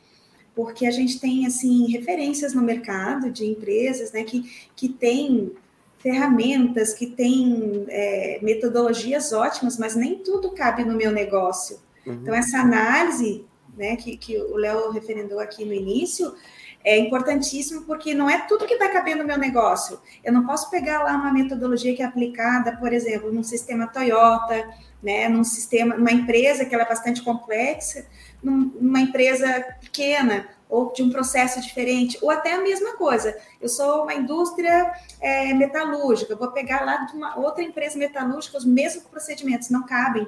[0.56, 5.52] porque a gente tem assim referências no mercado de empresas né, que, que têm
[5.98, 11.78] ferramentas, que têm é, metodologias ótimas, mas nem tudo cabe no meu negócio.
[12.06, 12.14] Uhum.
[12.14, 13.44] Então, essa análise
[13.76, 16.34] né, que, que o Léo referendou aqui no início
[16.86, 20.00] é importantíssimo porque não é tudo que vai caber no meu negócio.
[20.22, 24.72] Eu não posso pegar lá uma metodologia que é aplicada, por exemplo, num sistema Toyota,
[25.02, 28.06] né, num sistema, numa empresa que ela é bastante complexa,
[28.40, 33.36] numa empresa pequena ou de um processo diferente, ou até a mesma coisa.
[33.60, 38.64] Eu sou uma indústria é, metalúrgica, vou pegar lá de uma outra empresa metalúrgica, os
[38.64, 40.26] mesmos procedimentos não cabem,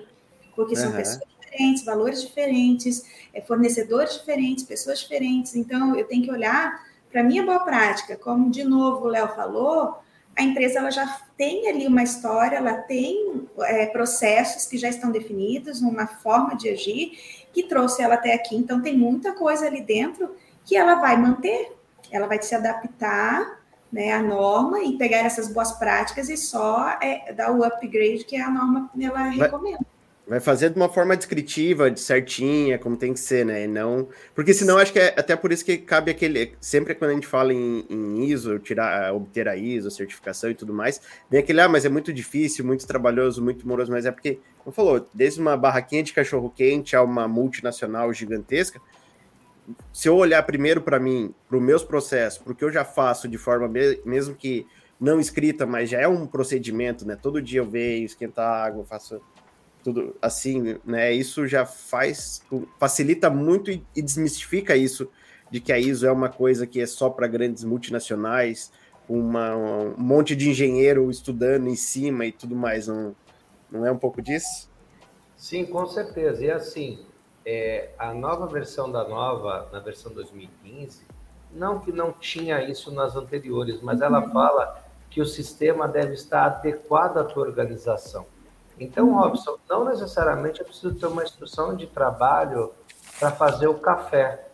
[0.56, 0.96] porque são uhum.
[0.96, 3.04] pessoas diferentes, valores diferentes,
[3.34, 5.56] é, fornecedores diferentes, pessoas diferentes.
[5.56, 9.28] Então, eu tenho que olhar para a minha boa prática, como de novo o Léo
[9.28, 9.98] falou,
[10.36, 11.06] a empresa ela já
[11.36, 16.68] tem ali uma história, ela tem é, processos que já estão definidos, uma forma de
[16.68, 17.18] agir
[17.52, 18.54] que trouxe ela até aqui.
[18.54, 21.72] Então, tem muita coisa ali dentro que ela vai manter,
[22.10, 23.58] ela vai se adaptar
[23.90, 28.36] né, à norma e pegar essas boas práticas e só é, dar o upgrade que
[28.36, 29.84] a norma ela recomenda.
[30.28, 33.64] Vai fazer de uma forma descritiva, de certinha, como tem que ser, né?
[33.64, 34.08] E não.
[34.34, 36.52] Porque senão acho que é até por isso que cabe aquele.
[36.60, 40.74] Sempre quando a gente fala em, em ISO, tirar, obter a ISO, certificação e tudo
[40.74, 41.00] mais,
[41.30, 44.70] vem aquele, ah, mas é muito difícil, muito trabalhoso, muito moroso, mas é porque, como
[44.70, 48.78] falou, desde uma barraquinha de cachorro-quente a uma multinacional gigantesca,
[49.94, 52.84] se eu olhar primeiro para mim, para os meus processos, para o que eu já
[52.84, 53.66] faço de forma
[54.04, 54.66] mesmo que
[55.00, 57.16] não escrita, mas já é um procedimento, né?
[57.16, 59.22] Todo dia eu venho esquentar água, faço
[59.88, 61.12] tudo assim, né?
[61.12, 62.42] Isso já faz,
[62.78, 65.10] facilita muito e, e desmistifica isso
[65.50, 68.70] de que a ISO é uma coisa que é só para grandes multinacionais,
[69.08, 72.86] uma, um monte de engenheiro estudando em cima e tudo mais.
[72.86, 73.16] Não,
[73.70, 74.70] não é um pouco disso?
[75.34, 76.44] Sim, com certeza.
[76.44, 77.06] E assim,
[77.46, 81.02] é, a nova versão da nova, na versão 2015,
[81.50, 84.32] não que não tinha isso nas anteriores, mas ela uhum.
[84.32, 88.26] fala que o sistema deve estar adequado à tua organização.
[88.78, 89.20] Então, uhum.
[89.20, 92.72] Robson, não necessariamente eu preciso ter uma instrução de trabalho
[93.18, 94.46] para fazer o café.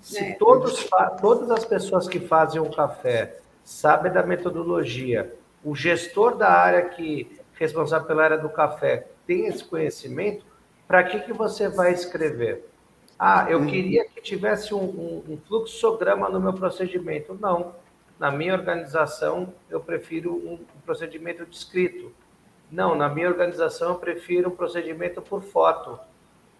[0.00, 0.32] Se é.
[0.34, 0.88] todos,
[1.20, 7.40] todas as pessoas que fazem o café sabem da metodologia, o gestor da área que
[7.54, 10.44] responsável pela área do café tem esse conhecimento,
[10.88, 12.68] para que, que você vai escrever?
[13.18, 13.66] Ah, eu uhum.
[13.66, 17.36] queria que tivesse um, um, um fluxograma no meu procedimento.
[17.38, 17.74] Não.
[18.18, 22.12] Na minha organização, eu prefiro um procedimento descrito.
[22.70, 25.98] Não, na minha organização eu prefiro um procedimento por foto.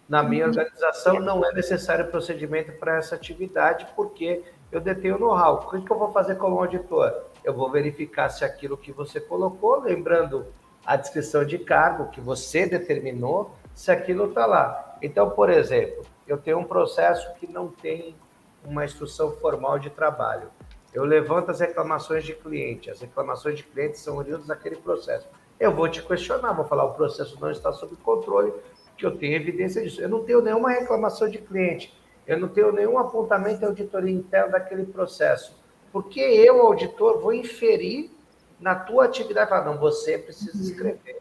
[0.09, 0.51] Na minha uhum.
[0.51, 4.43] organização não é necessário procedimento para essa atividade, porque
[4.73, 5.61] eu detenho know-how.
[5.73, 7.15] O que eu vou fazer como auditor?
[7.45, 10.47] Eu vou verificar se aquilo que você colocou, lembrando
[10.85, 14.97] a descrição de cargo que você determinou, se aquilo está lá.
[15.01, 18.17] Então, por exemplo, eu tenho um processo que não tem
[18.65, 20.51] uma instrução formal de trabalho.
[20.93, 22.91] Eu levanto as reclamações de cliente.
[22.91, 25.29] As reclamações de clientes são oriundas daquele processo
[25.61, 28.53] eu vou te questionar, vou falar o processo não está sob controle,
[28.97, 30.01] que eu tenho evidência disso.
[30.01, 31.95] Eu não tenho nenhuma reclamação de cliente,
[32.27, 35.59] eu não tenho nenhum apontamento de auditoria interna daquele processo.
[35.93, 38.11] Porque eu, auditor, vou inferir
[38.59, 41.21] na tua atividade, falar, não, você precisa escrever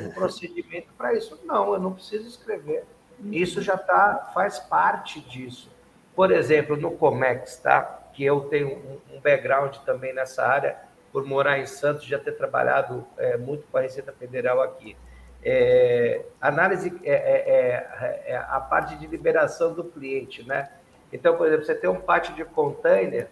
[0.00, 1.38] um procedimento para isso.
[1.44, 2.84] Não, eu não preciso escrever.
[3.30, 5.70] Isso já tá, faz parte disso.
[6.14, 8.00] Por exemplo, no Comex, tá?
[8.12, 10.76] que eu tenho um background também nessa área,
[11.12, 14.96] por morar em Santos, já ter trabalhado é, muito com a Receita Federal aqui.
[15.42, 20.70] É, análise é, é, é, é, a parte de liberação do cliente, né?
[21.12, 23.28] Então, por exemplo, você tem um pátio de container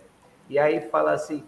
[0.48, 1.44] e aí fala assim,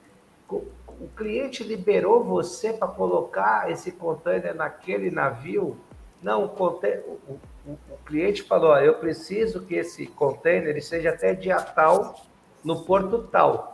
[0.49, 5.79] o cliente liberou você para colocar esse container naquele navio?
[6.23, 11.57] Não, o, o, o, o cliente falou, eu preciso que esse container seja até dia
[11.57, 12.15] tal
[12.63, 13.70] no porto tal.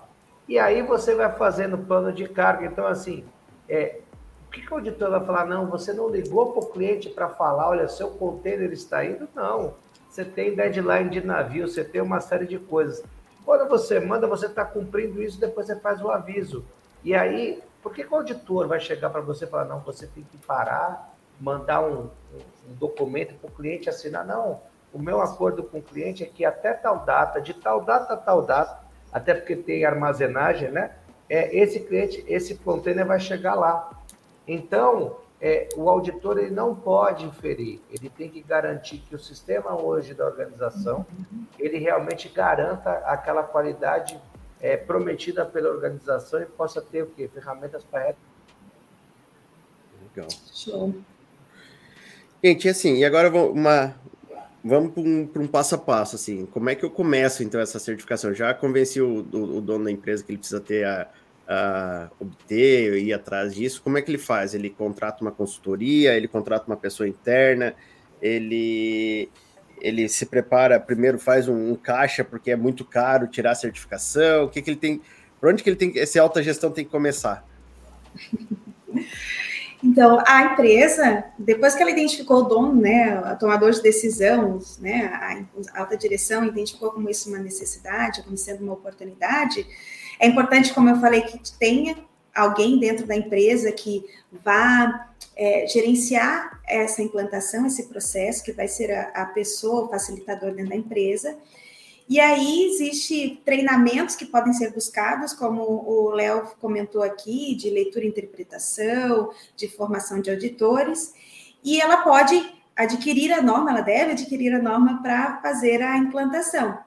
[0.49, 2.67] E aí você vai fazendo plano de carga.
[2.67, 3.25] Então, assim,
[3.69, 4.01] é,
[4.47, 5.45] o que, que o auditor vai falar?
[5.47, 9.29] Não, você não ligou para o cliente para falar, olha, seu container está indo?
[9.35, 9.75] Não.
[10.09, 13.05] Você tem deadline de navio, você tem uma série de coisas.
[13.45, 16.65] Quando você manda, você está cumprindo isso, depois você faz o aviso.
[17.05, 20.07] E aí, por que, que o auditor vai chegar para você e falar, não, você
[20.07, 24.25] tem que parar, mandar um, um documento para o cliente assinar?
[24.25, 24.61] Não,
[24.93, 28.17] o meu acordo com o cliente é que até tal data, de tal data a
[28.17, 28.86] tal data,
[29.17, 30.91] até porque tem armazenagem, né?
[31.27, 34.05] É, esse cliente, esse container vai chegar lá.
[34.47, 39.75] Então, é, o auditor ele não pode inferir, ele tem que garantir que o sistema
[39.75, 41.07] hoje da organização
[41.59, 44.21] ele realmente garanta aquela qualidade
[44.61, 47.27] é, prometida pela organização e possa ter o quê?
[47.33, 48.15] Ferramentas para
[50.15, 50.29] Legal.
[50.53, 50.95] Show.
[52.45, 53.95] Gente, assim, e agora uma,
[54.67, 57.79] vamos para um, um, passo a passo, assim, como é que eu começo, então, essa
[57.79, 58.35] certificação?
[58.35, 61.09] Já convenci o, o, o dono da empresa que ele precisa ter a,
[61.47, 64.55] a obter, ir atrás disso, como é que ele faz?
[64.55, 67.75] Ele contrata uma consultoria, ele contrata uma pessoa interna,
[68.21, 69.31] ele
[69.79, 74.45] ele se prepara, primeiro faz um, um, caixa, porque é muito caro tirar a certificação,
[74.45, 75.03] o que, que ele tem,
[75.39, 77.47] por onde que ele tem, essa alta gestão tem que começar?
[79.83, 85.07] Então, a empresa, depois que ela identificou o dono, né, o tomador de decisão, né,
[85.75, 89.67] a alta direção identificou como isso uma necessidade, como sendo uma oportunidade,
[90.19, 91.97] é importante, como eu falei, que tenha
[92.35, 94.05] alguém dentro da empresa que
[94.45, 100.53] vá é, gerenciar essa implantação, esse processo, que vai ser a, a pessoa, o facilitador
[100.53, 101.37] dentro da empresa.
[102.09, 108.05] E aí existe treinamentos que podem ser buscados, como o Léo comentou aqui, de leitura
[108.05, 111.13] e interpretação, de formação de auditores,
[111.65, 116.79] e ela pode adquirir a norma, ela deve adquirir a norma para fazer a implantação.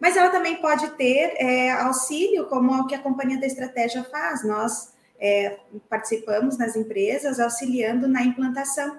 [0.00, 4.44] Mas ela também pode ter é, auxílio, como o que a Companhia da Estratégia faz.
[4.44, 5.58] Nós é,
[5.88, 8.98] participamos nas empresas auxiliando na implantação.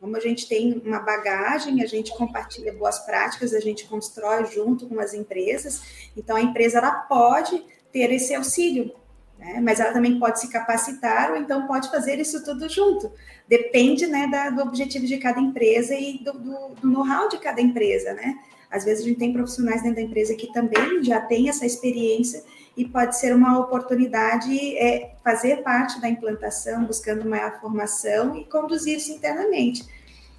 [0.00, 4.86] Como a gente tem uma bagagem, a gente compartilha boas práticas, a gente constrói junto
[4.86, 8.94] com as empresas, então a empresa ela pode ter esse auxílio,
[9.38, 9.60] né?
[9.62, 13.12] mas ela também pode se capacitar ou então pode fazer isso tudo junto.
[13.48, 17.60] Depende né, da, do objetivo de cada empresa e do, do, do know-how de cada
[17.60, 18.38] empresa, né?
[18.70, 22.42] Às vezes a gente tem profissionais dentro da empresa que também já têm essa experiência
[22.76, 28.98] e pode ser uma oportunidade é, fazer parte da implantação, buscando maior formação e conduzir
[28.98, 29.86] isso internamente.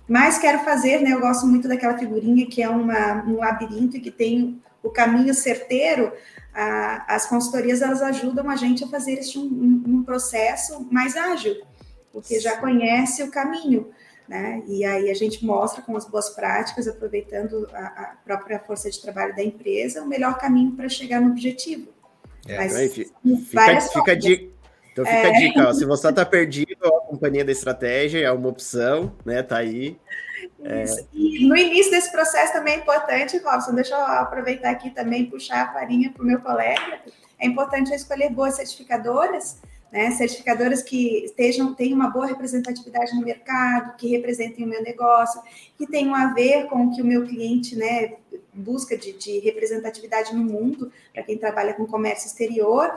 [0.08, 1.12] Mas quero fazer, né?
[1.12, 5.34] Eu gosto muito daquela figurinha que é uma, um labirinto e que tem o caminho
[5.34, 6.14] certeiro.
[6.54, 11.56] A, as consultorias elas ajudam a gente a fazer este um, um processo mais ágil,
[12.14, 13.90] porque já conhece o caminho.
[14.28, 14.62] Né?
[14.68, 19.02] E aí a gente mostra com as boas práticas, aproveitando a, a própria força de
[19.02, 21.97] trabalho da empresa, o melhor caminho para chegar no objetivo.
[22.48, 23.12] É, Mas, aí, fica,
[23.82, 24.50] fica, de,
[24.92, 25.28] então fica é...
[25.28, 29.44] a dica, ó, se você está perdido, a companhia da estratégia é uma opção, né?
[29.44, 29.98] Tá aí.
[30.64, 30.86] É...
[31.14, 35.64] E no início desse processo também é importante, Robson, deixa eu aproveitar aqui também puxar
[35.64, 37.00] a farinha para o meu colega.
[37.40, 39.62] É importante escolher boas certificadoras
[39.92, 40.12] né?
[40.12, 45.42] Certificadoras que estejam, tenham uma boa representatividade no mercado, que representem o meu negócio,
[45.78, 48.16] que tenham a ver com o que o meu cliente né,
[48.54, 52.94] busca de, de representatividade no mundo, para quem trabalha com comércio exterior.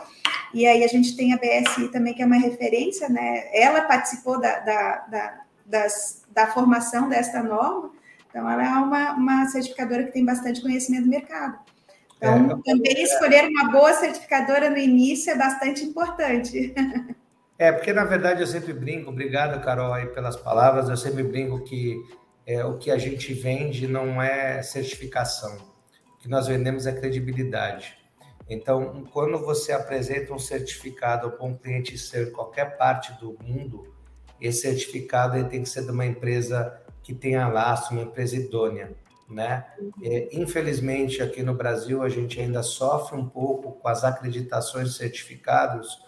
[0.53, 3.49] E aí a gente tem a BSI também, que é uma referência, né?
[3.53, 7.93] Ela participou da, da, da, das, da formação desta norma,
[8.29, 11.59] então ela é uma, uma certificadora que tem bastante conhecimento do mercado.
[12.21, 16.75] Então, é, também escolher uma boa certificadora no início é bastante importante.
[17.59, 21.63] É, porque na verdade eu sempre brinco, obrigado, Carol, aí pelas palavras, eu sempre brinco
[21.63, 21.97] que
[22.47, 25.59] é, o que a gente vende não é certificação,
[26.15, 27.99] o que nós vendemos é credibilidade.
[28.49, 33.95] Então, quando você apresenta um certificado para um cliente ser qualquer parte do mundo,
[34.41, 38.97] esse certificado ele tem que ser de uma empresa que tenha laço, uma empresa idônea
[39.31, 39.65] né?
[40.03, 44.95] É, infelizmente, aqui no Brasil, a gente ainda sofre um pouco com as acreditações de
[44.95, 45.99] certificados.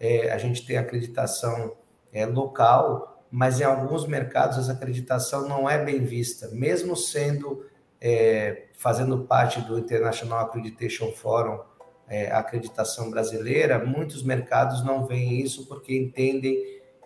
[0.00, 1.76] É, a gente tem acreditação
[2.12, 7.64] é, local, mas em alguns mercados essa acreditação não é bem vista, mesmo sendo
[8.00, 11.58] é, fazendo parte do International Accreditation Forum,
[12.06, 16.58] é, a acreditação brasileira, muitos mercados não veem isso porque entendem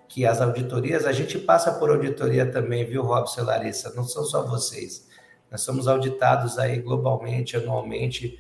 [0.08, 3.92] que as auditorias, a gente passa por auditoria também, viu, Robson e Larissa?
[3.94, 5.07] Não são só vocês
[5.50, 8.38] nós somos auditados aí globalmente, anualmente,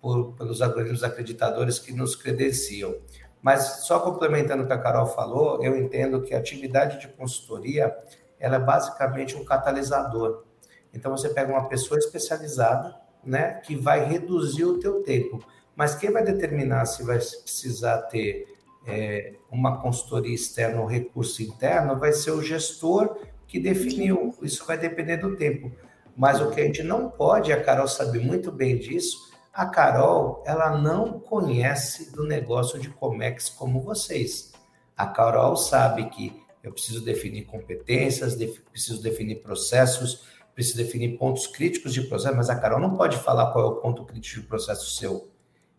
[0.00, 2.94] por, pelos organismos acreditadores que nos credenciam.
[3.40, 7.96] Mas só complementando o que a Carol falou, eu entendo que a atividade de consultoria
[8.38, 10.44] ela é basicamente um catalisador.
[10.92, 15.44] Então você pega uma pessoa especializada, né, que vai reduzir o teu tempo.
[15.74, 18.46] Mas quem vai determinar se vai precisar ter
[18.86, 24.34] é, uma consultoria externa ou recurso interno vai ser o gestor que definiu.
[24.42, 25.70] Isso vai depender do tempo.
[26.18, 30.42] Mas o que a gente não pode, a Carol sabe muito bem disso, a Carol,
[30.44, 34.52] ela não conhece do negócio de Comex como vocês.
[34.96, 40.24] A Carol sabe que eu preciso definir competências, def preciso definir processos,
[40.56, 43.76] preciso definir pontos críticos de processo, mas a Carol não pode falar qual é o
[43.76, 45.30] ponto crítico de processo seu.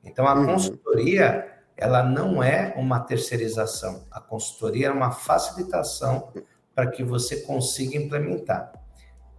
[0.06, 0.46] Então, a uhum.
[0.46, 4.06] consultoria, ela não é uma terceirização.
[4.10, 6.32] A consultoria é uma facilitação
[6.74, 8.79] para que você consiga implementar.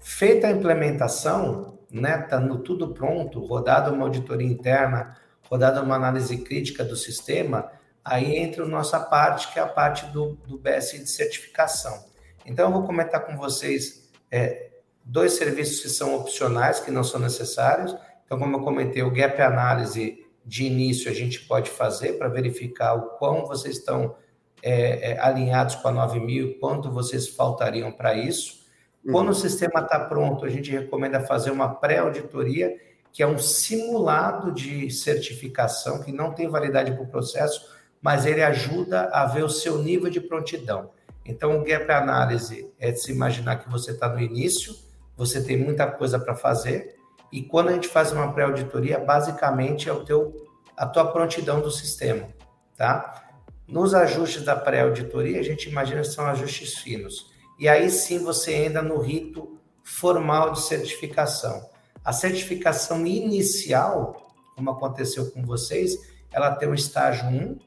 [0.01, 6.39] Feita a implementação, né, tá no tudo pronto, rodada uma auditoria interna, rodada uma análise
[6.39, 7.71] crítica do sistema,
[8.05, 12.05] aí entra a nossa parte, que é a parte do, do BSI de certificação.
[12.47, 14.71] Então, eu vou comentar com vocês é,
[15.05, 17.95] dois serviços que são opcionais, que não são necessários.
[18.25, 22.95] Então, como eu comentei, o Gap Análise de início a gente pode fazer para verificar
[22.95, 24.17] o quão vocês estão
[24.63, 28.60] é, é, alinhados com a 9000, quanto vocês faltariam para isso.
[29.05, 29.33] Quando uhum.
[29.33, 32.77] o sistema está pronto, a gente recomenda fazer uma pré-auditoria,
[33.13, 38.43] que é um simulado de certificação, que não tem validade para o processo, mas ele
[38.43, 40.91] ajuda a ver o seu nível de prontidão.
[41.25, 44.75] Então, o gap análise é de se imaginar que você está no início,
[45.17, 46.97] você tem muita coisa para fazer,
[47.33, 50.47] e quando a gente faz uma pré-auditoria, basicamente é o teu,
[50.77, 52.29] a tua prontidão do sistema,
[52.77, 53.31] tá?
[53.67, 57.31] Nos ajustes da pré-auditoria, a gente imagina que são ajustes finos
[57.61, 61.69] e aí sim você entra no rito formal de certificação.
[62.03, 65.95] A certificação inicial, como aconteceu com vocês,
[66.33, 67.59] ela tem um estágio 1,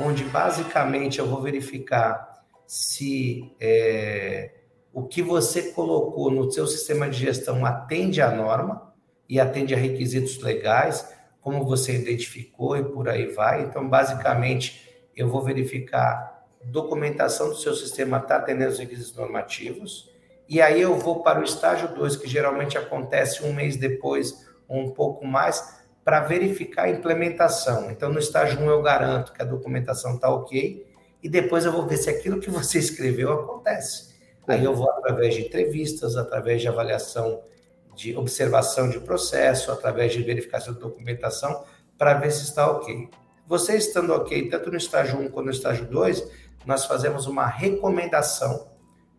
[0.00, 4.50] onde basicamente eu vou verificar se é,
[4.92, 8.92] o que você colocou no seu sistema de gestão atende à norma
[9.28, 11.08] e atende a requisitos legais,
[11.40, 13.62] como você identificou e por aí vai.
[13.62, 16.35] Então, basicamente, eu vou verificar
[16.70, 20.10] documentação do seu sistema está atendendo os requisitos normativos,
[20.48, 24.80] e aí eu vou para o estágio 2, que geralmente acontece um mês depois ou
[24.80, 27.90] um pouco mais, para verificar a implementação.
[27.90, 30.86] Então, no estágio 1 um, eu garanto que a documentação está ok,
[31.22, 34.14] e depois eu vou ver se aquilo que você escreveu acontece.
[34.46, 37.42] Aí eu vou através de entrevistas, através de avaliação
[37.96, 41.64] de observação de processo, através de verificação de documentação,
[41.96, 43.08] para ver se está ok.
[43.46, 46.28] Você estando ok, tanto no estágio 1 quanto no estágio 2,
[46.66, 48.72] nós fazemos uma recomendação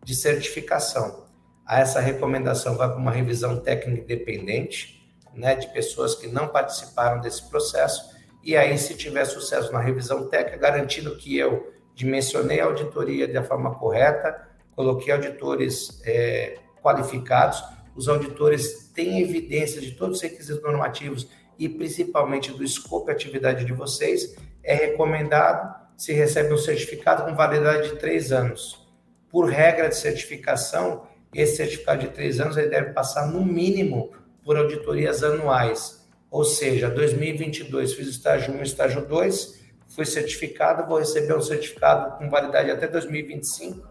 [0.04, 1.26] de certificação.
[1.66, 4.98] A essa recomendação vai para uma revisão técnica independente,
[5.34, 10.28] né, de pessoas que não participaram desse processo, e aí, se tiver sucesso na revisão
[10.28, 17.62] técnica, garantindo que eu dimensionei a auditoria da forma correta, coloquei auditores é, qualificados,
[17.94, 21.28] os auditores têm evidência de todos os requisitos normativos
[21.58, 27.34] e principalmente do escopo e atividade de vocês, é recomendado se recebe um certificado com
[27.34, 28.86] validade de três anos.
[29.28, 34.12] Por regra de certificação, esse certificado de três anos ele deve passar no mínimo
[34.44, 36.08] por auditorias anuais.
[36.30, 42.30] Ou seja, 2022 fiz estágio 1 estágio 2, fui certificado, vou receber um certificado com
[42.30, 43.84] validade até 2025,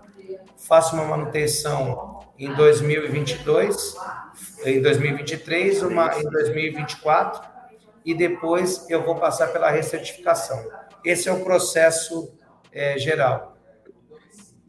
[0.57, 3.95] faço uma manutenção em 2022,
[4.63, 7.57] em 2023, uma em 2024
[8.05, 10.86] e depois eu vou passar pela recertificação.
[11.03, 12.33] Esse é o processo
[12.71, 13.57] é, geral.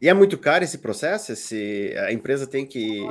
[0.01, 1.35] E é muito caro esse processo?
[1.35, 3.01] Se a empresa tem que.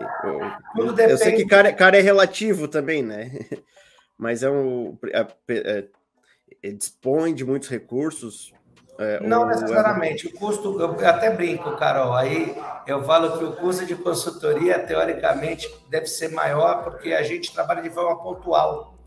[0.75, 3.31] Tudo eu, eu sei que caro, é relativo também, né?
[4.17, 4.97] Mas é um.
[5.13, 5.85] É, é,
[6.63, 8.53] é, dispõe de muitos recursos.
[8.99, 10.27] É, Não necessariamente.
[10.27, 12.15] O custo, eu até brinco, Carol.
[12.15, 12.57] Aí
[12.87, 17.83] eu falo que o custo de consultoria, teoricamente, deve ser maior porque a gente trabalha
[17.83, 18.98] de forma pontual.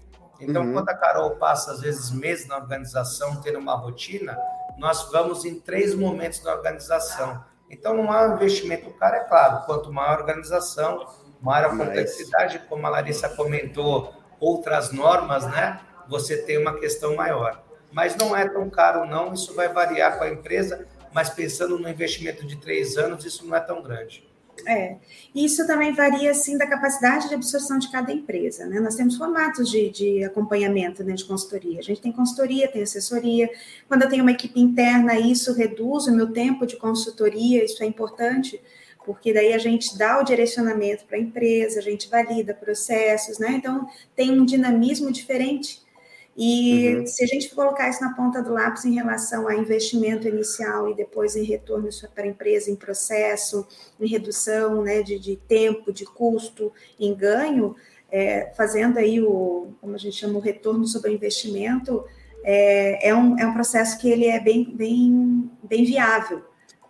[0.42, 0.74] Então, uhum.
[0.74, 4.38] quando a Carol passa, às vezes, meses na organização, tendo uma rotina,
[4.78, 7.44] nós vamos em três momentos da organização.
[7.70, 9.66] Então, não há um investimento caro, é claro.
[9.66, 11.08] Quanto maior a organização,
[11.40, 15.80] maior a complexidade, como a Larissa comentou, outras normas, né?
[16.10, 17.62] Você tem uma questão maior.
[17.92, 19.34] Mas não é tão caro, não.
[19.34, 23.56] Isso vai variar com a empresa, mas pensando no investimento de três anos, isso não
[23.56, 24.31] é tão grande.
[24.66, 24.98] É,
[25.34, 28.80] isso também varia, assim, da capacidade de absorção de cada empresa, né?
[28.80, 31.80] Nós temos formatos de, de acompanhamento, né, de consultoria.
[31.80, 33.50] A gente tem consultoria, tem assessoria.
[33.88, 37.88] Quando eu tenho uma equipe interna, isso reduz o meu tempo de consultoria, isso é
[37.88, 38.62] importante,
[39.06, 43.54] porque daí a gente dá o direcionamento para a empresa, a gente valida processos, né?
[43.54, 45.82] Então, tem um dinamismo diferente.
[46.36, 47.08] E uhum.
[47.08, 50.96] se a gente colocar isso na ponta do lápis em relação a investimento inicial e
[50.96, 53.68] depois em retorno para a empresa, em processo,
[54.00, 57.76] em redução né, de, de tempo, de custo, em ganho,
[58.10, 62.04] é, fazendo aí o, como a gente chama, o retorno sobre o investimento,
[62.44, 66.42] é, é, um, é um processo que ele é bem, bem, bem viável.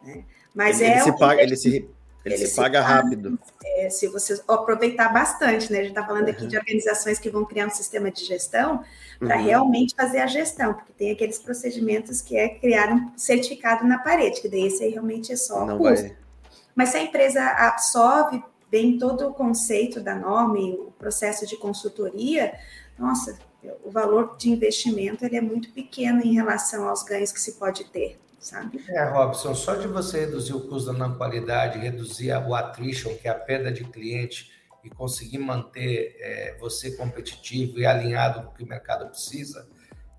[0.03, 0.23] Né?
[0.53, 1.89] Mas ele, é ele se paga, ele se,
[2.23, 3.39] ele, ele se, paga, paga rápido.
[3.63, 5.79] É, se você aproveitar bastante, né?
[5.79, 8.83] A gente está falando aqui de organizações que vão criar um sistema de gestão
[9.17, 9.43] para uhum.
[9.43, 14.41] realmente fazer a gestão, porque tem aqueles procedimentos que é criar um certificado na parede,
[14.41, 16.07] que daí esse aí realmente é só Não custo.
[16.07, 16.17] Vai.
[16.75, 21.57] Mas se a empresa absorve bem todo o conceito da norma e o processo de
[21.57, 22.53] consultoria,
[22.97, 23.37] nossa,
[23.83, 27.83] o valor de investimento ele é muito pequeno em relação aos ganhos que se pode
[27.85, 28.83] ter, sabe?
[28.89, 33.27] É, Robson, só de você reduzir o custo da não qualidade, reduzir o attrition, que
[33.27, 34.51] é a perda de cliente,
[34.83, 39.67] e conseguir manter é, você competitivo e alinhado com o que o mercado precisa,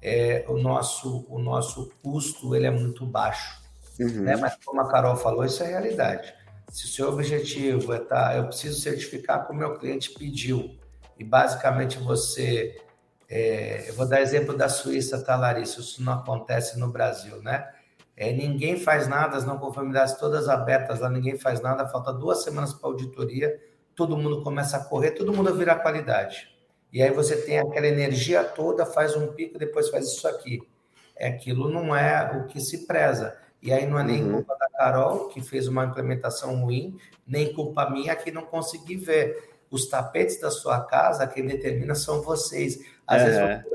[0.01, 3.61] é, o, nosso, o nosso custo ele é muito baixo.
[3.99, 4.23] Uhum.
[4.23, 4.37] Né?
[4.37, 6.33] Mas como a Carol falou, isso é realidade.
[6.71, 10.79] Se o seu objetivo é tá, eu preciso certificar como o meu cliente pediu,
[11.19, 12.81] e basicamente você,
[13.29, 15.81] é, eu vou dar exemplo da Suíça, tá, Larissa?
[15.81, 17.69] Isso não acontece no Brasil, né?
[18.17, 22.43] É, ninguém faz nada, as não conformidades todas abertas lá, ninguém faz nada, falta duas
[22.43, 23.59] semanas para auditoria,
[23.95, 26.49] todo mundo começa a correr, todo mundo vira qualidade.
[26.93, 30.61] E aí você tem aquela energia toda, faz um pico, depois faz isso aqui.
[31.17, 33.37] É, aquilo não é o que se preza.
[33.63, 34.33] E aí não é nem uhum.
[34.35, 39.51] culpa da Carol, que fez uma implementação ruim, nem culpa minha que não consegui ver.
[39.71, 42.85] Os tapetes da sua casa, quem determina são vocês.
[43.07, 43.29] Às uhum.
[43.29, 43.73] vezes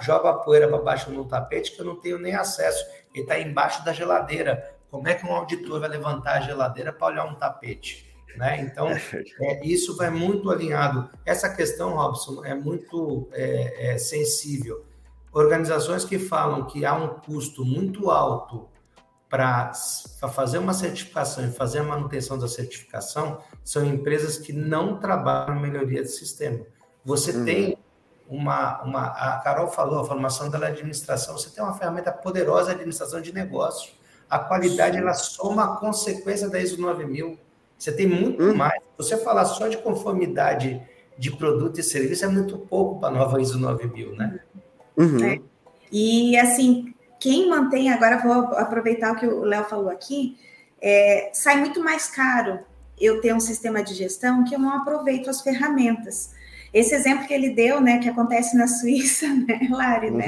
[0.00, 2.84] joga a poeira para baixo no tapete que eu não tenho nem acesso.
[3.18, 4.74] Ele está embaixo da geladeira.
[4.90, 8.08] Como é que um auditor vai levantar a geladeira para olhar um tapete?
[8.36, 8.60] Né?
[8.62, 8.88] Então,
[9.42, 11.10] é, isso vai muito alinhado.
[11.26, 14.84] Essa questão, Robson, é muito é, é, sensível.
[15.32, 18.68] Organizações que falam que há um custo muito alto
[19.28, 19.72] para
[20.32, 26.02] fazer uma certificação e fazer a manutenção da certificação são empresas que não trabalham melhoria
[26.02, 26.64] do sistema.
[27.04, 27.44] Você uhum.
[27.44, 27.78] tem
[28.28, 29.06] uma, uma.
[29.06, 33.32] A Carol falou, a formação da administração, você tem uma ferramenta poderosa de administração de
[33.32, 33.92] negócio.
[34.28, 35.02] A qualidade Sim.
[35.02, 37.38] ela soma a consequência da ISO 9000.
[37.78, 38.54] Você tem muito uhum.
[38.54, 38.80] mais.
[38.98, 40.82] Você falar só de conformidade
[41.16, 44.40] de produto e serviço é muito pouco para a nova ISO 9000, né?
[44.96, 45.24] Uhum.
[45.24, 45.40] É.
[45.90, 50.36] E assim, quem mantém, agora vou aproveitar o que o Léo falou aqui,
[50.80, 52.60] é, sai muito mais caro
[53.00, 56.34] eu ter um sistema de gestão que eu não aproveito as ferramentas.
[56.72, 60.26] Esse exemplo que ele deu, né, que acontece na Suíça, né, Lari, né?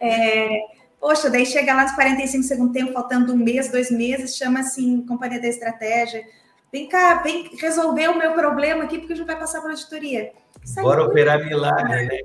[0.00, 0.60] É,
[1.00, 5.04] poxa, daí chega lá nos 45 segundos tempo, faltando um mês, dois meses, chama assim,
[5.06, 6.24] companhia da estratégia,
[6.72, 9.72] vem cá, vem resolver o meu problema aqui, porque a gente vai passar para a
[9.72, 10.32] auditoria.
[10.76, 12.18] Bora operar milagre, né?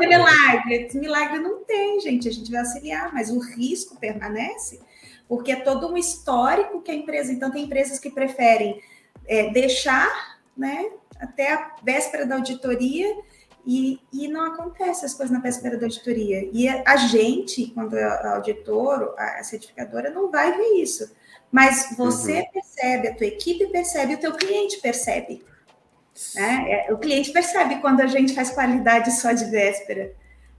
[0.00, 0.88] É, milagre.
[0.94, 2.28] Milagre não tem, gente.
[2.28, 4.80] A gente vai auxiliar, mas o risco permanece,
[5.28, 7.32] porque é todo um histórico que a empresa.
[7.32, 8.80] Então, tem empresas que preferem
[9.26, 10.90] é, deixar, né,
[11.22, 13.06] até a véspera da auditoria.
[13.64, 16.50] E, e não acontece as coisas na véspera da auditoria.
[16.52, 21.14] E a, gente, quando é auditor, a certificadora, não vai ver isso.
[21.48, 22.50] Mas você uhum.
[22.52, 25.44] percebe, a tua equipe percebe, o teu cliente percebe.
[26.34, 26.86] Né?
[26.88, 30.12] É, o cliente percebe quando a gente faz qualidade só de véspera.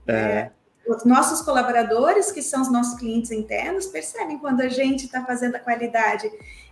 [0.06, 0.14] É.
[0.14, 0.50] É,
[0.86, 5.56] os nossos colaboradores, que são os nossos clientes internos, percebem quando a gente está fazendo
[5.56, 6.30] a qualidade.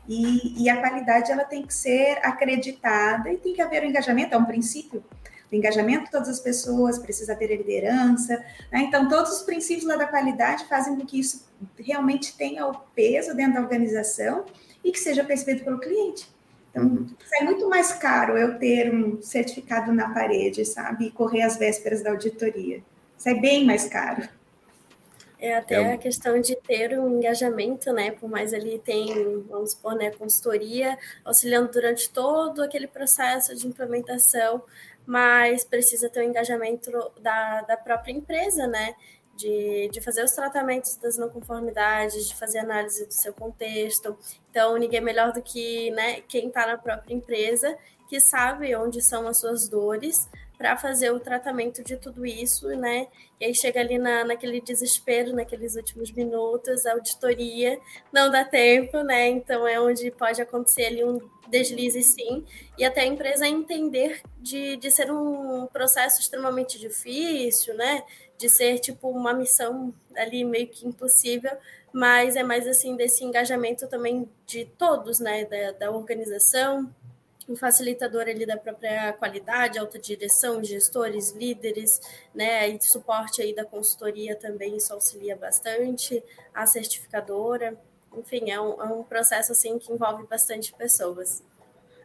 [0.08, 3.88] E, e, a qualidade ela tem que ser acreditada e tem que haver o um
[3.88, 5.02] engajamento, é um princípio.
[5.50, 8.36] O engajamento de todas as pessoas, precisa haver liderança.
[8.72, 8.80] Né?
[8.80, 11.46] Então, todos os princípios lá da qualidade fazem com que isso
[11.78, 14.44] realmente tenha o peso dentro da organização
[14.82, 16.28] e que seja percebido pelo cliente.
[16.70, 17.06] Então, uhum.
[17.24, 21.06] sai muito mais caro eu ter um certificado na parede, sabe?
[21.06, 22.82] E correr às vésperas da auditoria.
[23.16, 24.26] Sai bem mais caro.
[25.42, 25.94] É até é.
[25.94, 28.12] a questão de ter um engajamento, né?
[28.12, 34.62] Por mais ali tem, vamos supor, né, consultoria, auxiliando durante todo aquele processo de implementação,
[35.04, 38.94] mas precisa ter o um engajamento da, da própria empresa, né?
[39.34, 44.16] de, de fazer os tratamentos das não conformidades, de fazer análise do seu contexto.
[44.48, 47.76] Então, ninguém é melhor do que né, quem está na própria empresa,
[48.08, 53.08] que sabe onde são as suas dores, para fazer o tratamento de tudo isso, né?
[53.40, 57.78] E aí chega ali na, naquele desespero, naqueles últimos minutos, a auditoria,
[58.12, 59.28] não dá tempo, né?
[59.28, 61.18] Então é onde pode acontecer ali um
[61.48, 62.44] deslize sim,
[62.78, 68.02] e até a empresa entender de, de ser um processo extremamente difícil, né?
[68.42, 71.52] de ser tipo uma missão ali meio que impossível,
[71.92, 76.92] mas é mais assim desse engajamento também de todos, né, da, da organização,
[77.48, 82.00] um facilitador ali da própria qualidade, alta direção, gestores, líderes,
[82.34, 86.22] né, e suporte aí da consultoria também, isso auxilia bastante,
[86.54, 87.76] a certificadora,
[88.16, 91.42] enfim, é um, é um processo assim que envolve bastante pessoas.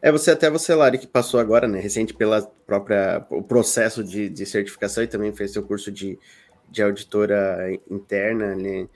[0.01, 4.29] É, você até você, Lari, que passou agora, né, recente pela própria o processo de,
[4.29, 6.19] de certificação e também fez seu curso de,
[6.69, 8.87] de auditora interna, né,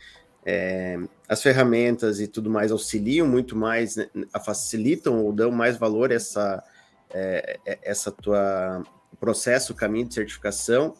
[0.45, 0.97] é,
[1.27, 4.07] as ferramentas e tudo mais auxiliam muito mais, né,
[4.43, 6.63] facilitam ou dão mais valor essa,
[7.11, 8.83] é, é essa tua
[9.19, 10.95] processo, caminho de certificação,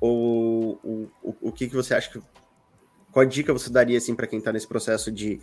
[0.00, 2.22] ou o, o, o que, que você acha que
[3.10, 5.40] qual dica você daria assim para quem está nesse processo de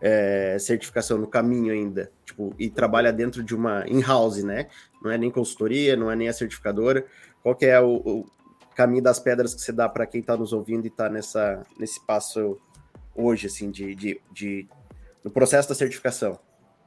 [0.00, 4.68] é, certificação no caminho ainda, tipo, e trabalha dentro de uma in-house, né?
[5.02, 7.04] Não é nem consultoria, não é nem a certificadora.
[7.42, 8.26] Qual que é o, o
[8.76, 12.04] caminho das pedras que você dá para quem está nos ouvindo e está nessa nesse
[12.06, 12.56] passo
[13.18, 14.68] hoje, assim, de, de, de,
[15.24, 16.38] no processo da certificação?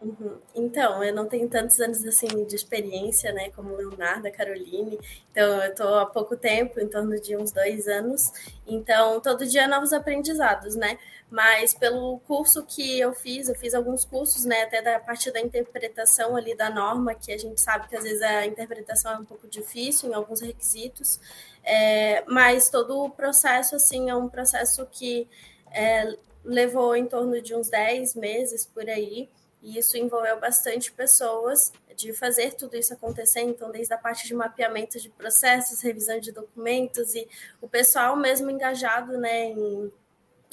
[0.01, 0.39] Uhum.
[0.55, 4.99] Então, eu não tenho tantos anos assim de experiência, né, como Leonardo, a Caroline.
[5.31, 8.31] Então, eu estou há pouco tempo, em torno de uns dois anos.
[8.65, 10.97] Então, todo dia novos aprendizados, né?
[11.29, 15.39] Mas pelo curso que eu fiz, eu fiz alguns cursos, né, até da parte da
[15.39, 19.25] interpretação ali da norma, que a gente sabe que às vezes a interpretação é um
[19.25, 21.19] pouco difícil em alguns requisitos.
[21.63, 25.29] É, mas todo o processo, assim, é um processo que
[25.71, 29.29] é, levou em torno de uns 10 meses por aí.
[29.61, 34.33] E isso envolveu bastante pessoas de fazer tudo isso acontecer, então desde a parte de
[34.33, 37.27] mapeamento de processos, revisão de documentos e
[37.61, 39.91] o pessoal mesmo engajado, né, em,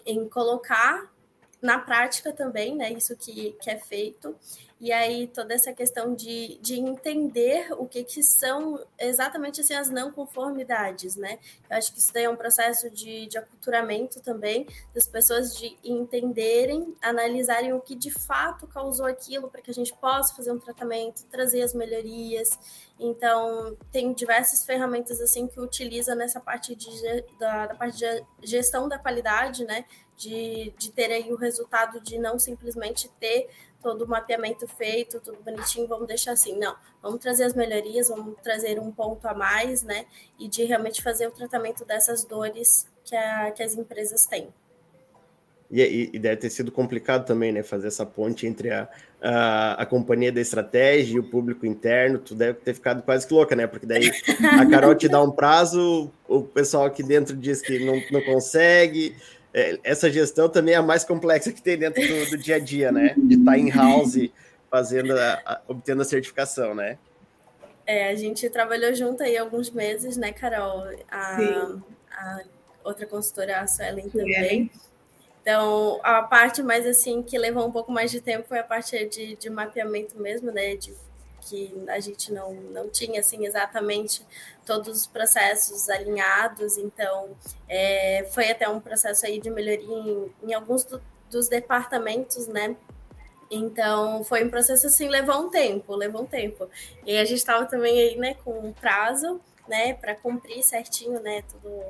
[0.04, 1.10] em colocar
[1.62, 4.36] na prática também, né, isso que, que é feito
[4.80, 9.90] e aí toda essa questão de, de entender o que, que são exatamente assim, as
[9.90, 11.38] não conformidades, né?
[11.68, 15.76] Eu acho que isso daí é um processo de, de aculturamento também, das pessoas de
[15.82, 20.58] entenderem, analisarem o que de fato causou aquilo para que a gente possa fazer um
[20.60, 22.56] tratamento, trazer as melhorias.
[23.00, 26.88] Então, tem diversas ferramentas assim que utiliza nessa parte de,
[27.38, 29.84] da, da parte de gestão da qualidade, né?
[30.16, 33.48] De, de ter aí o resultado de não simplesmente ter
[33.82, 36.58] todo o mapeamento feito, tudo bonitinho, vamos deixar assim.
[36.58, 40.06] Não, vamos trazer as melhorias, vamos trazer um ponto a mais, né?
[40.38, 44.52] E de realmente fazer o tratamento dessas dores que, a, que as empresas têm.
[45.70, 47.62] E, e, deve ter sido complicado também, né?
[47.62, 48.88] Fazer essa ponte entre a,
[49.20, 52.18] a, a, companhia da estratégia e o público interno.
[52.18, 53.66] Tu deve ter ficado quase que louca, né?
[53.66, 54.10] Porque daí
[54.58, 59.14] a Carol te dá um prazo, o pessoal aqui dentro diz que não, não consegue,
[59.52, 62.92] essa gestão também é a mais complexa que tem dentro do, do dia a dia,
[62.92, 63.14] né?
[63.16, 64.30] De estar tá em house
[64.70, 66.98] fazendo, a, a, obtendo a certificação, né?
[67.86, 70.84] É, a gente trabalhou junto aí alguns meses, né, Carol?
[71.10, 71.38] A,
[72.12, 72.40] a
[72.84, 74.70] outra consultora, a Suelen, também.
[75.40, 79.06] Então, a parte mais assim que levou um pouco mais de tempo foi a parte
[79.06, 80.76] de, de mapeamento mesmo, né?
[80.76, 80.94] De
[81.48, 84.24] que a gente não, não tinha assim exatamente
[84.66, 87.36] todos os processos alinhados, então
[87.68, 91.00] é, foi até um processo aí de melhoria em, em alguns do,
[91.30, 92.76] dos departamentos, né?
[93.50, 96.68] Então foi um processo assim, levou um tempo, levou um tempo.
[97.06, 101.42] E a gente estava também aí, né, com um prazo, né, para cumprir certinho, né,
[101.50, 101.82] tudo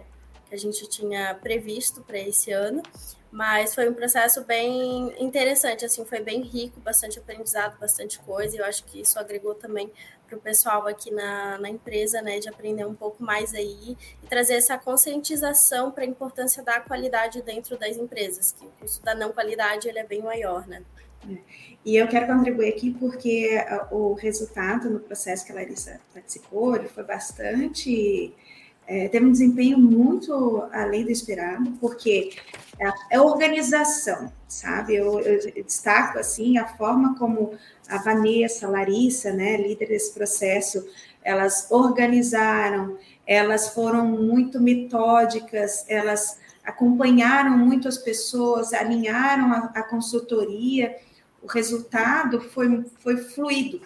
[0.48, 2.82] que a gente tinha previsto para esse ano
[3.30, 8.59] mas foi um processo bem interessante, assim, foi bem rico, bastante aprendizado, bastante coisa, e
[8.59, 9.92] eu acho que isso agregou também
[10.26, 14.26] para o pessoal aqui na, na empresa, né, de aprender um pouco mais aí e
[14.28, 19.14] trazer essa conscientização para a importância da qualidade dentro das empresas, que o custo da
[19.14, 20.82] não qualidade ele é bem maior, né.
[21.84, 23.50] E eu quero contribuir aqui porque
[23.90, 28.34] o resultado no processo que a Larissa participou foi bastante
[28.89, 32.31] é, teve um desempenho muito além do esperado, porque
[32.81, 34.97] é, é organização, sabe?
[34.97, 37.52] Eu, eu, destaco assim a forma como
[37.86, 40.89] a Vanessa, a Larissa, né, líder desse processo,
[41.23, 42.97] elas organizaram,
[43.27, 50.97] elas foram muito metódicas, elas acompanharam muito as pessoas, alinharam a, a consultoria.
[51.43, 53.82] O resultado foi, foi fluido,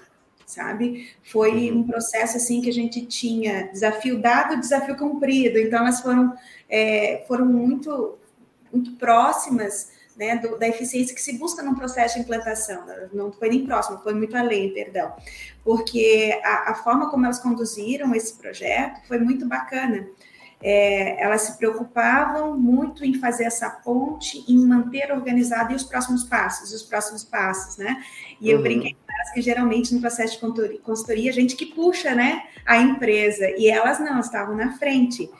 [0.52, 1.10] sabe?
[1.24, 1.78] Foi uhum.
[1.78, 5.58] um processo assim que a gente tinha desafio dado, desafio cumprido.
[5.58, 6.34] Então elas foram
[6.68, 8.18] é, foram muito
[8.72, 12.84] muito próximas né, do, da eficiência que se busca num processo de implantação.
[13.12, 15.12] Não foi nem próximo, foi muito além, perdão,
[15.64, 20.06] porque a, a forma como elas conduziram esse projeto foi muito bacana.
[20.62, 26.24] É, elas se preocupavam muito em fazer essa ponte, em manter organizado e os próximos
[26.24, 28.02] passos, os próximos passos, né?
[28.40, 28.58] E uhum.
[28.58, 28.96] eu brinquei
[29.32, 33.98] que geralmente no processo de consultoria, a gente que puxa, né, a empresa, e elas
[33.98, 35.30] não, estavam na frente.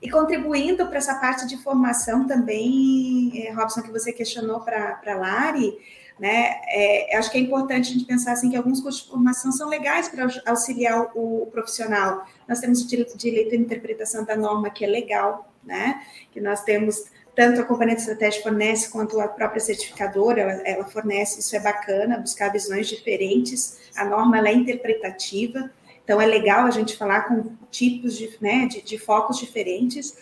[0.00, 5.14] E contribuindo para essa parte de formação também, é, Robson, que você questionou para a
[5.14, 5.78] Lari,
[6.18, 6.60] né?
[6.68, 9.68] É, acho que é importante a gente pensar assim que alguns cursos de formação são
[9.68, 12.26] legais para auxiliar o, o, profissional.
[12.48, 16.02] Nós temos de, de interpretação da norma que é legal, né?
[16.30, 17.04] Que nós temos
[17.34, 22.18] tanto a componente estratégica fornece quanto a própria certificadora, ela, ela, fornece, isso é bacana,
[22.18, 25.70] buscar visões diferentes, a norma é interpretativa,
[26.04, 30.14] então é legal a gente falar com tipos de, né, de, de focos diferentes.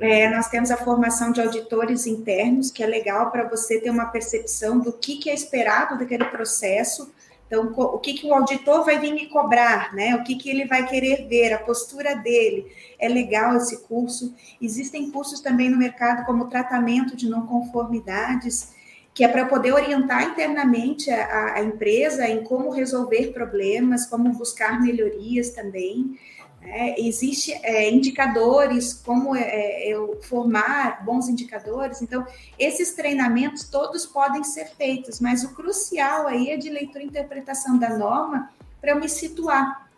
[0.00, 4.06] É, nós temos a formação de auditores internos, que é legal para você ter uma
[4.06, 7.12] percepção do que, que é esperado daquele processo,
[7.48, 10.14] então, o que, que o auditor vai vir me cobrar, né?
[10.14, 12.66] O que, que ele vai querer ver, a postura dele.
[12.98, 14.34] É legal esse curso.
[14.60, 18.74] Existem cursos também no mercado como tratamento de não conformidades,
[19.14, 24.78] que é para poder orientar internamente a, a empresa em como resolver problemas, como buscar
[24.82, 26.18] melhorias também.
[26.60, 32.02] É, Existem é, indicadores, como é, é, eu formar bons indicadores.
[32.02, 32.26] Então,
[32.58, 37.78] esses treinamentos todos podem ser feitos, mas o crucial aí é de leitura e interpretação
[37.78, 39.88] da norma para eu me situar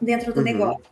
[0.00, 0.44] dentro do uhum.
[0.44, 0.90] negócio.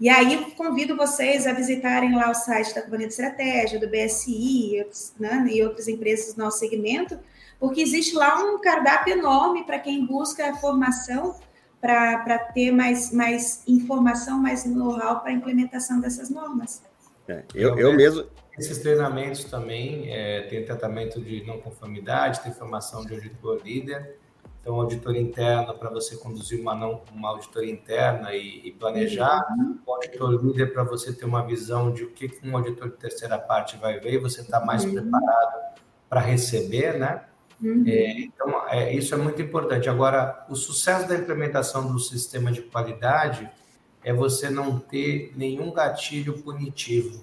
[0.00, 4.76] E aí, convido vocês a visitarem lá o site da Companhia de Estratégia, do BSI
[4.76, 7.18] e, outros, né, e outras empresas do nosso segmento,
[7.58, 11.36] porque existe lá um cardápio enorme para quem busca formação
[11.80, 16.82] para ter mais, mais informação, mais know-how para a implementação dessas normas.
[17.26, 18.26] É, eu, eu mesmo.
[18.58, 24.18] Esses treinamentos também é, tem tratamento de não conformidade, tem formação de auditor líder,
[24.60, 29.78] então auditor interno para você conduzir uma, não, uma auditoria interna e, e planejar, uhum.
[29.86, 33.38] o auditor líder para você ter uma visão de o que um auditor de terceira
[33.38, 34.92] parte vai ver e você está mais uhum.
[34.92, 35.78] preparado
[36.08, 37.24] para receber, né?
[37.62, 37.84] Uhum.
[37.86, 39.88] É, então, é, isso é muito importante.
[39.88, 43.50] Agora, o sucesso da implementação do sistema de qualidade
[44.02, 47.22] é você não ter nenhum gatilho punitivo,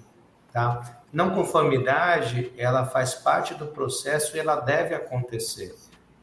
[0.51, 1.01] tá?
[1.11, 5.73] Não conformidade, ela faz parte do processo e ela deve acontecer,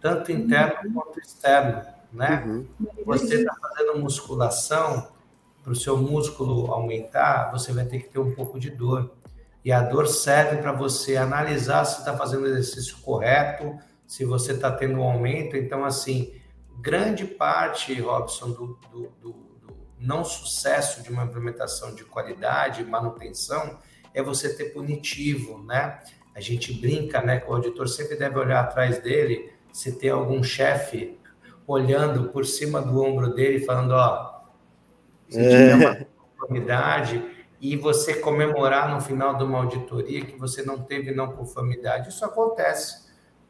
[0.00, 0.92] tanto interno uhum.
[0.92, 1.82] quanto externo,
[2.12, 2.44] né?
[2.46, 2.66] Uhum.
[3.04, 5.08] Você está fazendo musculação,
[5.64, 9.10] para o seu músculo aumentar, você vai ter que ter um pouco de dor.
[9.64, 13.74] E a dor serve para você analisar se está fazendo o exercício correto,
[14.14, 15.56] se você está tendo um aumento.
[15.56, 16.34] Então, assim,
[16.80, 23.80] grande parte, Robson, do, do, do, do, não sucesso de uma implementação de qualidade, manutenção,
[24.14, 25.98] é você ter punitivo, né?
[26.32, 30.44] A gente brinca, né, que o auditor sempre deve olhar atrás dele se tem algum
[30.44, 31.18] chefe
[31.66, 34.42] olhando por cima do ombro dele falando, ó,
[35.28, 40.78] se tiver uma conformidade e você comemorar no final de uma auditoria que você não
[40.78, 43.03] teve não conformidade, isso acontece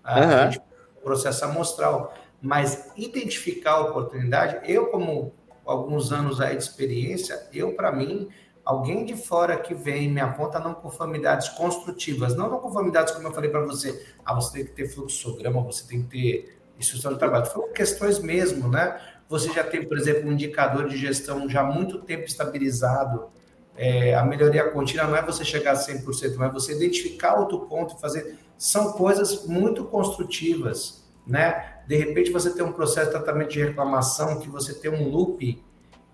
[0.05, 0.53] a uhum.
[0.53, 0.63] gente
[1.05, 2.15] processo amostral.
[2.41, 5.33] Mas identificar a oportunidade, eu, como
[5.65, 8.29] alguns anos aí de experiência, eu, para mim,
[8.65, 13.33] alguém de fora que vem me aponta não conformidades construtivas, não não conformidades como eu
[13.33, 17.19] falei para você, ah, você tem que ter fluxograma, você tem que ter instrução de
[17.19, 19.01] trabalho, foram questões mesmo, né?
[19.29, 23.29] Você já tem, por exemplo, um indicador de gestão já há muito tempo estabilizado,
[23.77, 27.97] é, a melhoria contínua não é você chegar a 100%, mas você identificar outro ponto
[27.97, 31.83] e fazer são coisas muito construtivas, né?
[31.87, 35.63] De repente você tem um processo de tratamento de reclamação que você tem um loop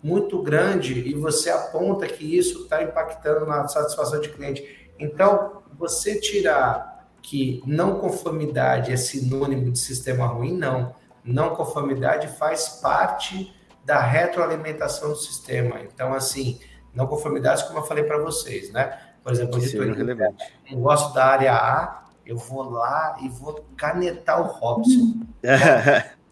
[0.02, 4.90] muito grande e você aponta que isso está impactando na satisfação de cliente.
[4.98, 10.94] Então, você tirar que não conformidade é sinônimo de sistema ruim, não.
[11.22, 13.54] Não conformidade faz parte
[13.84, 15.80] da retroalimentação do sistema.
[15.80, 16.60] Então, assim,
[16.94, 18.98] não conformidade, como eu falei para vocês, né?
[19.22, 19.94] Por exemplo, eu,
[20.70, 25.20] eu gosto da área A, eu vou lá e vou canetar o Robson.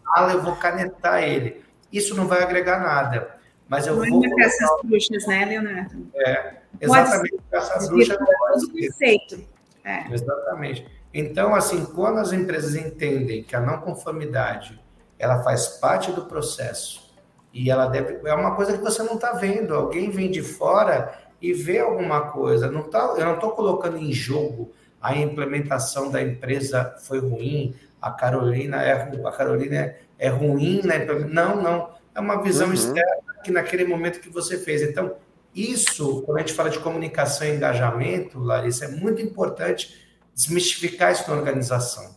[0.05, 1.61] Fala, eu vou canetar ele.
[1.91, 3.35] Isso não vai agregar nada.
[3.67, 4.21] Mas eu não vou.
[4.21, 6.07] Não essas bruxas, né, Leonardo?
[6.15, 7.37] É, exatamente.
[7.51, 9.43] Essas bruxas não pode conceito.
[9.83, 10.09] É.
[10.13, 10.87] Exatamente.
[11.13, 14.79] Então, assim, quando as empresas entendem que a não conformidade
[15.17, 17.13] ela faz parte do processo
[17.53, 18.25] e ela deve.
[18.25, 19.75] É uma coisa que você não está vendo.
[19.75, 22.71] Alguém vem de fora e vê alguma coisa.
[22.71, 24.71] Não tá, eu não estou colocando em jogo
[25.01, 30.97] a implementação da empresa foi ruim, a Carolina é, a Carolina é, é ruim na
[31.27, 31.89] Não, não.
[32.13, 32.73] É uma visão uhum.
[32.73, 34.81] externa que naquele momento que você fez.
[34.81, 35.15] Então,
[35.55, 41.29] isso, quando a gente fala de comunicação e engajamento, Larissa, é muito importante desmistificar isso
[41.29, 42.15] na organização.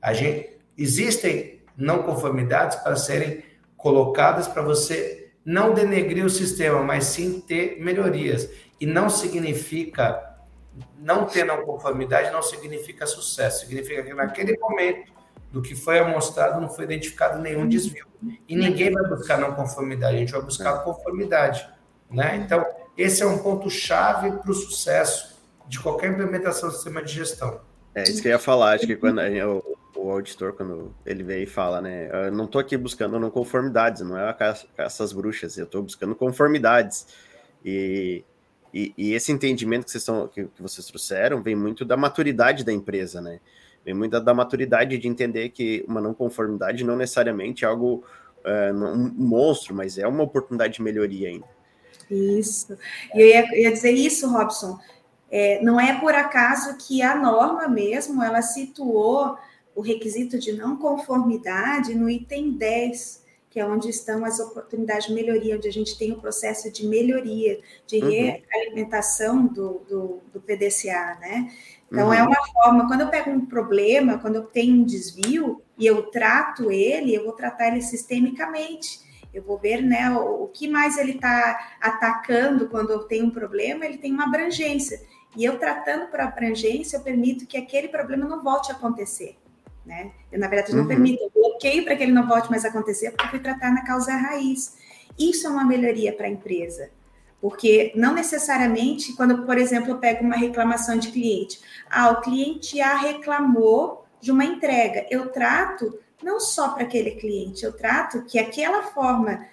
[0.00, 3.42] A gente, existem não conformidades para serem
[3.76, 8.48] colocadas para você não denegrir o sistema, mas sim ter melhorias.
[8.80, 10.31] E não significa
[10.98, 15.12] não ter não conformidade não significa sucesso, significa que naquele momento
[15.50, 18.06] do que foi amostrado não foi identificado nenhum desvio.
[18.48, 21.68] E ninguém vai buscar não conformidade, a gente vai buscar conformidade.
[22.10, 22.36] Né?
[22.36, 22.64] Então,
[22.96, 27.60] esse é um ponto-chave para o sucesso de qualquer implementação do sistema de gestão.
[27.94, 31.42] É isso que eu ia falar, acho que quando o, o auditor, quando ele vem
[31.42, 34.34] e fala, né, eu não estou aqui buscando não conformidades, não é
[34.78, 37.06] essas bruxas, eu estou buscando conformidades.
[37.64, 38.24] E,
[38.72, 42.72] e, e, esse entendimento que vocês, que, que, vocês trouxeram vem muito da maturidade da
[42.72, 43.40] empresa, né?
[43.84, 48.04] Vem muito da, da maturidade de entender que uma não conformidade não necessariamente é algo,
[48.44, 51.46] é, um monstro, mas é uma oportunidade de melhoria ainda.
[52.10, 52.76] Isso.
[53.14, 54.78] E eu ia, ia dizer isso, Robson.
[55.30, 59.36] É, não é por acaso que a norma mesmo, ela situou
[59.74, 63.21] o requisito de não conformidade no item 10,
[63.52, 66.86] que é onde estão as oportunidades de melhoria, onde a gente tem o processo de
[66.86, 68.40] melhoria, de uhum.
[68.50, 71.52] realimentação do, do, do, PDCA, né?
[71.86, 72.14] Então, uhum.
[72.14, 76.04] é uma forma, quando eu pego um problema, quando eu tenho um desvio e eu
[76.04, 79.00] trato ele, eu vou tratar ele sistemicamente.
[79.34, 83.30] Eu vou ver né, o, o que mais ele está atacando quando eu tenho um
[83.30, 84.98] problema, ele tem uma abrangência.
[85.36, 89.36] E eu tratando por abrangência, eu permito que aquele problema não volte a acontecer.
[89.84, 90.12] Né?
[90.30, 90.88] Eu, na verdade, não uhum.
[90.88, 93.72] permito, eu bloqueio para que ele não volte mais a acontecer, porque eu fui tratar
[93.72, 94.76] na causa raiz.
[95.18, 96.90] Isso é uma melhoria para a empresa.
[97.40, 101.60] Porque não necessariamente, quando, por exemplo, eu pego uma reclamação de cliente,
[101.90, 107.64] ah, o cliente A reclamou de uma entrega, eu trato não só para aquele cliente,
[107.64, 109.44] eu trato que aquela forma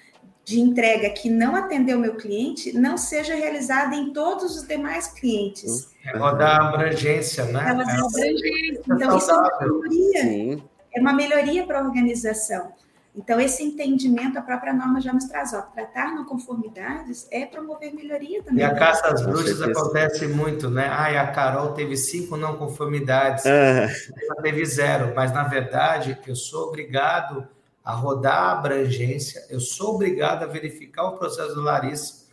[0.50, 5.06] de entrega que não atendeu o meu cliente não seja realizada em todos os demais
[5.06, 5.92] clientes.
[6.04, 7.70] É rodar abrangência, né?
[7.70, 8.82] Ela dá abrangência.
[8.92, 10.22] Então, isso é uma melhoria.
[10.22, 10.64] Sim.
[10.92, 12.74] É uma melhoria para a organização.
[13.16, 17.94] Então, esse entendimento, a própria norma já nos traz, ó, tratar não conformidades é promover
[17.94, 18.62] melhoria também.
[18.62, 20.88] E a caça às bruxas acontece muito, né?
[20.92, 23.88] Ai, a Carol teve cinco não conformidades, ah.
[24.20, 27.48] ela teve zero, mas na verdade eu sou obrigado
[27.90, 32.28] a rodar a abrangência, eu sou obrigado a verificar o processo do Larissa,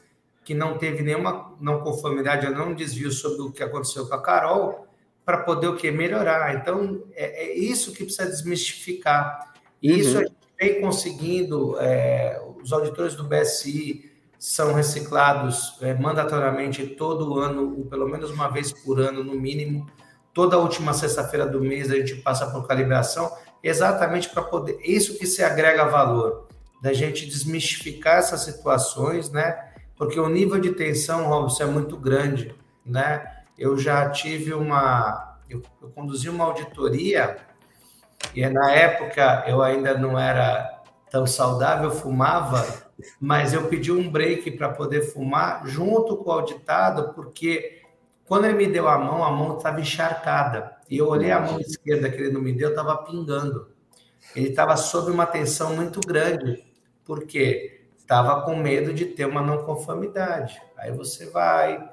[0.45, 4.87] que não teve nenhuma não conformidade, não desvio sobre o que aconteceu com a Carol,
[5.25, 6.55] para poder o que melhorar.
[6.57, 9.55] Então é, é, isso que precisa desmistificar.
[9.83, 9.97] E uhum.
[9.97, 11.81] isso a gente vem conseguindo.
[11.81, 18.49] É, os auditores do BSI são reciclados é, mandatoriamente todo ano, ou pelo menos uma
[18.49, 19.87] vez por ano, no mínimo.
[20.35, 23.33] Toda última sexta-feira do mês a gente passa por calibração
[23.67, 24.79] exatamente para poder.
[24.83, 26.47] Isso que se agrega valor,
[26.81, 29.71] da gente desmistificar essas situações, né?
[29.97, 33.43] Porque o nível de tensão, Robson, é muito grande, né?
[33.59, 35.39] Eu já tive uma.
[35.49, 37.39] Eu, eu conduzi uma auditoria,
[38.35, 42.65] e na época eu ainda não era tão saudável, fumava,
[43.21, 47.83] mas eu pedi um break para poder fumar junto com o auditado, porque
[48.27, 50.76] quando ele me deu a mão, a mão estava encharcada.
[50.89, 53.69] E eu olhei a mão esquerda que ele não me deu, estava pingando.
[54.35, 56.65] Ele estava sob uma tensão muito grande,
[57.05, 60.61] porque estava com medo de ter uma não conformidade.
[60.77, 61.89] Aí você vai,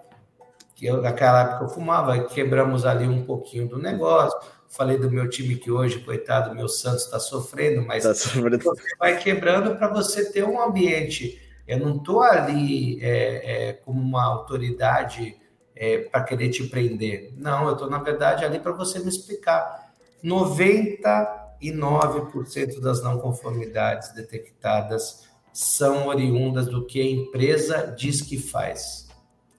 [0.75, 4.37] que eu, naquela época eu fumava, quebramos ali um pouquinho do negócio.
[4.69, 8.57] Falei do meu time que hoje, coitado, meu Santos está sofrendo, mas tá sofrendo.
[8.63, 11.39] você vai quebrando para você ter um ambiente.
[11.67, 15.37] Eu não estou ali é, é, como uma autoridade
[15.75, 17.33] é, para querer te prender.
[17.37, 19.91] Não, eu estou, na verdade, ali para você me explicar.
[20.23, 29.09] 99% das não conformidades detectadas são oriundas do que a empresa diz que faz.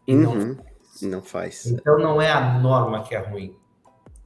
[0.07, 0.57] E uhum.
[1.03, 1.67] não, faz.
[1.67, 3.57] Então não é a norma que é ruim.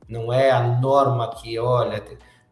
[0.09, 2.03] Não é a norma que, olha.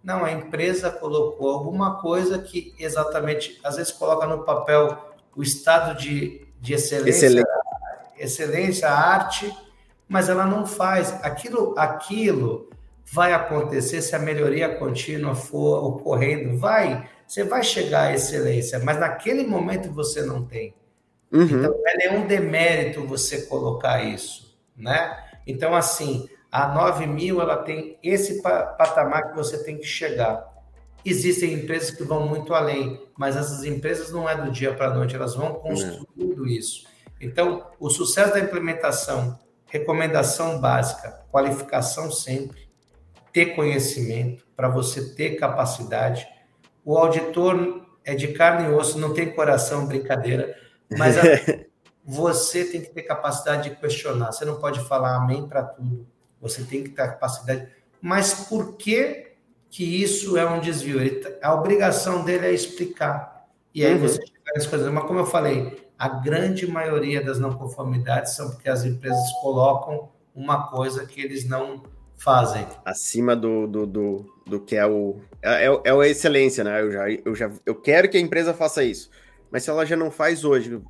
[0.03, 4.97] Não, a empresa colocou alguma coisa que exatamente, às vezes coloca no papel
[5.35, 7.46] o estado de, de excelência, excelência
[8.19, 9.53] excelência, arte,
[10.09, 11.13] mas ela não faz.
[11.23, 12.71] Aquilo, aquilo
[13.13, 16.59] vai acontecer se a melhoria contínua for ocorrendo.
[16.59, 20.75] Vai, você vai chegar à excelência, mas naquele momento você não tem.
[21.33, 21.43] Uhum.
[21.43, 25.17] Então, não é nenhum demérito você colocar isso, né?
[25.47, 30.55] Então, assim, a 9 mil, ela tem esse patamar que você tem que chegar.
[31.05, 34.95] Existem empresas que vão muito além, mas essas empresas não é do dia para a
[34.95, 36.47] noite, elas vão construindo uhum.
[36.47, 36.85] isso.
[37.21, 42.69] Então, o sucesso da implementação, recomendação básica, qualificação sempre,
[43.33, 46.27] ter conhecimento para você ter capacidade.
[46.85, 50.57] O auditor é de carne e osso, não tem coração, brincadeira,
[50.97, 51.23] mas a,
[52.05, 54.33] você tem que ter capacidade de questionar.
[54.33, 56.07] Você não pode falar amém para tudo.
[56.41, 57.69] Você tem que ter capacidade.
[58.01, 59.33] Mas por que
[59.69, 61.01] que isso é um desvio?
[61.01, 63.47] Ele, a obrigação dele é explicar.
[63.75, 64.01] E aí uhum.
[64.01, 64.93] você chegar nas coisas.
[64.93, 70.09] Mas como eu falei, a grande maioria das não conformidades são porque as empresas colocam
[70.35, 71.83] uma coisa que eles não
[72.17, 72.67] fazem.
[72.85, 75.17] Acima do, do, do, do que é o.
[75.43, 76.83] É, é, é a excelência, né?
[76.83, 79.11] Eu, já, eu, já, eu quero que a empresa faça isso.
[79.51, 80.81] Mas se ela já não faz hoje,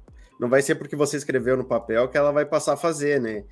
[0.40, 3.44] não vai ser porque você escreveu no papel que ela vai passar a fazer, né?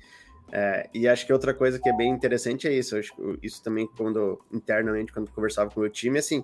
[0.51, 2.97] É, e acho que outra coisa que é bem interessante é isso.
[2.97, 6.43] Acho isso também, quando internamente, quando conversava com o meu time, assim,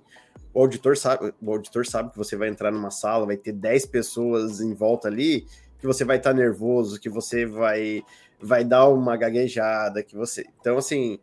[0.52, 3.86] o auditor sabe, o auditor sabe que você vai entrar numa sala, vai ter 10
[3.86, 5.46] pessoas em volta ali,
[5.78, 8.02] que você vai estar tá nervoso, que você vai,
[8.40, 10.44] vai dar uma gaguejada, que você.
[10.60, 11.18] Então, assim,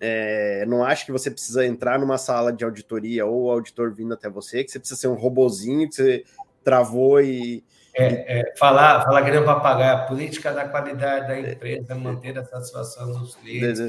[0.00, 4.14] é, não acho que você precisa entrar numa sala de auditoria ou o auditor vindo
[4.14, 6.24] até você, que você precisa ser um robozinho que você
[6.62, 7.64] travou e,
[7.98, 12.38] é, é, falar, falar que nem um papagaio, a política da qualidade da empresa, manter
[12.38, 13.80] a satisfação dos clientes,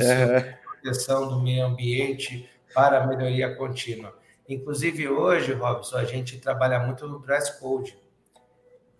[0.00, 0.58] é.
[0.64, 4.14] proteção do meio ambiente para a melhoria contínua.
[4.48, 7.96] Inclusive, hoje, Robson, a gente trabalha muito no dress code.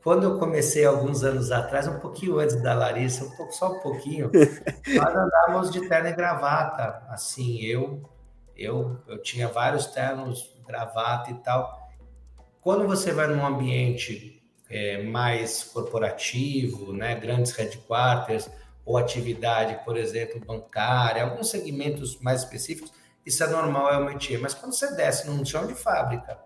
[0.03, 3.81] Quando eu comecei alguns anos atrás, um pouquinho antes da Larissa, um pouco, só um
[3.81, 4.31] pouquinho,
[4.95, 7.03] nós andávamos de terno e gravata.
[7.09, 8.03] Assim, eu,
[8.55, 11.81] eu, eu tinha vários ternos, gravata e tal.
[12.61, 14.40] Quando você vai num ambiente
[14.71, 18.49] é, mais corporativo, né, grandes headquarters,
[18.85, 22.93] ou atividade, por exemplo, bancária, alguns segmentos mais específicos,
[23.27, 24.41] isso é normal, é o métier.
[24.41, 26.39] Mas quando você desce num chão de fábrica,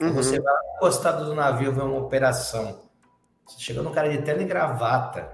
[0.00, 0.12] uhum.
[0.12, 2.80] você vai encostado do navio ver uma operação,
[3.46, 5.30] você chega no cara de terno e gravata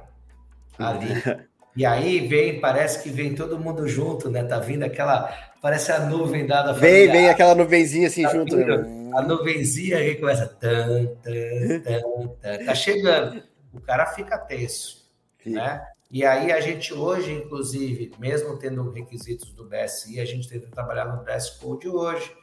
[0.79, 1.09] ali.
[1.77, 4.43] E aí vem, parece que vem todo mundo junto, né?
[4.43, 5.33] Tá vindo aquela,
[5.63, 6.73] parece a nuvem dada.
[6.73, 8.57] Vem, vem aquela nuvenzinha assim tá junto.
[8.57, 10.47] Vindo, a nuvenzinha aí começa.
[10.47, 13.43] Tan, tan, tan, tá chegando.
[13.73, 15.09] O cara fica tenso.
[15.45, 15.85] Né?
[16.11, 21.05] E aí a gente hoje, inclusive, mesmo tendo requisitos do BSI, a gente tenta trabalhar
[21.05, 22.35] no Dress Code hoje.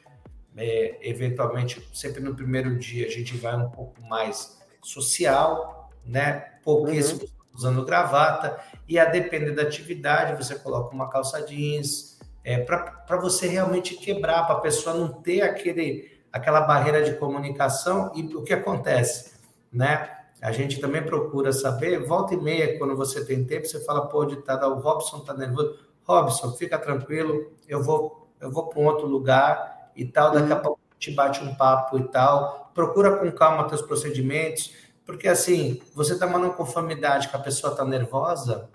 [0.57, 6.53] É, eventualmente, sempre no primeiro dia, a gente vai um pouco mais social, né?
[6.63, 7.27] Pouquíssimo uhum.
[7.53, 13.47] usando gravata, e a depender da atividade, você coloca uma calça jeans, é, para você
[13.47, 18.53] realmente quebrar, para a pessoa não ter aquele aquela barreira de comunicação e o que
[18.53, 19.31] acontece,
[19.71, 20.09] né?
[20.41, 24.25] A gente também procura saber, volta e meia, quando você tem tempo, você fala, pô,
[24.25, 25.79] ditado, o Robson tá nervoso.
[26.03, 30.57] Robson, fica tranquilo, eu vou, eu vou para um outro lugar e tal, daqui a
[30.57, 30.61] uhum.
[30.61, 32.69] pouco te bate um papo e tal.
[32.73, 34.73] Procura com calma teus procedimentos,
[35.05, 38.69] porque assim, você tá mandando conformidade que a pessoa tá nervosa,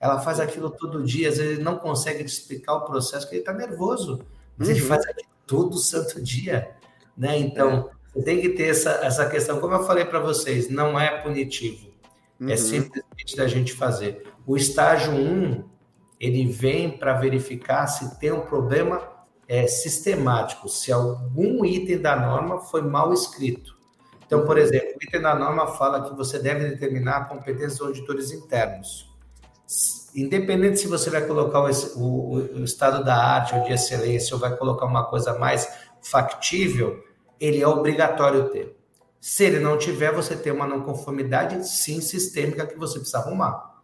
[0.00, 3.44] ela faz aquilo todo dia, às vezes não consegue te explicar o processo, que ele
[3.44, 4.24] tá nervoso.
[4.56, 4.74] Mas uhum.
[4.74, 6.74] ele faz aquilo todo santo dia
[7.16, 7.38] né?
[7.38, 8.18] Então, é.
[8.18, 9.60] você tem que ter essa, essa questão.
[9.60, 11.88] Como eu falei para vocês, não é punitivo.
[12.40, 12.50] É uhum.
[12.50, 14.26] É simplesmente da gente fazer.
[14.46, 15.64] O estágio 1,
[16.20, 19.14] ele vem para verificar se tem um problema
[19.48, 23.74] é, sistemático, se algum item da norma foi mal escrito.
[24.26, 24.62] Então, por uhum.
[24.62, 29.12] exemplo, o item da norma fala que você deve determinar competências dos auditores internos.
[30.14, 34.40] Independente se você vai colocar o, o, o estado da arte ou de excelência ou
[34.40, 35.68] vai colocar uma coisa mais
[36.04, 37.02] factível,
[37.40, 38.76] ele é obrigatório ter.
[39.20, 43.82] Se ele não tiver, você tem uma não conformidade, sim, sistêmica que você precisa arrumar.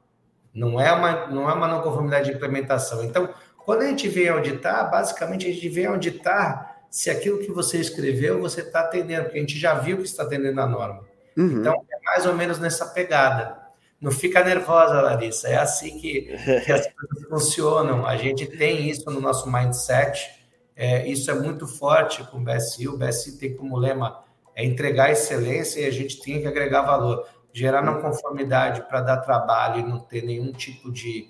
[0.53, 3.03] Não é uma, não é uma não conformidade de implementação.
[3.03, 3.33] Então,
[3.65, 8.41] quando a gente vem auditar, basicamente a gente vem auditar se aquilo que você escreveu
[8.41, 11.05] você está atendendo, porque a gente já viu que está atendendo a norma.
[11.37, 11.61] Uhum.
[11.61, 13.59] Então, é mais ou menos nessa pegada.
[14.01, 15.49] Não fica nervosa, Larissa.
[15.49, 16.23] É assim que,
[16.65, 18.05] que as coisas funcionam.
[18.05, 20.40] A gente tem isso no nosso mindset
[20.83, 22.89] é, isso é muito forte com o BSI.
[22.89, 24.25] O BSI tem como lema
[24.55, 27.29] é entregar excelência e a gente tem que agregar valor.
[27.53, 31.29] Gerar não conformidade para dar trabalho e não ter nenhum tipo de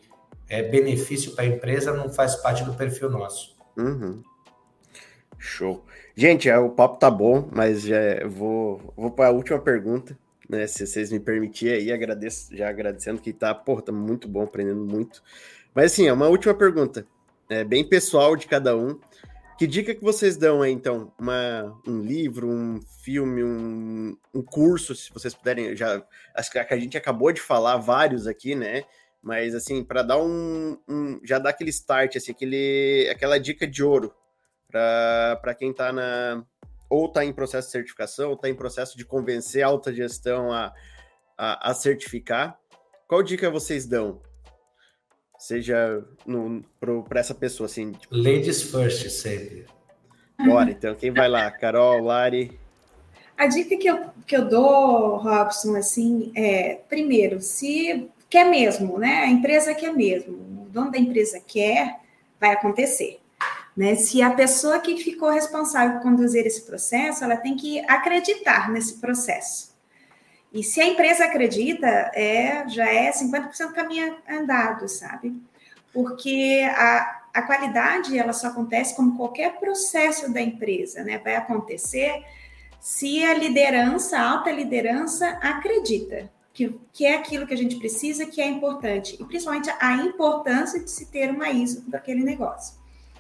[0.49, 3.57] é, benefício para a empresa não faz parte do perfil nosso.
[3.77, 4.23] Uhum.
[5.37, 5.85] Show.
[6.15, 10.17] Gente, é, o papo tá bom, mas já vou, vou para a última pergunta,
[10.49, 10.69] né?
[10.69, 14.85] Se vocês me permitirem aí, agradeço, já agradecendo que tá, porra, tá muito bom, aprendendo
[14.85, 15.21] muito.
[15.75, 17.05] Mas assim, é uma última pergunta,
[17.49, 18.97] é bem pessoal de cada um.
[19.61, 21.13] Que dica que vocês dão aí, então?
[21.19, 25.77] Uma, um livro, um filme, um, um curso, se vocês puderem.
[25.77, 26.03] Já,
[26.35, 28.85] acho que a gente acabou de falar vários aqui, né?
[29.23, 33.85] Mas, assim, para dar um, um, Já dar aquele start, assim, aquele, aquela dica de
[33.85, 34.15] ouro
[34.71, 36.43] para quem está na.
[36.89, 40.51] Ou está em processo de certificação, ou está em processo de convencer a alta gestão
[40.51, 40.73] a,
[41.37, 42.59] a, a certificar.
[43.07, 44.23] Qual dica vocês dão?
[45.41, 46.05] Seja
[47.09, 47.93] para essa pessoa, assim.
[47.93, 48.15] Tipo...
[48.15, 49.65] Ladies first, sempre.
[50.39, 51.51] Bora, então, quem vai lá?
[51.51, 52.59] Carol, Lari?
[53.37, 59.23] A dica que eu, que eu dou, Robson, assim, é, primeiro, se quer mesmo, né?
[59.25, 62.01] A empresa quer mesmo, o dono da empresa quer,
[62.39, 63.19] vai acontecer.
[63.75, 63.95] Né?
[63.95, 68.99] Se a pessoa que ficou responsável por conduzir esse processo, ela tem que acreditar nesse
[68.99, 69.70] processo.
[70.53, 75.41] E se a empresa acredita, é, já é 50% caminho andado, sabe?
[75.93, 81.19] Porque a, a qualidade ela só acontece como qualquer processo da empresa, né?
[81.19, 82.25] Vai acontecer
[82.81, 88.27] se a liderança, a alta liderança, acredita que, que é aquilo que a gente precisa,
[88.27, 92.75] que é importante, e principalmente a importância de se ter uma ISO para aquele negócio.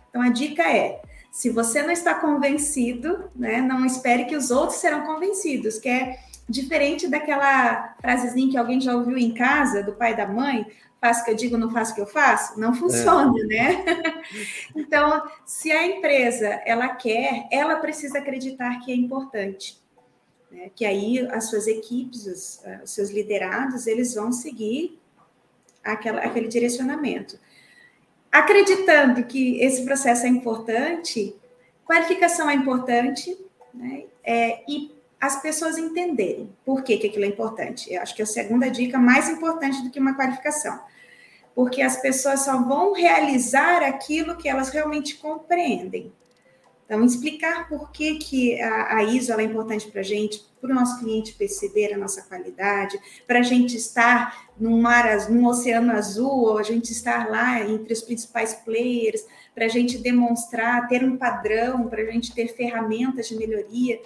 [0.09, 1.01] Então, a dica é:
[1.31, 6.19] se você não está convencido, né, não espere que os outros serão convencidos, que é
[6.51, 10.67] diferente daquela frasezinha que alguém já ouviu em casa, do pai e da mãe,
[11.01, 13.47] faço o que eu digo, não faço o que eu faço, não funciona, é.
[13.47, 13.85] né?
[14.75, 19.79] então, se a empresa ela quer, ela precisa acreditar que é importante.
[20.51, 20.71] Né?
[20.75, 25.01] Que aí as suas equipes, os, eh, os seus liderados, eles vão seguir
[25.83, 27.39] aquela, aquele direcionamento
[28.31, 31.35] acreditando que esse processo é importante,
[31.85, 33.37] qualificação é importante,
[33.75, 34.05] né?
[34.23, 37.93] É, e as pessoas entenderem por que, que aquilo é importante.
[37.93, 40.81] Eu acho que é a segunda dica mais importante do que uma qualificação.
[41.55, 46.11] Porque as pessoas só vão realizar aquilo que elas realmente compreendem.
[46.87, 50.75] Então, explicar por que, que a, a ISO é importante para a gente, para o
[50.75, 52.99] nosso cliente perceber a nossa qualidade,
[53.29, 57.93] para a gente estar num mar, num oceano azul, ou a gente estar lá entre
[57.93, 59.25] os principais players,
[59.55, 64.01] para a gente demonstrar, ter um padrão, para a gente ter ferramentas de melhoria.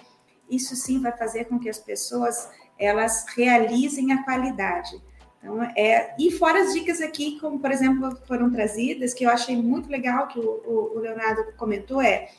[0.49, 5.01] Isso sim vai fazer com que as pessoas elas realizem a qualidade.
[5.39, 9.55] Então, é, e fora as dicas aqui, como por exemplo foram trazidas, que eu achei
[9.55, 12.29] muito legal que o, o Leonardo comentou, é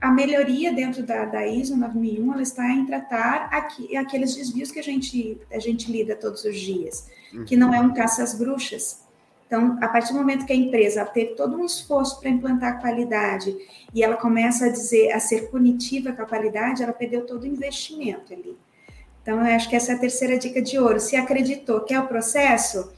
[0.00, 4.78] a melhoria dentro da, da ISO 9001 ela está em tratar aqui, aqueles desvios que
[4.78, 7.44] a gente, a gente lida todos os dias, uhum.
[7.44, 9.07] que não é um caça às bruxas.
[9.48, 12.80] Então, a partir do momento que a empresa teve todo um esforço para implantar a
[12.80, 13.56] qualidade
[13.94, 17.46] e ela começa a dizer, a ser punitiva com a qualidade, ela perdeu todo o
[17.46, 18.58] investimento ali.
[19.22, 21.00] Então, eu acho que essa é a terceira dica de ouro.
[21.00, 22.92] Se acreditou que é o processo,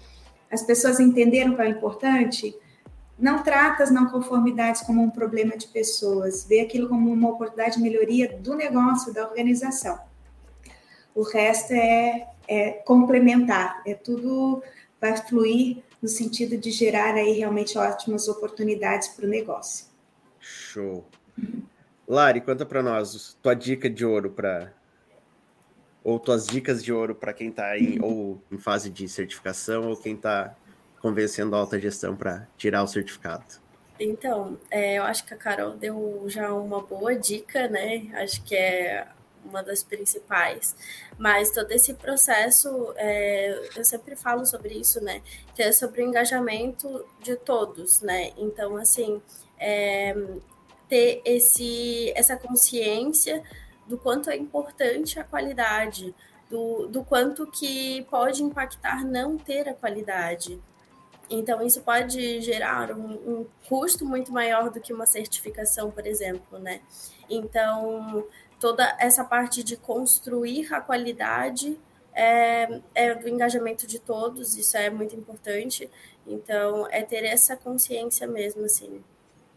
[0.51, 2.53] as pessoas entenderam qual é importante,
[3.17, 7.77] não trata as não conformidades como um problema de pessoas, vê aquilo como uma oportunidade
[7.77, 10.01] de melhoria do negócio, da organização.
[11.15, 14.61] O resto é, é complementar, é tudo
[15.01, 19.87] vai fluir no sentido de gerar aí realmente ótimas oportunidades para o negócio.
[20.39, 21.07] Show.
[22.09, 24.73] Lari, conta para nós tua dica de ouro para
[26.03, 29.97] ou tuas dicas de ouro para quem está em ou em fase de certificação ou
[29.97, 30.57] quem está
[31.01, 33.45] convencendo a alta gestão para tirar o certificado?
[33.99, 38.09] Então, é, eu acho que a Carol deu já uma boa dica, né?
[38.15, 39.07] Acho que é
[39.45, 40.77] uma das principais.
[41.19, 45.23] Mas todo esse processo, é, eu sempre falo sobre isso, né?
[45.55, 48.33] Que é sobre o engajamento de todos, né?
[48.37, 49.21] Então, assim,
[49.59, 50.15] é,
[50.89, 53.43] ter esse, essa consciência
[53.87, 56.15] do quanto é importante a qualidade,
[56.49, 60.61] do, do quanto que pode impactar não ter a qualidade,
[61.31, 66.59] então, isso pode gerar um, um, custo muito maior do que uma certificação, por exemplo,
[66.59, 66.81] né?
[67.29, 68.27] Então,
[68.61, 71.79] toda essa parte de construir a qualidade
[72.13, 75.91] é, é do engajamento de todos, isso é muito importante.
[76.27, 79.03] Então, é ter essa consciência mesmo, assim.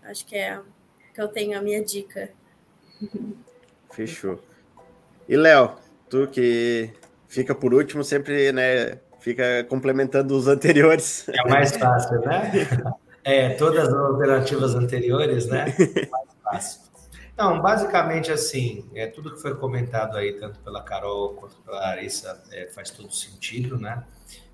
[0.04, 0.60] Acho que é
[1.14, 2.32] que eu tenho a minha dica.
[3.92, 4.42] Fechou.
[5.28, 5.76] E, Léo,
[6.10, 6.92] tu que
[7.28, 11.28] fica por último, sempre, né, fica complementando os anteriores.
[11.30, 12.52] É mais fácil, né?
[13.26, 15.74] É, todas as alternativas anteriores, né?
[15.80, 16.82] É mais fácil.
[17.34, 22.44] Então, basicamente assim, é tudo que foi comentado aí, tanto pela Carol quanto pela Larissa,
[22.52, 24.04] é, faz todo sentido, né?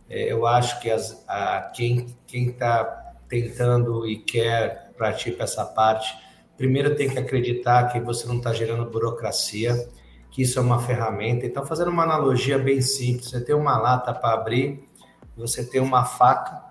[0.10, 6.18] É, eu acho que as, a, quem está tentando e quer praticar essa parte,
[6.58, 9.88] primeiro tem que acreditar que você não está gerando burocracia,
[10.32, 11.46] que isso é uma ferramenta.
[11.46, 14.88] Então, fazendo uma analogia bem simples, você tem uma lata para abrir,
[15.36, 16.64] você tem uma faca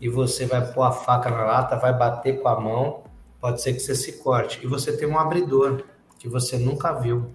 [0.00, 3.04] e você vai pôr a faca na lata, vai bater com a mão,
[3.42, 4.60] pode ser que você se corte.
[4.62, 5.82] E você tem um abridor
[6.16, 7.32] que você nunca viu.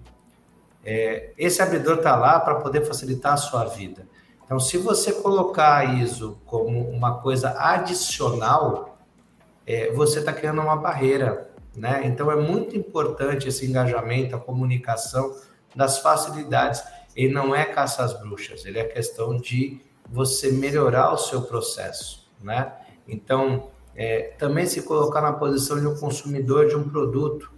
[0.82, 4.08] É, esse abridor está lá para poder facilitar a sua vida.
[4.46, 8.98] Então, se você colocar a ISO como uma coisa adicional,
[9.66, 11.52] é, você está criando uma barreira.
[11.76, 12.04] Né?
[12.06, 15.36] Então, é muito importante esse engajamento, a comunicação,
[15.76, 16.82] das facilidades.
[17.18, 22.32] Ele não é caça às bruxas, ele é questão de você melhorar o seu processo,
[22.42, 22.72] né?
[23.06, 27.52] Então, é, também se colocar na posição de um consumidor de um produto.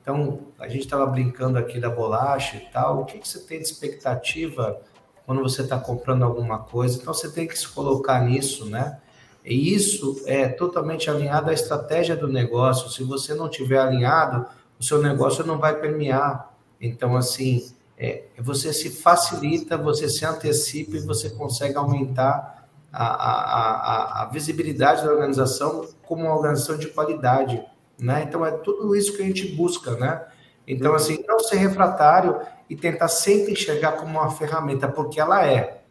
[0.00, 3.00] Então, a gente estava brincando aqui da bolacha e tal.
[3.00, 4.80] O que, que você tem de expectativa
[5.26, 6.98] quando você está comprando alguma coisa?
[7.00, 9.00] Então, você tem que se colocar nisso, né?
[9.44, 12.88] E isso é totalmente alinhado à estratégia do negócio.
[12.88, 14.46] Se você não tiver alinhado,
[14.78, 16.54] o seu negócio não vai permear.
[16.80, 22.61] Então, assim, é, você se facilita, você se antecipa e você consegue aumentar
[22.92, 23.72] a, a,
[24.20, 27.64] a, a visibilidade da organização como uma organização de qualidade,
[27.98, 28.24] né?
[28.28, 30.22] Então, é tudo isso que a gente busca, né?
[30.66, 35.82] Então, assim, não ser refratário e tentar sempre enxergar como uma ferramenta, porque ela é.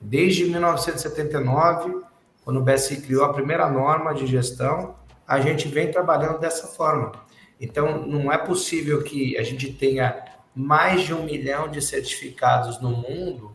[0.00, 2.02] Desde 1979,
[2.44, 4.94] quando o BSI criou a primeira norma de gestão,
[5.26, 7.12] a gente vem trabalhando dessa forma.
[7.60, 10.24] Então, não é possível que a gente tenha
[10.54, 13.53] mais de um milhão de certificados no mundo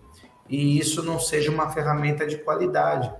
[0.50, 3.12] e isso não seja uma ferramenta de qualidade.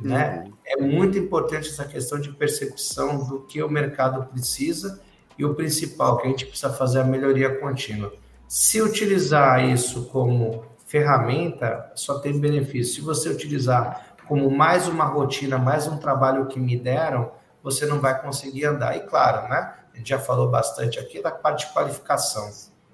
[0.00, 0.44] Né?
[0.46, 0.52] Uhum.
[0.64, 5.02] É muito importante essa questão de percepção do que o mercado precisa
[5.38, 8.12] e o principal, que a gente precisa fazer a melhoria contínua.
[8.48, 12.94] Se utilizar isso como ferramenta, só tem benefício.
[12.94, 17.32] Se você utilizar como mais uma rotina, mais um trabalho que me deram,
[17.62, 18.96] você não vai conseguir andar.
[18.96, 19.74] E claro, né?
[19.92, 22.50] A gente já falou bastante aqui da parte de qualificação.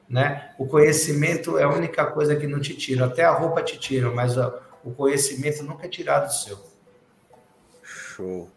[0.09, 0.55] Né?
[0.59, 3.07] O conhecimento é a única coisa que não te tira.
[3.07, 6.59] Até a roupa te tira, mas o conhecimento nunca é tirado do seu.
[7.83, 8.51] Show.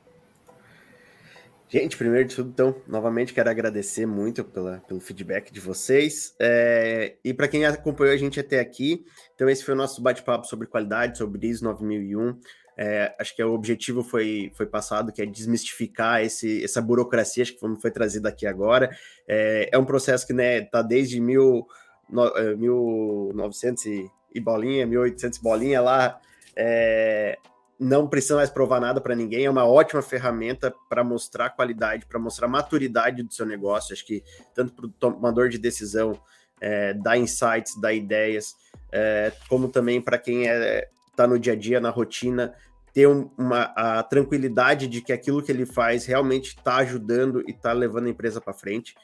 [1.67, 6.35] Gente, primeiro de tudo, então, novamente quero agradecer muito pela, pelo feedback de vocês.
[6.39, 9.03] É, e para quem acompanhou a gente até aqui,
[9.33, 12.39] então esse foi o nosso bate-papo sobre qualidade, sobre ISO 9001.
[12.77, 17.53] É, acho que o objetivo foi, foi passado, que é desmistificar esse, essa burocracia, acho
[17.53, 18.89] que foi, foi trazido aqui agora.
[19.27, 21.65] É, é um processo que está né, tá desde mil,
[22.09, 26.19] no, 1900 e, e bolinha, 1800 bolinha lá,
[26.55, 27.37] é,
[27.79, 32.19] não precisa mais provar nada para ninguém, é uma ótima ferramenta para mostrar qualidade, para
[32.19, 33.93] mostrar maturidade do seu negócio.
[33.93, 34.23] Acho que
[34.53, 36.19] tanto para o tomador de decisão,
[36.61, 38.55] é, dar insights, dar ideias,
[38.91, 42.53] é, como também para quem é, tá no dia a dia, na rotina,
[42.93, 47.73] ter uma, a tranquilidade de que aquilo que ele faz realmente está ajudando e está
[47.73, 48.95] levando a empresa para frente.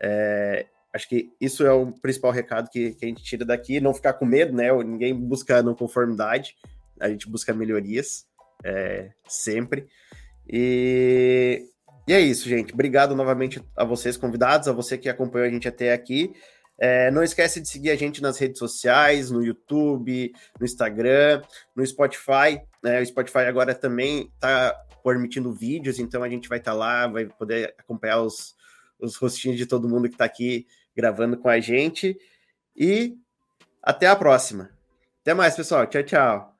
[0.00, 3.94] É, acho que isso é o principal recado que, que, a gente tira daqui, não
[3.94, 4.72] ficar com medo, né?
[4.82, 6.56] Ninguém busca não conformidade,
[6.98, 8.26] a gente busca melhorias
[8.64, 9.86] é, sempre.
[10.48, 11.66] E,
[12.08, 12.72] e é isso, gente.
[12.72, 16.34] Obrigado novamente a vocês, convidados, a você que acompanhou a gente até aqui.
[16.78, 21.42] É, não esquece de seguir a gente nas redes sociais, no YouTube, no Instagram,
[21.74, 22.60] no Spotify.
[22.82, 23.00] Né?
[23.00, 27.26] O Spotify agora também está permitindo vídeos, então a gente vai estar tá lá, vai
[27.26, 28.56] poder acompanhar os,
[28.98, 32.18] os rostinhos de todo mundo que está aqui gravando com a gente.
[32.76, 33.16] E
[33.82, 34.70] até a próxima.
[35.22, 35.86] Até mais, pessoal.
[35.86, 36.56] Tchau, tchau.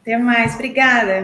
[0.00, 1.20] Até mais, obrigada.